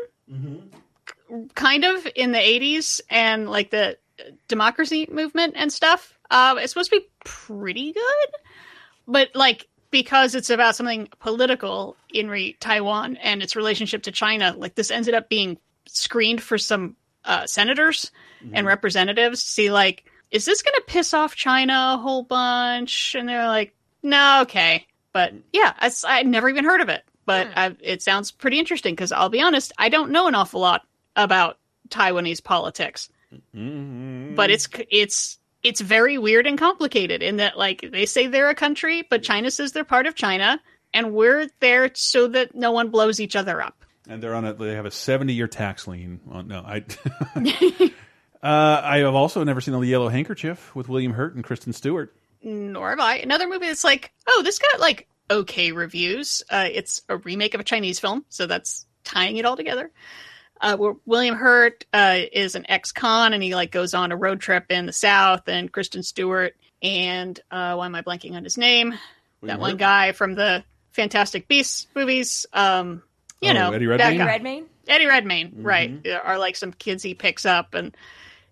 [1.55, 3.99] kind of in the 80s and like the
[4.49, 6.19] democracy movement and stuff.
[6.31, 8.29] Uh, it's supposed to be pretty good,
[9.07, 14.55] but like because it's about something political in re- Taiwan and its relationship to China,
[14.57, 18.11] like this ended up being screened for some uh, senators
[18.53, 23.15] and representatives to see like, is this going to piss off China a whole bunch?
[23.15, 24.87] And they're like, no, okay.
[25.13, 27.05] But yeah, I, never even heard of it.
[27.27, 30.61] But I, it sounds pretty interesting because I'll be honest, I don't know an awful
[30.61, 30.87] lot
[31.17, 31.59] about
[31.89, 33.09] Taiwanese politics.
[33.55, 34.35] Mm-hmm.
[34.35, 38.55] But it's it's it's very weird and complicated in that like they say they're a
[38.55, 40.61] country, but China says they're part of China,
[40.93, 43.85] and we're there so that no one blows each other up.
[44.09, 46.21] and they're on a they have a 70 year tax lien.
[46.27, 46.85] Well, no, I
[48.43, 52.15] uh, I have also never seen the Yellow Handkerchief with William Hurt and Kristen Stewart.
[52.43, 53.17] Nor have I.
[53.17, 56.43] Another movie that's like, oh, this got like okay reviews.
[56.51, 59.91] Uh, it's a remake of a Chinese film, so that's tying it all together.
[60.63, 64.41] Uh, where William Hurt uh, is an ex-con, and he like goes on a road
[64.41, 68.57] trip in the South, and Kristen Stewart and uh, why am I blanking on his
[68.57, 68.91] name?
[68.91, 68.99] that
[69.41, 70.63] William one guy from the
[70.93, 72.47] Fantastic Beasts movies.
[72.53, 73.03] Um,
[73.41, 74.19] you Oh, know, Eddie that Redmayne?
[74.19, 74.27] guy.
[74.27, 74.67] Redmayne?
[74.87, 76.07] Eddie Redmayne, right?
[76.25, 77.97] Are like some kids he picks up, and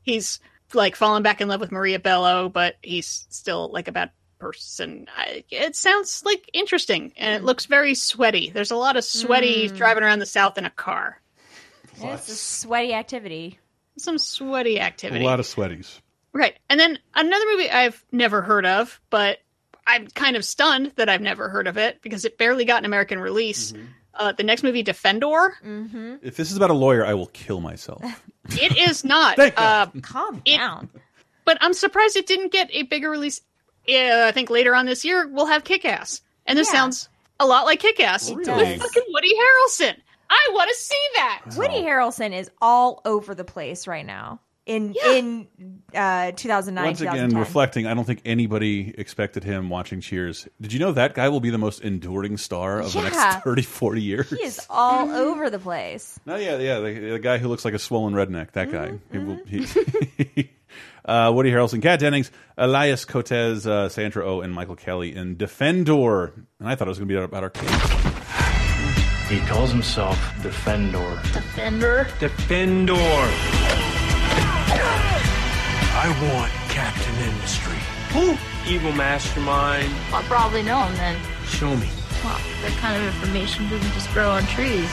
[0.02, 0.40] he's
[0.74, 4.10] like falling back in love with Maria Bello, but he's still like a bad
[4.40, 5.06] person.
[5.16, 8.50] I, it sounds like interesting, and it looks very sweaty.
[8.50, 9.76] There's a lot of sweaty Mm.
[9.76, 11.20] driving around the South in a car.
[12.02, 13.58] It's a sweaty activity.
[13.98, 15.24] Some sweaty activity.
[15.24, 16.00] A lot of sweaties.
[16.32, 16.56] Right.
[16.68, 19.38] And then another movie I've never heard of, but
[19.86, 22.84] I'm kind of stunned that I've never heard of it because it barely got an
[22.84, 23.72] American release.
[24.14, 26.16] Uh, the next movie, Defendor, Mm-hmm.
[26.22, 28.02] If this is about a lawyer, I will kill myself.
[28.50, 29.36] it is not.
[29.36, 30.88] Thank uh, Calm it- down.
[31.44, 33.40] but I'm surprised it didn't get a bigger release.
[33.86, 36.22] Yeah, I think later on this year we'll have Kick Ass.
[36.46, 36.80] And this Yeah.
[36.80, 37.08] sounds
[37.40, 39.96] a lot like Kick Ass It with fucking Woody Harrelson.
[40.30, 41.42] I want to see that.
[41.56, 44.40] Woody Harrelson is all over the place right now.
[44.66, 45.48] In in
[45.94, 47.40] uh, 2009, Once again, 2010.
[47.40, 50.46] reflecting, I don't think anybody expected him watching Cheers.
[50.60, 53.08] Did you know that guy will be the most enduring star of the Yeah.
[53.08, 54.30] next 30, 40 years?
[54.30, 56.20] he is all over the place.
[56.26, 58.52] No, yeah, yeah, the, the guy who looks like a swollen redneck.
[58.52, 58.92] That guy.
[59.10, 59.36] He will.
[59.38, 60.26] Mm-hmm.
[60.34, 60.50] He,
[61.04, 66.32] uh, Woody Harrelson, Kat Dennings, Elias Koteas, uh, Sandra Oh, and Michael Kelly in Defendor.
[66.60, 68.09] And I thought it was going to be about our kids.
[69.30, 71.22] He calls himself Defendor.
[71.32, 72.08] Defender.
[72.18, 72.94] Defendor.
[75.92, 77.76] I want Captain Industry.
[78.12, 78.36] Who?
[78.68, 79.92] Evil mastermind.
[80.12, 81.16] I probably know him then.
[81.46, 81.88] Show me.
[82.24, 84.90] Well, that kind of information doesn't just grow on trees.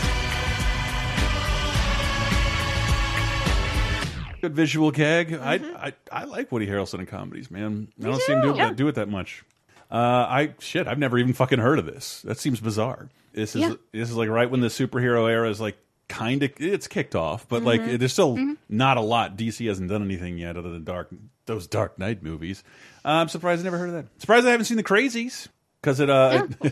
[4.41, 5.29] Good visual gag.
[5.29, 5.43] Mm-hmm.
[5.43, 7.87] I, I I like Woody Harrelson in comedies, man.
[7.99, 8.71] I don't see him do, Yeah.
[8.71, 9.43] do it that much.
[9.89, 10.87] Uh, I shit.
[10.87, 12.21] I've never even fucking heard of this.
[12.21, 13.09] That seems bizarre.
[13.37, 13.73] This is Yeah.
[13.93, 15.77] this is like right when the superhero era is like
[16.09, 17.99] kind of it's kicked off, but like Mhm.
[17.99, 18.57] there's still Mhm.
[18.67, 19.37] not a lot.
[19.37, 21.09] DC hasn't done anything yet other than dark
[21.45, 22.63] those Dark Knight movies.
[23.05, 24.05] Uh, I'm surprised I never heard of that.
[24.19, 25.47] Surprised I haven't seen the Crazies
[25.81, 26.47] because it uh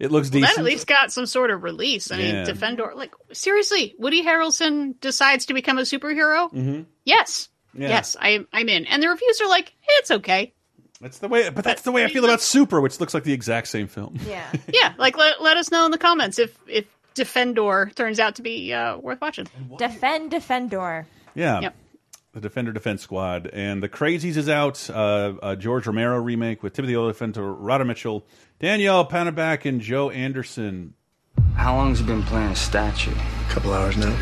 [0.00, 0.42] it, looks Well, decent.
[0.42, 2.10] that at least got some sort of release.
[2.10, 2.32] I Yeah.
[2.44, 2.92] mean, Defendor.
[2.96, 6.52] Like seriously, Woody Harrelson decides to become a superhero.
[6.52, 6.86] Mhm.
[7.04, 7.88] Yes, Yeah.
[7.90, 8.84] yes, I, I'm in.
[8.86, 10.54] And the reviews are like, it's okay.
[11.00, 13.32] That's the way, but that's the way I feel about Super, which looks like the
[13.32, 14.18] exact same film.
[14.28, 14.52] Yeah.
[14.72, 18.42] yeah, like let, let us know in the comments if if Defendor turns out to
[18.42, 19.46] be uh, worth watching.
[19.78, 21.06] Defend Defendor.
[21.34, 21.60] Yeah.
[21.60, 21.74] Yep.
[22.32, 23.48] The Defender Defense Squad.
[23.52, 24.88] And The Crazies is out.
[24.88, 28.24] Uh, a George Romero remake with Timothy Olyphant, Radha Mitchell,
[28.60, 30.94] Danielle Panabaker, and Joe Anderson.
[31.56, 33.10] How long has he been playing a statue?
[33.10, 34.12] A couple hours now.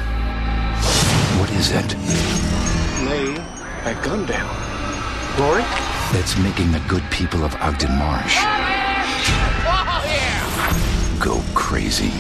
[1.41, 1.95] What is it?
[3.09, 3.35] Lay
[3.85, 4.49] that gun down.
[5.39, 5.88] Rory?
[6.13, 8.37] It's making the good people of Ogden Marsh
[11.21, 12.13] go crazy.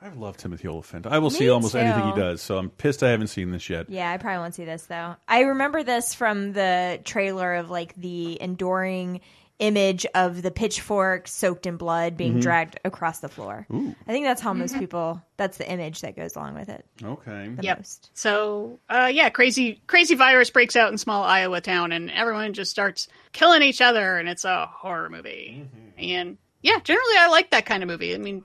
[0.00, 1.06] I love Timothy Olyphant.
[1.06, 1.78] I will Me see almost too.
[1.78, 3.90] anything he does, so I'm pissed I haven't seen this yet.
[3.90, 5.16] Yeah, I probably won't see this though.
[5.26, 9.20] I remember this from the trailer of like the enduring
[9.58, 12.42] image of the pitchfork soaked in blood being Mhm.
[12.42, 13.66] dragged across the floor.
[13.72, 13.94] Ooh.
[14.06, 14.78] I think that's how most Mhm.
[14.78, 15.22] people.
[15.36, 16.84] That's the image that goes along with it.
[17.02, 17.48] Okay.
[17.56, 17.78] The Yep.
[17.78, 18.10] most.
[18.14, 22.70] So, uh, yeah, crazy crazy virus breaks out in small Iowa town, and everyone just
[22.70, 25.66] starts killing each other, and it's a horror movie.
[25.98, 28.14] And yeah, generally, I like that kind of movie.
[28.14, 28.44] I mean,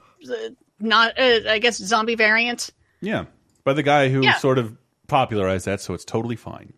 [0.80, 2.72] not uh, I guess zombie variant.
[3.02, 3.26] Yeah.
[3.64, 4.34] By the guy who Yeah.
[4.38, 4.76] sort of
[5.08, 6.74] popularized that, so it's totally fine.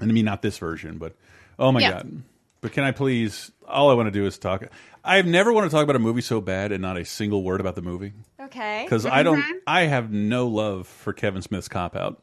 [0.00, 1.14] And I mean, not this version, but
[1.58, 1.92] oh my Yeah.
[1.92, 2.22] God.
[2.64, 3.52] But can I please?
[3.68, 4.64] All I want to do is talk.
[5.04, 7.60] I've never want to talk about a movie so bad and not a single word
[7.60, 8.14] about the movie.
[8.40, 8.84] Okay.
[8.86, 12.22] Because I don't, I have no love for Kevin Smith's cop out.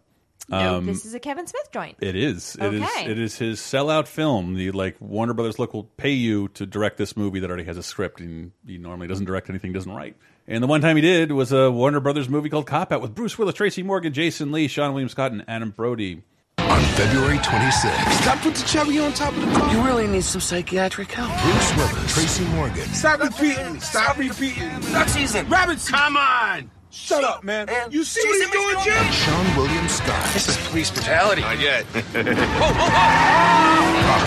[0.49, 1.97] No, Um, this is a Kevin Smith joint.
[2.01, 2.57] It is.
[2.59, 2.81] It is.
[2.81, 3.11] Okay.
[3.11, 4.55] It is his sellout film.
[4.55, 7.77] The like Warner Brothers look will pay you to direct this movie that already has
[7.77, 10.17] a script, and he normally doesn't direct anything, doesn't write.
[10.47, 13.13] And the one time he did was a Warner Brothers movie called Cop Out with
[13.13, 16.23] Bruce Willis, Tracy Morgan, Jason Lee, Seann William Scott, and Adam Brody.
[16.71, 19.71] On February 26th, Stop put the cherry on top of the top.
[19.73, 21.29] You really need some psychiatric help.
[21.41, 23.79] Bruce Willis, Tracy Morgan, Stop repeating.
[23.81, 24.69] Stop repeating.
[24.93, 25.47] Duck season.
[25.49, 25.89] Rabbits.
[25.89, 26.71] Come on.
[26.89, 27.67] Shut up, man.
[27.89, 29.03] You see what he's doing, Jim?
[29.13, 30.33] Seann William Scott.
[30.33, 31.41] This is police brutality.
[31.41, 31.85] Not yet.
[31.93, 32.05] Cop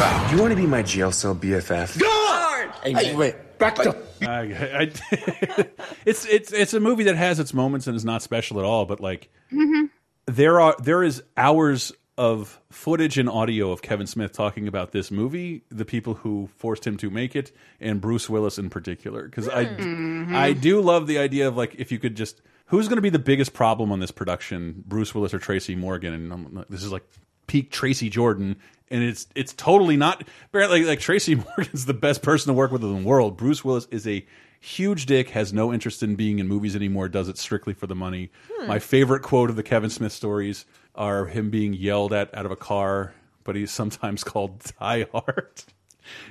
[0.02, 0.32] Out.
[0.32, 1.98] You want to be my jail cell BFF?
[2.00, 2.70] Guard.
[2.82, 3.36] Hey, wait.
[3.54, 3.94] Spectre.
[4.22, 4.92] I, I,
[6.06, 8.84] it's it's it's a movie that has its moments and is not special at all.
[8.84, 9.88] But like Mhm.
[10.26, 15.10] there are there is hours of footage and audio of Kevin Smith talking about this
[15.10, 17.50] movie, the people who forced him to make it,
[17.80, 19.24] and Bruce Willis in particular.
[19.24, 20.34] Because I Mhm.
[20.34, 23.10] I do love the idea of like if you could just who's going to be
[23.10, 26.14] the biggest problem on this production, Bruce Willis or Tracy Morgan?
[26.14, 27.04] And I'm this is like
[27.46, 28.56] peak Tracy Jordan,
[28.90, 30.22] and it's it's totally not.
[30.46, 33.36] Apparently, like Tracy Morgan's the best person to work with in the world.
[33.36, 34.24] Bruce Willis is a
[34.60, 37.94] huge dick, has no interest in being in movies anymore, does it strictly for the
[37.94, 38.30] money.
[38.56, 38.68] Hmm.
[38.68, 40.64] My favorite quote of the Kevin Smith stories
[40.94, 45.62] are him being yelled at out of a car, but he's sometimes called Die Hard.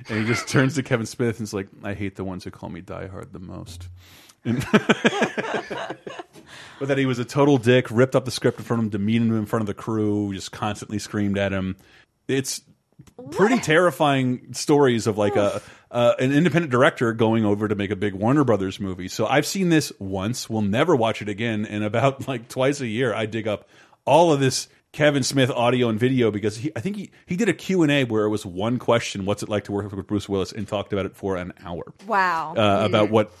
[0.08, 2.52] And he just turns to Kevin Smith and is like, I hate the ones who
[2.52, 3.88] call me Die Hard the most.
[6.78, 8.90] But that he was a total dick, ripped up the script in front of him,
[8.90, 11.76] demeaned him in front of the crew, just constantly screamed at him.
[12.26, 12.62] It's
[13.30, 17.96] pretty terrifying stories of like a uh, an independent director going over to make a
[17.96, 19.06] big Warner Brothers movie.
[19.06, 20.50] So I've seen this once.
[20.50, 21.66] We'll never watch it again.
[21.66, 23.68] And about like twice a year, I dig up
[24.04, 27.48] all of this Kevin Smith audio and video because he, I think he, he did
[27.48, 30.52] a Q&A where it was one question, what's it like to work with Bruce Willis,
[30.52, 32.54] and talked about it for an hour Wow.
[32.56, 33.32] uh, about what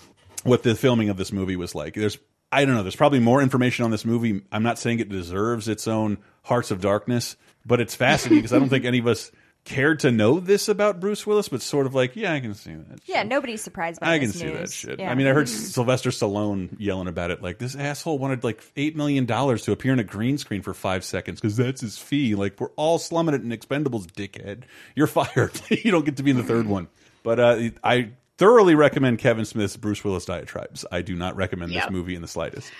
[0.42, 1.94] what the filming of this movie was like.
[1.94, 2.18] There's
[2.52, 2.82] I don't know.
[2.82, 4.42] There's probably more information on this movie.
[4.52, 7.36] I'm not saying it deserves its own Hearts of Darkness,
[7.66, 9.32] but it's fascinating because I don't think any of us
[9.64, 12.74] cared to know this about Bruce Willis, but sort of like, yeah, I can see
[12.74, 13.00] that.
[13.06, 14.98] Yeah, nobody's surprised by I can see that shit.
[15.00, 15.10] Yeah.
[15.10, 17.42] I mean, I heard Sylvester Stallone yelling about it.
[17.42, 20.74] Like this asshole wanted like eight million dollars to appear in a green screen for
[20.74, 22.34] five seconds because that's his fee.
[22.34, 24.64] Like we're all slumming it in Expendables, dickhead.
[24.94, 25.58] You're fired.
[25.70, 26.88] you don't get to be in the third one.
[27.22, 30.84] But uh, I thoroughly recommend Kevin Smith's Bruce Willis diatribes.
[30.92, 31.84] I do not recommend Yep.
[31.84, 32.70] this movie in the slightest.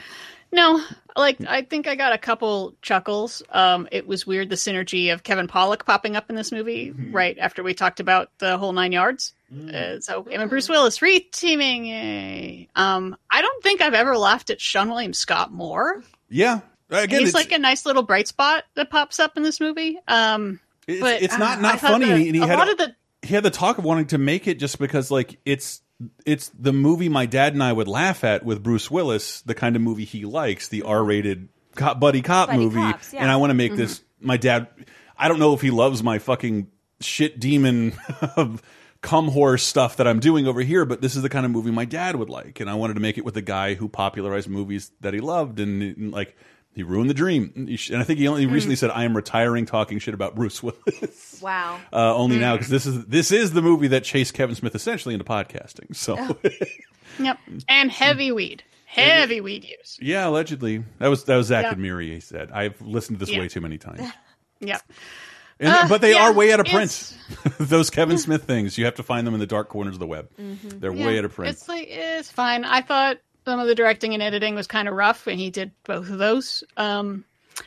[0.55, 0.81] No,
[1.17, 3.43] like I think I got a couple chuckles.
[3.51, 7.37] Um, it was weird the synergy of Kevin Pollak popping up in this movie right
[7.39, 9.33] after we talked about the whole nine yards.
[9.53, 11.87] Uh, so him and Bruce Willis re-teaming.
[11.87, 12.69] yay.
[12.77, 16.03] Um, I don't think I've ever laughed at Seann William Scott more.
[16.29, 19.99] Yeah, again, He's like a nice little bright spot that pops up in this movie.
[20.07, 22.07] Um, it's, but it's uh, not I not funny.
[22.07, 24.07] the- and he, he a had lot of the he had the talk of wanting
[24.09, 25.81] to make it just because like it's
[26.27, 29.77] it's the movie my dad and I would laugh at with Bruce Willis, the kind
[29.77, 33.23] of movie he likes, the R-rated cop, buddy cop Buddy movie, cops, yeah.
[33.23, 33.81] and I want to make Mm-hmm.
[33.81, 34.03] this.
[34.21, 34.69] My dad,
[35.17, 36.69] I don't know if he loves my fucking
[37.01, 37.93] shit demon
[39.03, 41.71] cum horse stuff that I'm doing over here, but this is the kind of movie
[41.71, 44.49] my dad would like, and I wanted to make it with the guy who popularized
[44.49, 46.37] movies that he loved, and, and, like.
[46.75, 47.69] He ruined the dream, and
[48.01, 48.53] I think he only Mm.
[48.53, 51.81] recently said, "I am retiring talking shit about Bruce Willis." Wow.
[51.93, 52.41] uh, only Mm.
[52.41, 55.95] now because this is this is the movie that chased Kevin Smith essentially into podcasting.
[55.95, 56.37] So
[57.19, 57.39] yep,
[57.69, 59.99] and heavy weed, heavy weed use.
[60.03, 61.73] yeah, allegedly that was that was Zach Yeah.
[61.73, 62.13] and Miri.
[62.13, 63.41] He said I've listened to this Yeah.
[63.41, 64.11] way too many times,
[64.61, 64.83] Yep.
[65.61, 67.17] and, Uh, but they yeah, are way out of print.
[67.59, 70.07] Those Kevin Smith things you have to find them in the dark corners of the
[70.09, 70.29] web.
[70.37, 71.53] They're Yeah, way out of print.
[71.57, 72.65] It's like it's fine.
[72.65, 75.73] I thought some of the directing and editing was kind of rough, and he did
[75.85, 76.65] both of those.
[76.77, 77.25] Um,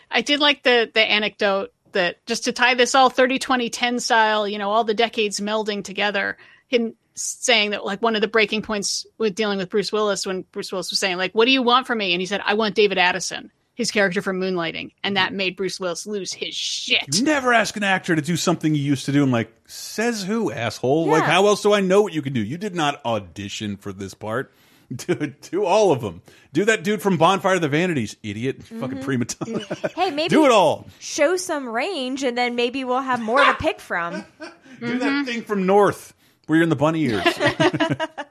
[0.09, 3.99] I did like the the anecdote that just to tie this all 30 20 10
[3.99, 6.37] style, you know, all the decades melding together.
[6.67, 10.43] Him saying that like one of the breaking points with dealing with Bruce Willis when
[10.51, 12.55] Bruce Willis was saying like, "What do you want from me?" and he said, "I
[12.55, 17.03] want David Addison." His character from Moonlighting, and that made Bruce Willis lose his shit.
[17.13, 19.21] You never ask an actor to do something you used to do.
[19.21, 21.05] I'm like, says who, asshole?
[21.05, 22.39] Like, how else do I know what you can do?
[22.39, 24.51] You did not audition for this part.
[24.95, 26.21] Do, do all of them.
[26.53, 28.63] Do that dude from Bonfire of the Vanities, idiot.
[28.63, 29.59] Fucking prima donna.
[29.95, 30.87] Hey, maybe Do it all.
[30.99, 34.23] Show some range, and then maybe we'll have more to pick from.
[34.79, 36.13] Do that thing from North
[36.45, 37.23] where you're in the bunny ears.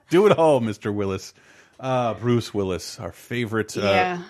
[0.09, 0.95] Do it all, Mr.
[0.95, 1.35] Willis.
[1.79, 4.23] Uh, Bruce Willis, our favorite, uh, Yeah.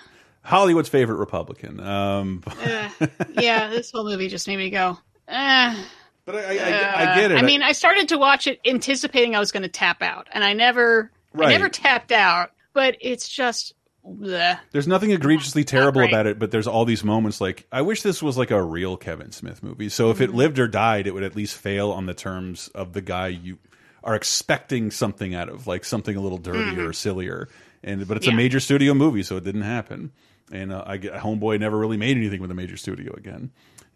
[0.43, 1.79] Hollywood's favorite Republican.
[1.81, 2.89] Um, Uh,
[3.35, 4.99] yeah, this whole movie just made me go.
[5.29, 5.85] Eh.
[6.25, 7.39] But I, I, I get it.
[7.39, 10.43] I mean, I started to watch it anticipating I was going to tap out, and
[10.43, 11.49] I never, Right.
[11.49, 12.51] I never tapped out.
[12.73, 13.73] But it's just,
[14.07, 14.59] bleh.
[14.71, 16.11] There's nothing egregiously terrible great.
[16.13, 18.97] about it, but there's all these moments like I wish this was like a real
[18.97, 19.89] Kevin Smith movie.
[19.89, 20.37] So if it Mm-hmm.
[20.39, 23.59] lived or died, it would at least fail on the terms of the guy you
[24.05, 27.49] are expecting something out of, like something a little dirtier or sillier.
[27.83, 28.37] And but it's a Mm-hmm.
[28.37, 30.13] Major studio movie, so it didn't happen.
[30.53, 33.51] And uh, I get Homeboy never really made anything with a major studio again.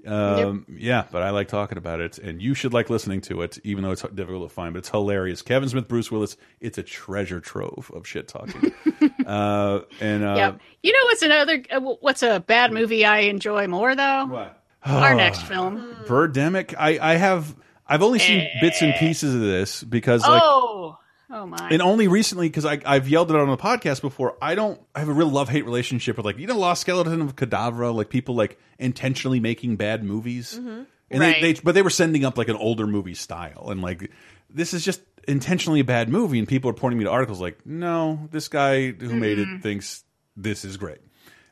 [0.06, 3.58] Um, Yeah, but I like talking about it, and you should like listening to it,
[3.64, 4.72] even though it's difficult to find.
[4.72, 5.42] But it's hilarious.
[5.42, 8.72] Kevin Smith, Bruce Willis, it's a treasure trove of shit talking.
[9.26, 10.52] uh, and uh, yeah.
[10.82, 11.62] You know what's another?
[11.70, 14.26] uh, What's a bad movie I enjoy more though?
[14.26, 14.62] What?
[14.84, 15.94] Our next film.
[16.06, 16.74] Birdemic.
[16.78, 17.54] I I have
[17.86, 20.96] I've only seen bits and pieces of this because like oh,
[21.30, 21.68] oh my.
[21.70, 24.36] and only recently because I I've yelled it out on the podcast before.
[24.42, 27.20] I don't I have a real love hate relationship with like you know Lost Skeleton
[27.22, 30.54] of Cadavra like people like intentionally making bad movies.
[30.56, 31.40] And Right.
[31.42, 34.10] they, they but they were sending up like an older movie style and like
[34.48, 37.64] this is just intentionally a bad movie, and people are pointing me to articles like,
[37.66, 40.02] no, this guy who made it thinks
[40.36, 40.98] this is great.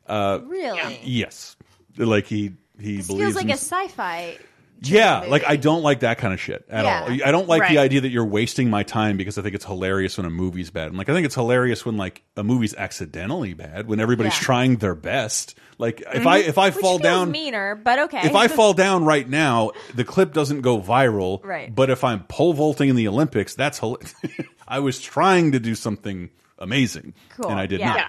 [0.07, 0.99] Uh, Really?
[1.05, 1.55] Yes,
[1.97, 4.37] like he he This believes feels like a sci-fi.
[4.83, 7.01] Yeah, like I don't like that kind of shit at Yeah.
[7.03, 7.29] all.
[7.29, 7.79] I don't like the Right.
[7.79, 10.89] idea that you're wasting my time because I think it's hilarious when a movie's bad.
[10.89, 14.41] And like I think it's hilarious when like a movie's accidentally bad when everybody's Yeah.
[14.45, 15.57] trying their best.
[15.79, 18.21] Like if I if I Which fall feels down meaner, but okay.
[18.25, 21.45] if I fall down right now, the clip doesn't go viral.
[21.45, 21.75] Right.
[21.75, 23.99] But if I'm pole vaulting in the Olympics, that's hil-
[24.69, 27.51] I was trying to do something amazing, Cool.
[27.51, 27.87] and I did Yeah.
[27.95, 28.07] not.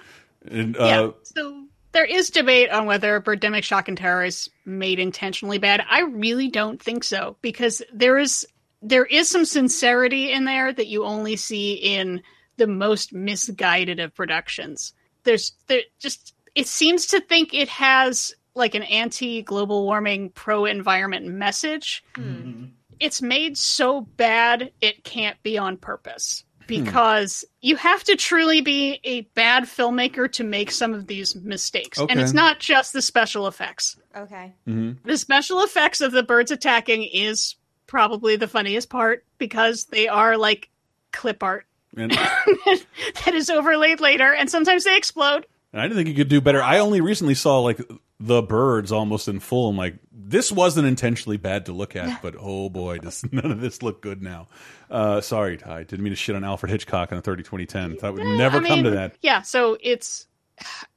[0.52, 1.10] And, uh, yeah.
[1.24, 1.59] So
[1.92, 5.84] there is debate on whether Birdemic Shock and Terror is made intentionally bad.
[5.90, 8.46] I really don't think so because there is
[8.82, 12.22] there is some sincerity in there that you only see in
[12.58, 14.94] the most misguided of productions.
[15.24, 20.66] There's there just it seems to think it has like an anti global warming pro
[20.66, 22.04] environment message.
[22.16, 22.66] Hmm.
[23.00, 26.84] It's made so bad it can't be on purpose Hmm.
[26.84, 32.00] because you have to truly be a bad filmmaker to make some of these mistakes.
[32.00, 33.98] And it's not just the special effects.
[34.16, 34.54] Okay.
[34.68, 35.08] Mm-hmm.
[35.08, 37.56] The special effects of the birds attacking is
[37.88, 40.70] probably the funniest part because they are like
[41.12, 41.66] clip art
[41.98, 42.12] and,
[43.26, 45.48] that is overlaid later and sometimes they explode.
[45.74, 46.62] and I didn't think you could do better.
[46.62, 47.80] I only recently saw like
[48.20, 49.70] the birds almost in full.
[49.70, 53.62] I'm like, this wasn't intentionally bad to look at, but oh boy, does none of
[53.62, 54.48] this look good now.
[54.90, 57.98] Uh, sorry, Ty, didn't mean to shit on Alfred Hitchcock on 30 2010.
[57.98, 59.16] Thought would never I come to that.
[59.22, 60.28] Yeah, so it's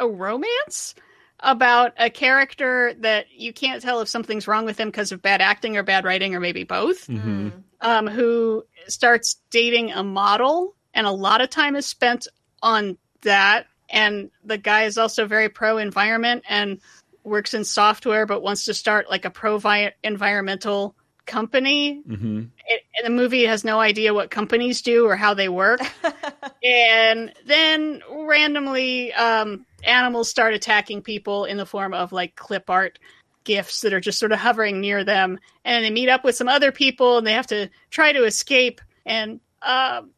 [0.01, 0.94] a romance
[1.40, 5.40] about a character that you can't tell if something's wrong with him because of bad
[5.40, 7.07] acting or bad writing or maybe both.
[7.07, 7.49] Mm-hmm.
[7.81, 12.28] Um, who starts dating a model, and a lot of time is spent
[12.62, 13.66] on that.
[13.90, 16.81] And the guy is also very pro environment and
[17.24, 19.61] works in software, but wants to start like a pro
[20.03, 20.94] environmental
[21.24, 22.43] company Mm-hmm.
[22.66, 25.81] it, and the movie has no idea what companies do or how they work.
[26.65, 32.99] and then randomly, um, animals start attacking people in the form of like clip art
[33.44, 35.39] gifts that are just sort of hovering near them.
[35.65, 38.81] And they meet up with some other people and they have to try to escape.
[39.07, 40.11] And um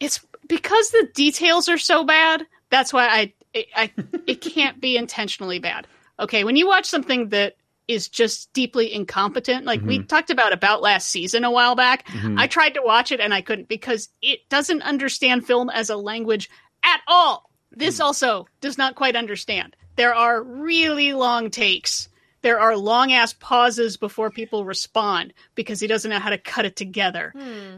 [0.00, 2.46] it's because the details are so bad.
[2.70, 3.92] That's why I, it, I,
[4.26, 5.86] it can't be intentionally bad.
[6.22, 7.56] Okay, when you watch something that
[7.88, 10.08] is just deeply incompetent, like we Mhm.
[10.08, 12.38] talked about about last season a while back, Mhm.
[12.38, 15.96] I tried to watch it and I couldn't because it doesn't understand film as a
[15.96, 16.48] language
[16.84, 17.50] at all.
[17.72, 19.76] This also does not quite understand.
[19.96, 22.08] There are really long takes.
[22.42, 26.64] There are long ass pauses before people respond because he doesn't know how to cut
[26.64, 27.32] it together.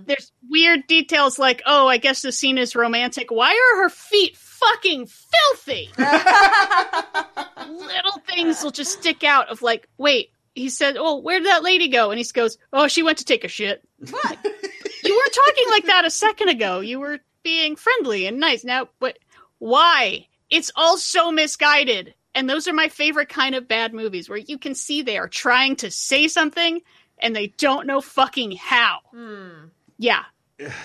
[0.07, 3.31] There's weird details like, oh, I guess the scene is romantic.
[3.31, 4.37] Why are her feet
[4.67, 5.91] fucking filthy?
[7.69, 11.63] Little things will just stick out of like, wait, he said, oh, where did that
[11.63, 12.11] lady go?
[12.11, 13.83] And he goes, oh, she went to take a shit.
[14.11, 14.39] What?
[15.05, 16.81] you were talking like that a second ago.
[16.81, 18.65] You were being friendly and nice.
[18.65, 19.19] Now, but
[19.59, 20.29] Why?
[20.51, 22.15] It's all so misguided.
[22.35, 25.29] And those are my favorite kind of bad movies where you can see they are
[25.29, 26.81] trying to say something
[27.19, 28.99] and they don't know fucking how.
[29.13, 29.69] Hmm.
[29.99, 30.25] Yeah.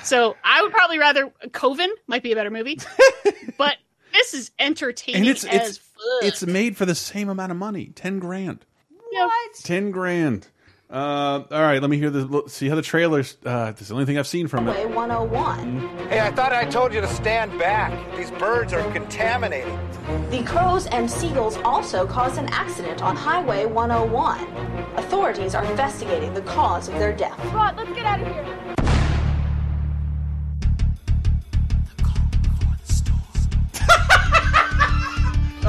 [0.04, 2.80] So I would probably rather Coven might be a better movie,
[3.58, 3.78] but
[4.14, 6.24] this is entertaining And it's as it's fuck.
[6.24, 8.66] it's made for the same amount of money, ten grand.
[9.12, 9.56] What?
[9.64, 10.48] Ten grand.
[10.92, 13.38] Uh, all right, let me hear the see how the trailers.
[13.46, 14.90] Uh, this is the only thing I've seen from Highway it.
[14.96, 16.08] 101.
[16.10, 17.94] Hey, I thought I told you to stand back.
[18.18, 19.78] These birds are contaminating.
[20.32, 24.40] The crows and seagulls also caused an accident on Highway 101.
[24.96, 27.38] Authorities are investigating the cause of their death.
[27.54, 28.69] Rod, let's get out of here.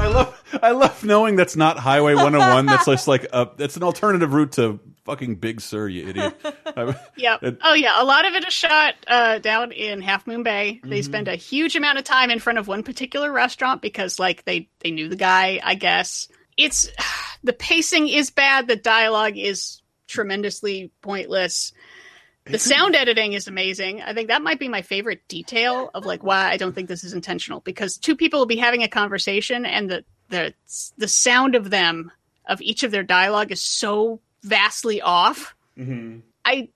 [0.01, 2.65] I love I love knowing that's not Highway 101.
[2.65, 6.35] that's just like a that's an alternative route to fucking Big Sur, you idiot.
[7.41, 10.79] It- oh yeah, a lot of it is shot uh, down in Half Moon Bay.
[10.83, 11.05] They Mhm.
[11.05, 14.69] spend a huge amount of time in front of one particular restaurant because like they
[14.79, 16.27] they knew the guy, I guess.
[16.57, 16.89] It's
[17.43, 21.71] the pacing is bad, the dialogue is tremendously pointless.
[22.51, 24.01] The sound editing is amazing.
[24.01, 27.03] I think that might be my favorite detail of like why I don't think this
[27.03, 30.53] is intentional because two people will be having a conversation and the the
[30.97, 32.11] the sound of them
[32.45, 35.55] of each of their dialogue is so vastly off.
[36.43, 36.69] I,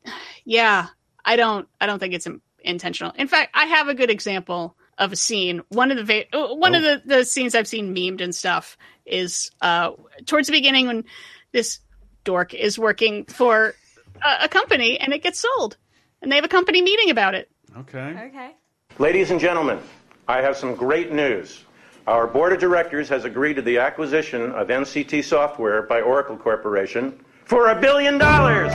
[0.43, 0.88] yeah,
[1.23, 3.11] I don't, I don't think it's in- intentional.
[3.18, 5.61] In fact, I have a good example of a scene.
[5.69, 8.77] One of the va- uh, one of the the scenes I've seen memed and stuff
[9.06, 9.91] is uh
[10.26, 11.03] towards the beginning when
[11.52, 11.80] this
[12.23, 13.76] dork is working for
[14.23, 15.77] a, a company and it gets sold,
[16.21, 17.49] and they have a company meeting about it.
[17.77, 18.29] Okay.
[18.29, 18.51] Okay.
[18.97, 19.79] Ladies and gentlemen,
[20.27, 21.63] I have some great news.
[22.07, 27.19] Our board of directors has agreed to the acquisition of NCT Software by Oracle Corporation
[27.45, 28.71] for a billion dollars.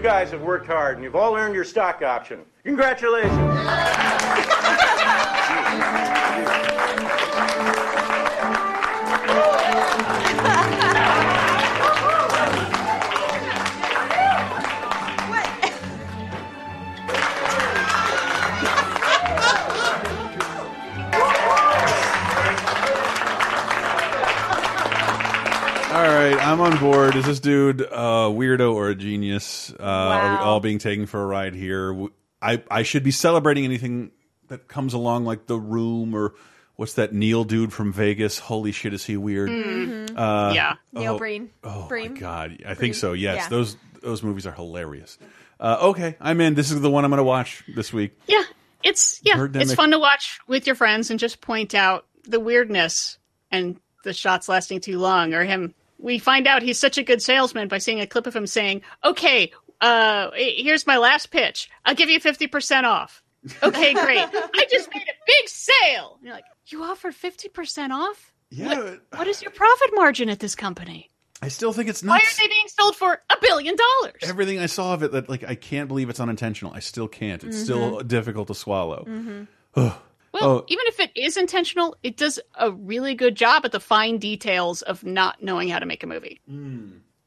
[0.00, 2.40] Guys have worked hard and you've all earned your stock option.
[2.64, 4.15] Congratulations.
[26.92, 27.16] Board.
[27.16, 29.72] Is this dude a weirdo or a genius?
[29.78, 30.42] Uh, Are we Wow.
[30.44, 31.88] all being taken for a ride here?
[31.92, 34.10] W- I I should be celebrating anything
[34.48, 36.34] that comes along, like The Room or
[36.76, 38.38] what's that Neil dude from Vegas?
[38.38, 39.50] Holy shit, is he weird?
[39.50, 40.10] Mhm.
[40.16, 40.74] Uh, Yeah.
[40.92, 41.50] Neil oh, Breen.
[41.64, 42.14] Oh Breen.
[42.14, 42.76] my god, I Breen.
[42.76, 43.12] think so.
[43.12, 43.48] Yes, Yeah.
[43.48, 45.18] those those movies are hilarious.
[45.58, 46.54] Uh, okay, I'm in.
[46.54, 48.12] This is the one I'm going to watch this week.
[48.28, 48.44] Yeah,
[48.84, 49.62] it's yeah, Birdemic.
[49.62, 53.18] it's fun to watch with your friends and just point out the weirdness
[53.50, 55.74] and the shots lasting too long or him.
[56.06, 58.82] We find out he's such a good salesman by seeing a clip of him saying,
[59.04, 59.50] "Okay,
[59.80, 61.68] uh, here's my last pitch.
[61.84, 63.24] I'll give you fifty percent off."
[63.60, 64.18] Okay, great.
[64.20, 66.14] I just made a big sale.
[66.18, 68.32] And you're like, you offered fifty percent off?
[68.50, 68.68] Yeah.
[68.78, 71.10] What, what is your profit margin at this company?
[71.42, 72.22] I still think it's nice.
[72.22, 74.20] Why are they being sold for a billion dollars?
[74.22, 76.72] Everything I saw of it, that like I can't believe it's unintentional.
[76.72, 77.42] I still can't.
[77.42, 79.04] It's still difficult to swallow.
[79.08, 79.48] Mhm.
[79.74, 79.92] Ugh.
[80.40, 80.64] Well, Oh.
[80.68, 84.82] even if it is intentional, it does a really good job at the fine details
[84.82, 86.40] of not knowing how to make a movie.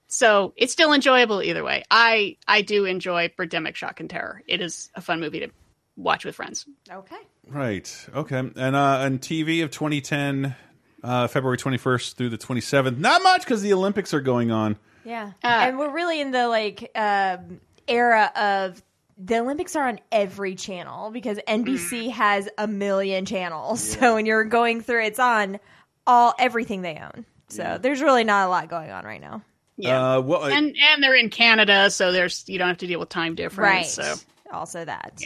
[0.08, 1.84] So it's still enjoyable either way.
[1.92, 4.42] I I do enjoy Birdemic Shock and Terror.
[4.48, 5.50] It is a fun movie to
[5.98, 6.66] watch with friends.
[6.92, 7.16] Okay.
[7.48, 8.08] Right.
[8.16, 8.38] Okay.
[8.40, 10.56] And uh, on TV of 2010,
[11.04, 12.98] uh, February 21st through the 27th.
[12.98, 14.78] Not much because the Olympics are going on.
[15.06, 15.32] Yeah.
[15.44, 18.82] and we're really in the like um, era of
[19.22, 23.82] the Olympics are on every channel because NBC has a million channels.
[24.00, 25.60] So when you're going through, it's on
[26.08, 27.26] all everything they own.
[27.50, 29.42] So there's really not a lot going on right now.
[29.78, 30.16] Yeah.
[30.18, 33.00] Uh, well, I- and and they're in Canada, so there's you don't have to deal
[33.00, 33.58] with time difference.
[33.70, 33.86] Right.
[33.86, 34.16] So
[34.52, 35.22] Also that.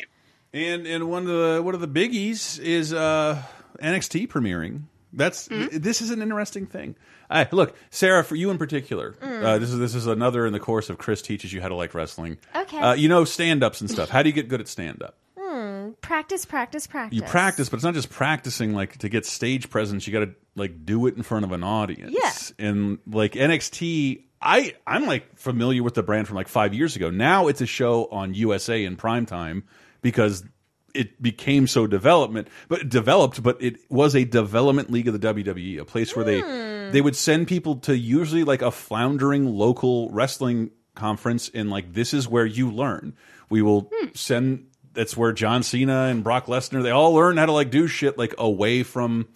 [0.53, 3.41] And and one of the one of the biggies is uh,
[3.82, 4.84] NXT premiering.
[5.14, 6.95] That's this is an interesting thing.
[7.30, 9.44] Uh, look, Sarah, for you in particular, Mm.
[9.44, 11.76] uh, this is this is another in the course of Chris teaches you how to
[11.76, 12.38] like wrestling.
[12.56, 12.80] Okay.
[12.80, 14.10] Uh, you know stand ups and stuff.
[14.10, 15.15] How do you get good at stand up?
[15.53, 15.91] Hmm.
[16.02, 17.15] Practice, practice, practice.
[17.15, 18.73] You practice, but it's not just practicing.
[18.73, 21.64] Like to get stage presence, you got to like do it in front of an
[21.64, 22.11] audience.
[22.60, 22.65] Yeah.
[22.68, 27.11] And like NXT, I I'm like familiar with the brand from like five years ago.
[27.11, 29.64] Now it's a show on USA in primetime
[30.02, 30.44] because
[30.94, 33.41] it became so development, but developed.
[33.41, 36.41] But it was a development league of the WWE, a place where they
[36.91, 42.14] they would send people to usually like a floundering local wrestling conference, and like this
[42.14, 43.15] is where you learn.
[43.49, 44.68] We will send.
[44.94, 48.18] That's where John Cena and Brock Lesnar they all learn how to like do shit
[48.18, 49.28] like away from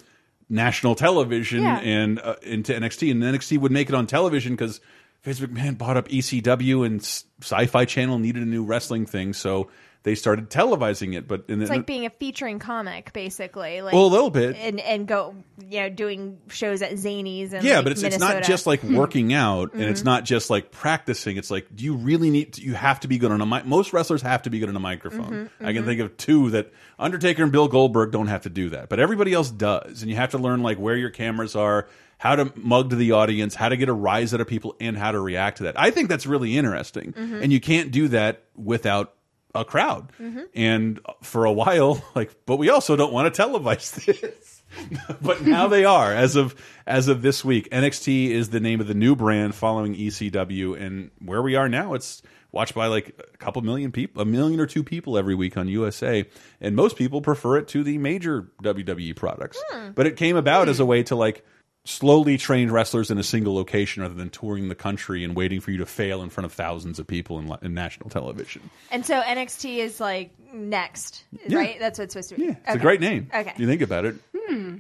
[0.49, 1.79] national television Yeah.
[1.79, 4.79] and uh, into NXT, and NXT would make it on television because
[5.23, 7.01] Vince McMahon bought up ECW and
[7.41, 9.69] Sci-Fi Channel needed a new wrestling thing, so
[10.07, 11.27] they started televising it.
[11.27, 13.81] But in It's the, like being a featuring comic, basically.
[13.81, 14.55] Like, Well, a little bit.
[14.55, 15.35] and and go,
[15.69, 18.81] you know, doing shows at Zanies and yeah, like, but it's it's not just like
[19.01, 20.05] working out, and it's Mhm.
[20.05, 21.35] not just like practicing.
[21.35, 22.57] It's like, do you really need?
[22.57, 23.65] You have to be good on a mic.
[23.65, 25.49] Most wrestlers have to be good on a microphone.
[25.61, 25.85] Mhm, I can mhm.
[25.87, 29.33] think of two that Undertaker and Bill Goldberg don't have to do that, but everybody
[29.33, 32.89] else does, and you have to learn like where your cameras are, how to mug
[32.91, 35.57] to the audience, how to get a rise out of people, and how to react
[35.57, 35.77] to that.
[35.79, 37.43] I think that's really interesting, Mhm.
[37.43, 39.13] and you can't do that without
[39.55, 40.11] a crowd.
[40.19, 40.43] Mhm.
[40.55, 44.57] And for a while, like, but we also don't want to televise this
[45.21, 46.55] but now they are as of
[46.85, 47.69] as of this week.
[47.71, 51.93] NXT is the name of the new brand following ECW, and where we are now,
[51.93, 52.21] it's
[52.51, 55.67] watched by like a couple million people, a million or two people every week on
[55.67, 56.25] USA,
[56.61, 59.61] and most people prefer it to the major WWE products.
[59.95, 61.45] But it came about as a way to like
[61.87, 65.71] slowly trained wrestlers in a single location rather than touring the country and waiting for
[65.71, 68.69] you to fail in front of thousands of people in, in national television.
[68.91, 71.57] And so NXT is like next, Yeah.
[71.57, 71.79] right?
[71.79, 72.43] That's what it's supposed to be.
[72.45, 73.29] Yeah, It's a great name.
[73.33, 73.53] Okay.
[73.57, 74.15] You think about it.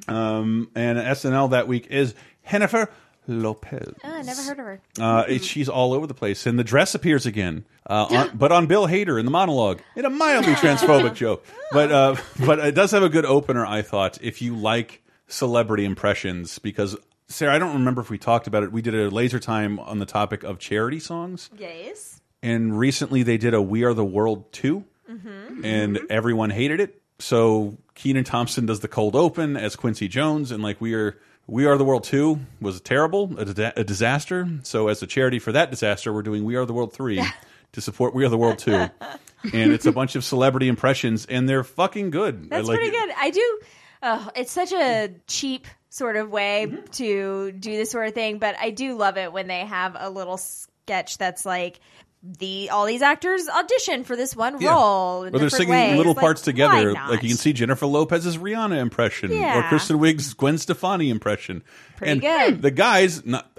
[0.07, 2.13] Um, and SNL that week is
[2.49, 2.89] Jennifer
[3.27, 3.93] Lopez.
[4.03, 4.81] Oh, I never heard of her.
[4.99, 8.51] Uh, it- she's all over the place, and the dress appears again, uh, on, but
[8.51, 11.45] on Bill Hader in the monologue in a mildly transphobic joke.
[11.71, 12.15] But uh,
[12.45, 14.17] but it does have a good opener, I thought.
[14.21, 16.95] If you like celebrity impressions, because
[17.27, 18.71] Sarah, I don't remember if we talked about it.
[18.71, 22.21] We did a laser time on the topic of charity songs, Yes.
[22.41, 25.63] and recently they did a "We Are the World" two Mm-hmm.
[25.63, 27.01] and everyone hated it.
[27.19, 31.17] So Kenan Thompson does the cold open as Quincy Jones, and like we are,
[31.47, 34.47] we are the world two was terrible, a, a disaster.
[34.63, 37.23] So as a charity for that disaster, we're doing We Are the World three
[37.71, 38.73] to support We Are the World two,
[39.53, 42.49] and it's a bunch of celebrity impressions, and they're fucking good.
[42.49, 42.99] That's like pretty it.
[43.07, 43.15] good.
[43.17, 43.59] I do.
[44.01, 46.85] Uh, it's such a cheap sort of way Mm-hmm.
[46.91, 50.09] to do this sort of thing, but I do love it when they have a
[50.09, 51.79] little sketch that's like
[52.23, 54.71] the all these actors audition for this one Yeah.
[54.73, 55.23] role.
[55.23, 55.97] In Or they're different singing ways.
[55.97, 56.93] little Like, parts together.
[56.93, 61.63] Like you can see Jennifer Lopez's Rihanna impression or Kristen Wiig's Gwen Stefani impression.
[61.95, 62.61] Pretty and good.
[62.61, 63.49] The guys, not,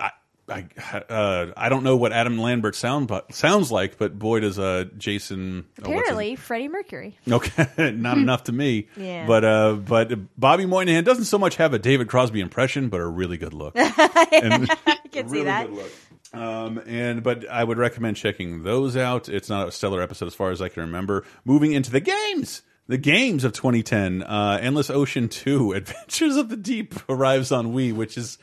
[0.49, 0.66] I,
[1.09, 4.85] uh, I don't know what Adam Lambert sound but sounds like, but boy does uh,
[4.97, 5.66] Jason.
[5.79, 7.19] oh, Apparently, Freddie Mercury.
[7.31, 8.89] Okay, not enough to me.
[8.97, 9.27] Yeah.
[9.27, 13.07] But uh, but Bobby Moynihan doesn't so much have a David Crosby impression, but a
[13.07, 13.75] really good look.
[14.33, 15.66] And- I can see really that.
[15.69, 15.93] good look.
[16.35, 19.29] Um, and but I would recommend checking those out.
[19.29, 21.25] It's not a stellar episode as far as I can remember.
[21.45, 22.62] Moving into the games.
[22.87, 27.93] The games of 2010, uh, Endless Ocean 2, Adventures of the Deep arrives on Wii,
[27.93, 28.39] which is,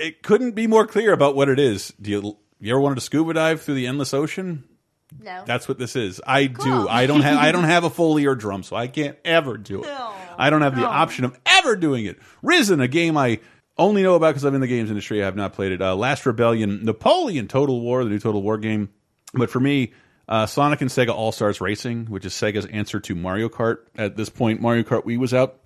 [0.00, 1.92] it couldn't be more clear about what it is.
[2.00, 4.64] Do you, you ever wanted to scuba dive through the Endless Ocean?
[5.18, 5.42] No.
[5.44, 6.20] That's what this is.
[6.26, 6.88] I do.
[6.88, 7.38] I don't have.
[7.38, 9.90] I don't have a full eardrum, so I can't ever do it.
[10.38, 12.18] I don't have the option of ever doing it.
[12.42, 13.40] Risen, a game I
[13.76, 15.22] only know about because I'm in the games industry.
[15.22, 15.82] I have not played it.
[15.82, 18.90] Uh, Last Rebellion, Napoleon, Total War, the new Total War game.
[19.34, 19.92] But for me,
[20.28, 23.78] uh, Sonic and Sega All Stars Racing, which is Sega's answer to Mario Kart.
[23.96, 25.58] At this point, Mario Kart Wii was out,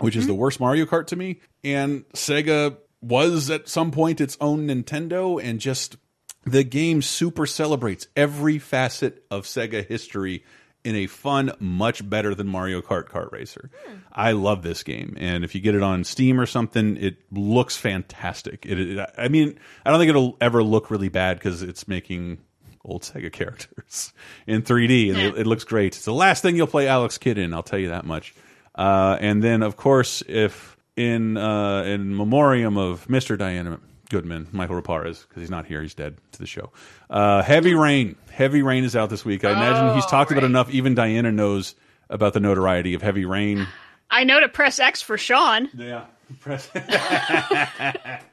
[0.00, 1.40] which is the worst Mario Kart to me.
[1.62, 5.96] And Sega was at some point its own Nintendo, and just
[6.44, 10.44] the game super celebrates every facet of Sega history
[10.84, 13.68] in a fun, much better than Mario Kart Kart Racer.
[14.12, 17.76] I love this game, and if you get it on Steam or something, it looks
[17.76, 18.64] fantastic.
[18.64, 22.38] It, it- I mean, I don't think it'll ever look really bad because it's making
[22.84, 24.12] old Sega characters
[24.46, 25.96] in 3D, and it, it looks great.
[25.96, 28.34] It's the last thing you'll play Alex Kidd in, I'll tell you that much.
[28.74, 33.38] Uh, and then, of course, if in uh, in memoriam of Mr.
[33.38, 33.78] Diana
[34.10, 36.72] Goodman, Michael Raparez, because he's not here, he's dead to the show.
[37.08, 39.44] Uh, Heavy Rain, Heavy Rain is out this week.
[39.44, 40.70] I imagine he's talked about enough.
[40.70, 41.76] Even Diana knows
[42.10, 43.68] about the notoriety of Heavy Rain.
[44.10, 45.68] I know to press X for Sean.
[45.76, 46.06] Yeah,
[46.40, 46.68] press.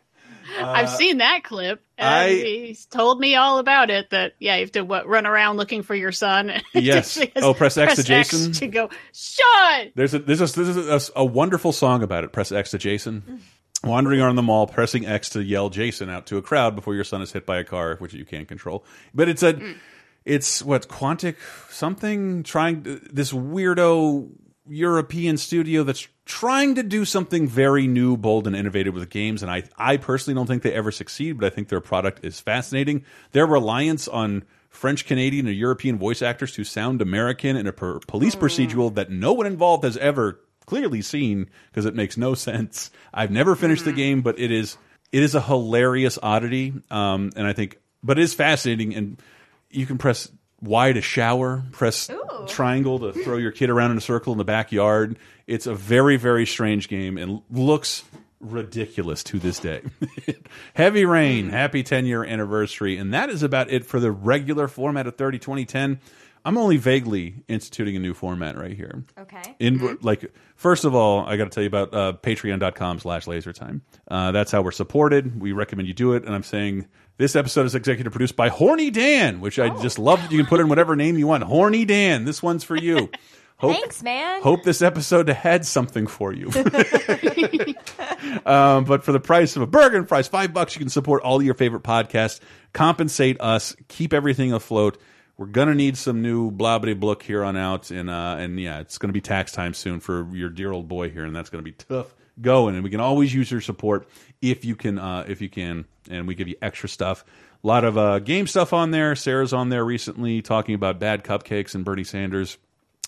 [0.59, 1.83] I've uh, seen that clip.
[1.97, 4.09] and I- he's told me all about it.
[4.11, 6.61] That yeah, you have to what, run around looking for your son.
[6.73, 7.19] Yes.
[7.37, 8.51] Oh, press X to Jason?
[8.53, 8.89] to go.
[9.13, 9.91] Sean.
[9.95, 12.31] There's a there's a, there's a, a wonderful song about it.
[12.33, 13.41] Press X to Jason.
[13.83, 17.03] Wandering around the mall, pressing X to yell Jason out to a crowd before your
[17.03, 18.83] son is hit by a car, which you can't control.
[19.13, 19.77] But it's a, mm.
[20.25, 21.35] it's what Quantic
[21.69, 22.81] something trying
[23.11, 24.31] this weirdo
[24.67, 29.43] European studio that's trying to do something very new, bold, and innovative with games.
[29.43, 32.39] And I, I personally don't think they ever succeed, but I think their product is
[32.39, 33.05] fascinating.
[33.31, 37.99] Their reliance on French, Canadian, or European voice actors to sound American in a per
[38.07, 42.89] police procedural that no one involved has ever clearly seen because it makes no sense.
[43.13, 44.77] I've never finished the game, but it is
[45.11, 48.95] it is a hilarious oddity, um, and I think, but it is fascinating.
[48.95, 49.21] And
[49.69, 50.29] you can press
[50.61, 52.09] Y to shower, press
[52.47, 55.17] triangle to throw your kid around in a circle in the backyard.
[55.47, 58.03] It's a very very strange game and looks
[58.39, 59.81] ridiculous to this day.
[60.73, 62.97] Heavy Rain, happy 10 year anniversary.
[62.97, 65.99] And that is about it for the regular format of 30 2010.
[66.47, 69.03] I'm only vaguely instituting a new format right here.
[69.17, 69.55] Okay.
[69.57, 73.81] In like, first of all, I got to tell you about uh, Patreon.com slash LaserTime.
[74.07, 75.41] Uh, that's how we're supported.
[75.41, 76.23] We recommend you do it.
[76.23, 76.87] And I'm saying
[77.17, 80.21] this episode is executive produced by Horny Dan, which I just love.
[80.21, 81.43] that You can put in whatever name you want.
[81.43, 82.25] Horny Dan.
[82.25, 83.09] This one's for you.
[83.57, 84.41] Hope, Thanks, man.
[84.41, 86.47] Hope this episode had something for you.
[88.45, 91.23] um, but for the price of a burger and fries, five bucks, you can support
[91.23, 92.41] all your favorite podcasts,
[92.73, 94.97] compensate us, keep everything afloat.
[95.37, 98.97] We're gonna need some new blah blah here on out, and uh, and yeah, it's
[98.97, 101.71] gonna be tax time soon for your dear old boy here, and that's gonna be
[101.71, 102.75] tough going.
[102.75, 104.07] And we can always use your support
[104.41, 107.23] if you can, uh, if you can, and we give you extra stuff.
[107.63, 109.15] A lot of uh, game stuff on there.
[109.15, 112.57] Sarah's on there recently talking about bad cupcakes and Bernie Sanders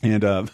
[0.02, 0.45] and uh,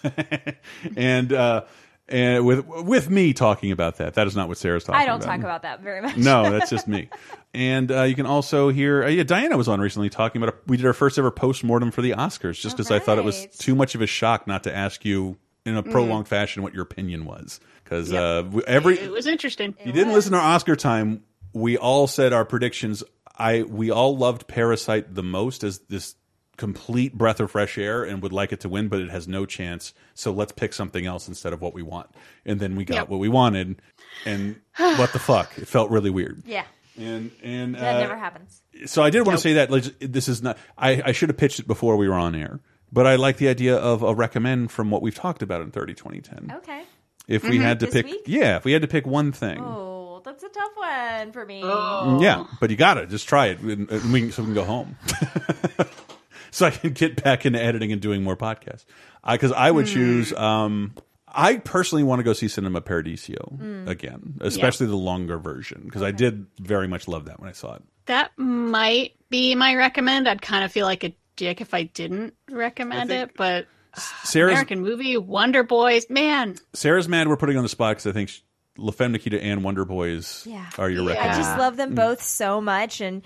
[0.98, 1.64] and uh,
[2.10, 4.16] and with with me talking about that.
[4.16, 5.28] That is not what Sarah's talking I don't about.
[5.28, 6.18] talk about that very much.
[6.18, 7.10] No, that's just me.
[7.54, 10.56] And uh, you can also hear, uh, yeah, Diana was on recently talking about.
[10.56, 13.18] A, we did our first ever post mortem for the Oscars, just because I thought
[13.18, 16.62] it was too much of a shock not to ask you in a prolonged fashion
[16.62, 19.76] what your opinion was, because uh, every It was interesting.
[19.84, 21.24] you didn't listen to our Oscar time.
[21.54, 23.04] We all said our predictions.
[23.38, 26.16] I we all loved Parasite the most as this
[26.56, 29.46] complete breath of fresh air and would like it to win, but it has no
[29.46, 29.94] chance.
[30.14, 32.10] So let's pick something else instead of what we want.
[32.46, 33.10] And then we got Yep.
[33.10, 33.82] what we wanted.
[34.26, 35.58] And what the fuck?
[35.58, 36.44] It felt really weird.
[36.46, 36.66] Yeah.
[36.98, 38.62] And and That uh, never happens.
[38.86, 39.36] So I did want Nope.
[39.38, 40.58] to say that like, this is not.
[40.78, 42.60] I, I should have pitched it before we were on air,
[42.92, 45.96] but I like the idea of a recommend from what we've talked about in 30
[45.96, 46.56] 2010.
[46.58, 46.84] Okay.
[47.28, 47.62] If we Mhm.
[47.62, 48.24] had to This pick, week?
[48.26, 51.62] yeah, if we had to pick one thing, Oh, that's a tough one for me.
[51.62, 54.48] Mm, Yeah, but you got to just try it, and, and we can, so we
[54.48, 54.98] can go home.
[56.52, 58.86] so I can get back into editing and doing more podcasts.
[59.30, 59.94] Because I, would Hmm.
[59.94, 60.34] choose.
[60.34, 60.94] Um,
[61.36, 63.88] I personally want to go see Cinema Paradiso Mm.
[63.88, 67.76] again, especially the longer version, because I did very much love that when I saw
[67.76, 67.82] it.
[68.06, 70.28] That might be my recommend.
[70.28, 73.66] I'd kind of feel like it dick if I didn't recommend it, but
[74.24, 76.56] Sarah's American movie, Wonder Boys, man.
[76.74, 78.42] Sarah's mad we're putting on the spot because I think she,
[78.78, 80.66] La Femme Nikita and Wonder Boys Yeah.
[80.80, 81.96] are your I just love them Mm.
[81.96, 83.22] both so much and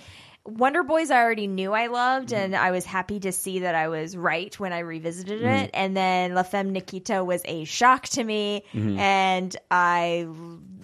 [0.45, 2.44] Wonder Boys I already knew I loved Mm-hmm.
[2.44, 5.64] and I was happy to see that I was right when I revisited Mhm.
[5.64, 8.98] it and then La Femme Nikita was a shock to me Mhm.
[8.98, 10.27] and I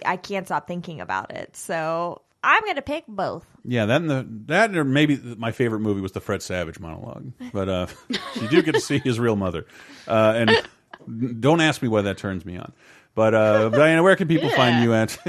[0.05, 1.55] I can't stop thinking about it.
[1.57, 3.45] So I'm going to pick both.
[3.63, 7.31] Yeah, that and the that or maybe my favorite movie was the Fred Savage monologue.
[7.53, 7.87] But uh,
[8.41, 9.65] you do get to see his real mother,
[10.07, 12.73] uh, and don't ask me why that turns me on.
[13.15, 15.17] But uh, Diana, where can people find you at?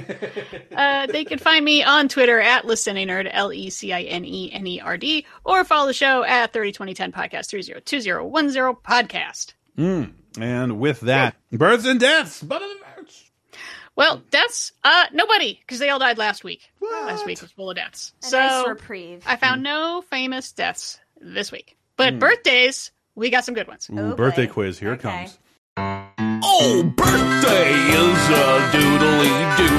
[0.74, 4.51] Uh, they can find me on Twitter at LeCineNerd, L E C I N E
[4.53, 9.53] N E R D, or follow the show at 302010 Podcast, 302010 Podcast.
[9.78, 10.12] Mm.
[10.41, 12.43] And with that, births and deaths.
[12.43, 12.61] But
[13.97, 16.69] Well, deaths, uh, nobody, because they all died last week.
[16.81, 18.12] Last week was full of deaths.
[18.25, 19.23] A so nice reprieve.
[19.27, 21.77] I found no famous deaths this week.
[21.97, 22.19] But Mm.
[22.19, 23.89] birthdays, we got some good ones.
[23.97, 24.79] Ooh, birthday quiz.
[24.81, 25.39] Here it comes.
[25.77, 29.79] Oh, birthday is a doodly doo,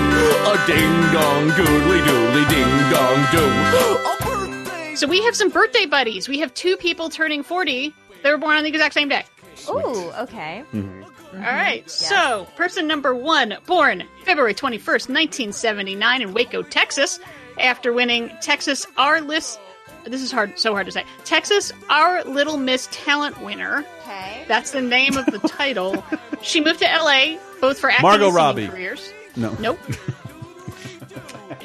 [0.51, 3.71] a ding dong goodly doodly ding dong doo.
[4.95, 6.29] So we have some birthday buddies.
[6.29, 7.93] We have two people turning 40.
[8.23, 9.25] They were born on the exact same day.
[9.69, 10.63] Ooh, okay.
[10.73, 11.03] Mm-hmm.
[11.35, 11.85] All right.
[11.85, 11.89] Mm-hmm.
[11.89, 17.19] So, person number one, born February 21st, 1979, in Waco, Texas,
[17.59, 19.59] after winning Texas Our List.
[20.05, 21.03] This is hard, so hard to say.
[21.23, 23.83] Texas Our Little Miss Talent Winner.
[24.01, 24.45] Okay.
[24.47, 26.03] That's the name of the title.
[26.41, 28.67] she moved to LA, both for acting Margot and singing Robbie.
[28.67, 29.11] careers.
[29.35, 29.55] No.
[29.59, 29.79] Nope.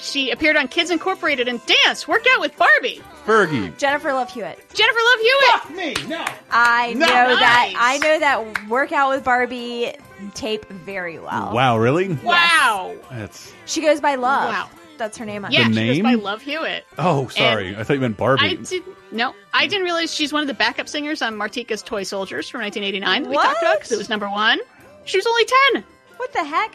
[0.01, 3.01] she appeared on Kids Incorporated and Dance, worked out with Barbie.
[3.27, 3.77] Fergie.
[3.79, 4.59] Jennifer Love Hewitt.
[4.75, 5.61] Jennifer Love Hewitt.
[5.61, 5.71] Fuck
[6.03, 6.25] me, no.
[6.51, 7.07] I No.
[7.07, 9.93] know that I know that workout with Barbie
[10.35, 11.53] tape very well.
[11.55, 12.09] Wow, really?
[12.23, 12.95] Wow.
[13.11, 13.53] That's.
[13.67, 14.53] She goes by Love.
[14.53, 14.71] Wow.
[14.99, 16.85] That's her name on Yeah, The she goes by Love Hewitt.
[16.99, 17.75] Oh, sorry.
[17.75, 18.43] I thought you meant Barbie.
[18.45, 18.83] I did
[19.13, 22.61] no, I didn't realize she's one of the backup singers on Martika's Toy Soldiers from
[22.61, 24.61] 1989 that we talked about because it was number one.
[25.05, 25.85] She was only ten.
[26.19, 26.75] What the heck?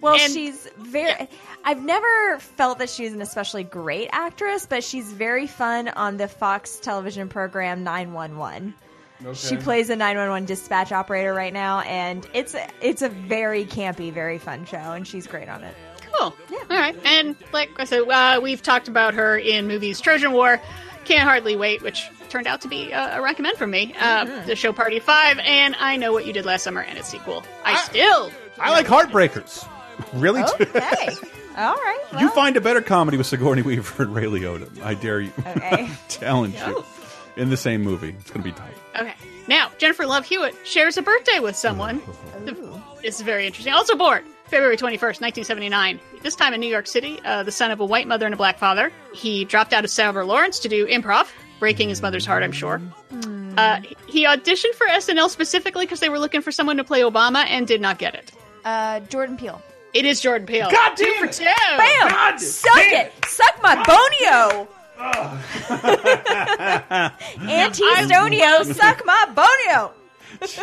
[0.00, 1.28] Well, And- she's very.
[1.64, 6.26] I've never felt that she's an especially great actress, but she's very fun on the
[6.28, 8.74] Fox television program 911.
[9.34, 14.10] She plays a 911 dispatch operator right now, and it's a, it's a very campy,
[14.10, 15.74] very fun show, and she's great on it.
[16.10, 16.34] Cool.
[16.50, 16.58] Yeah.
[16.70, 16.96] All right.
[17.04, 20.58] And like I said, uh, we've talked about her in movies Trojan War,
[21.04, 23.94] Can't Hardly Wait, which turned out to be a, a recommend from me.
[24.00, 24.46] Uh, Mm-hmm.
[24.46, 27.44] The show Party Five, and I Know What You Did Last Summer and its sequel.
[27.62, 28.30] I still.
[28.58, 29.68] I like Heartbreakers.
[30.14, 30.42] Really?
[30.42, 31.08] Okay.
[31.56, 31.98] All right.
[32.18, 34.82] you find a better comedy with Sigourney Weaver and Ray Liotta.
[34.82, 35.32] I dare you.
[35.46, 35.88] Okay.
[36.08, 36.84] Challenge you.
[37.36, 38.14] In the same movie.
[38.20, 38.74] It's going to be tight.
[38.98, 39.14] Okay.
[39.48, 42.00] Now, Jennifer Love Hewitt shares a birthday with someone.
[43.02, 43.72] This is very interesting.
[43.72, 46.00] Also born February 21st, 1979.
[46.22, 48.36] This time in New York City, uh, the son of a white mother and a
[48.36, 48.92] black father.
[49.14, 51.28] He dropped out of Sarah Lawrence to do improv,
[51.58, 52.78] breaking his mother's heart, I'm sure.
[53.56, 57.44] Uh, he auditioned for SNL specifically because they were looking for someone to play Obama
[57.46, 58.32] and did not get it.
[58.66, 59.62] Uh, Jordan Peele.
[59.92, 60.70] It is Jordan Peele.
[60.70, 61.32] God two damn for it.
[61.32, 61.44] two.
[61.44, 62.38] Bam!
[62.38, 63.12] Suck it!
[63.26, 64.68] Suck my bonio!
[67.48, 69.92] Auntie Stonio, suck my bonio!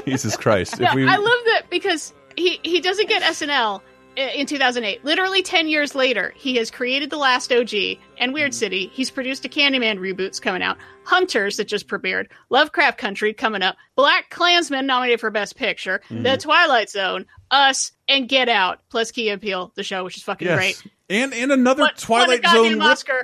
[0.05, 0.79] Jesus Christ.
[0.79, 3.81] No, we, I love that because he he doesn't get SNL i-
[4.17, 5.05] in 2008.
[5.05, 8.89] Literally 10 years later, he has created The Last OG and Weird City.
[8.93, 13.77] He's produced a Candyman reboots coming out, Hunters that just premiered, Lovecraft Country coming up,
[13.95, 16.23] Black Klansman nominated for Best Picture, Mhm.
[16.23, 20.23] The Twilight Zone, Us, and Get Out, plus Key and Peele, the show, which is
[20.23, 20.57] fucking yes.
[20.57, 20.83] great.
[21.09, 22.79] And and another What- Twilight what Zone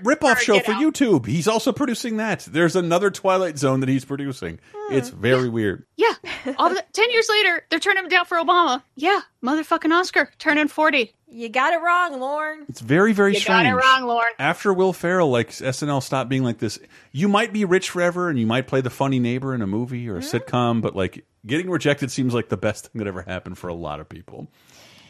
[0.06, 0.82] rip, ripoff show for Out.
[0.82, 1.26] YouTube.
[1.26, 2.40] He's also producing that.
[2.50, 4.60] There's another Twilight Zone that he's producing.
[4.74, 4.94] Hmm.
[4.94, 5.86] It's very weird.
[5.98, 6.14] Yeah.
[6.58, 8.82] All the, 10 years later, they're turning him down for Obama.
[8.96, 9.20] Yeah.
[9.44, 11.14] Motherfucking Oscar, turning 40.
[11.28, 12.66] You got it wrong, Lorne.
[12.70, 13.68] It's very very You strange.
[13.68, 14.32] You got it wrong, Lorne.
[14.40, 16.80] After Will Ferrell, like SNL stopped being like this.
[17.12, 20.08] You might be rich forever, and you might play the funny neighbor in a movie
[20.08, 23.58] or a sitcom, but like getting rejected seems like the best thing that ever happened
[23.58, 24.48] for a lot of people.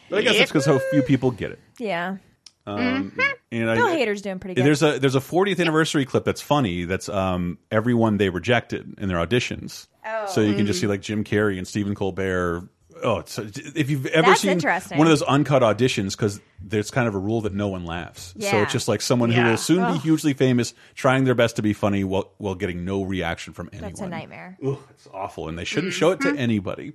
[0.10, 1.60] But I guess it's because so few people get it.
[1.78, 2.18] Yeah.
[2.66, 3.20] Um, Mm-hmm.
[3.52, 4.66] and I- Bill Hader's doing pretty good.
[4.66, 6.86] There's a there's a 40th anniversary clip that's funny.
[6.86, 9.88] That's um everyone they rejected in their auditions.
[10.06, 10.26] Oh.
[10.28, 12.70] So you can just see like Jim Carrey and Stephen Colbert.
[13.06, 14.60] Oh, if you've ever That's seen
[14.98, 18.34] one of those uncut auditions, because there's kind of a rule that no one laughs.
[18.38, 18.52] Yeah.
[18.52, 21.62] So it's just like someone who will soon be hugely famous, trying their best to
[21.62, 23.90] be funny while while getting no reaction from anyone.
[23.92, 24.58] That's a nightmare.
[24.66, 26.94] Ugh, it's awful, and they shouldn't show it to anybody,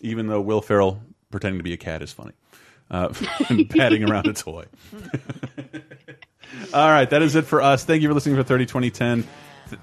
[0.00, 2.32] even though Will Ferrell pretending to be a cat is funny,
[2.90, 3.12] uh,
[3.48, 4.64] and patting around a toy.
[6.74, 7.84] All right, that is it for us.
[7.84, 9.26] Thank you for listening for 30 2010.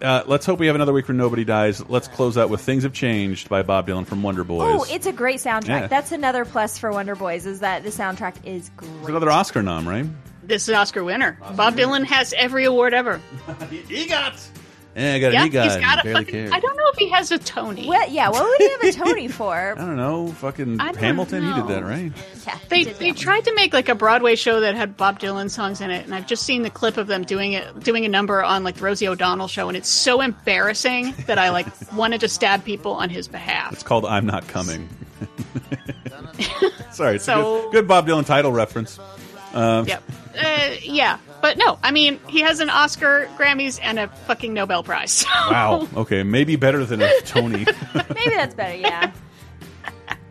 [0.01, 1.87] Uh, let's hope we have another week where nobody dies.
[1.89, 4.67] Let's close out with "Things Have Changed" by Bob Dylan from Wonder Boys.
[4.69, 5.67] Oh, it's a great soundtrack.
[5.67, 5.87] Yeah.
[5.87, 8.91] That's another plus for Wonder Boys is that the soundtrack is great.
[8.99, 10.05] It's another Oscar nom, right?
[10.43, 11.37] This is Oscar winner.
[11.55, 13.21] Bob Dylan has every award ever.
[13.69, 14.33] he got.
[14.97, 15.63] Eh, I got an yeah, EGOT.
[15.63, 16.53] he's got a barely fucking, care.
[16.53, 17.85] I don't know if he has a Tony.
[17.87, 18.09] What?
[18.11, 19.53] Yeah, what would he have a Tony for?
[19.55, 20.31] I don't know.
[20.31, 22.11] Fucking don't Hamilton, he did that, right?
[22.47, 25.81] Yeah, They they tried to make like a Broadway show that had Bob Dylan songs
[25.81, 28.41] in it, and I've just seen the clip of them doing it, doing a number
[28.43, 32.27] on like the Rosie O'Donnell show, and it's so embarrassing that I like wanted to
[32.27, 33.73] stab people on his behalf.
[33.73, 34.89] It's called I'm Not Coming.
[36.91, 38.99] Sorry, it's a So- good, good Bob Dylan title reference.
[39.53, 40.03] Um, Yep.
[40.37, 44.83] Uh, yeah, but no, I mean he has an Oscar, Grammys, and a fucking Nobel
[44.83, 45.25] Prize.
[45.49, 45.87] Wow.
[45.95, 47.65] Okay, maybe better than a Tony
[47.95, 48.75] Maybe that's better.
[48.75, 49.11] Yeah.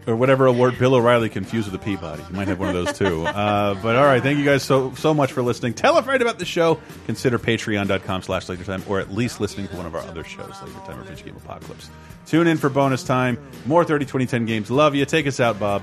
[0.06, 2.22] or whatever award Bill O'Reilly confused with a Peabody.
[2.28, 3.24] You might have one of those too.
[3.26, 5.74] Uh, but all right, thank you guys so so much for listening.
[5.74, 6.78] Tell a friend about the show.
[7.06, 10.54] Consider patreon.com slash laser time or at least listening to one of our other shows,
[10.62, 11.88] Laser Time or Video Game Apocalypse.
[12.26, 13.38] Tune in for bonus time.
[13.64, 14.70] More 30 2010 games.
[14.70, 15.04] Love you.
[15.06, 15.82] Take us out, Bob.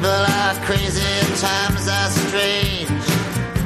[0.00, 1.02] People are crazy,
[1.42, 2.88] times are strange.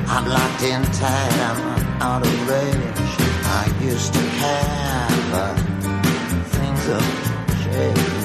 [0.08, 2.98] I'm locked in tight, I'm out of range.
[3.46, 5.56] I used to care, but
[5.86, 8.23] uh, things have changed.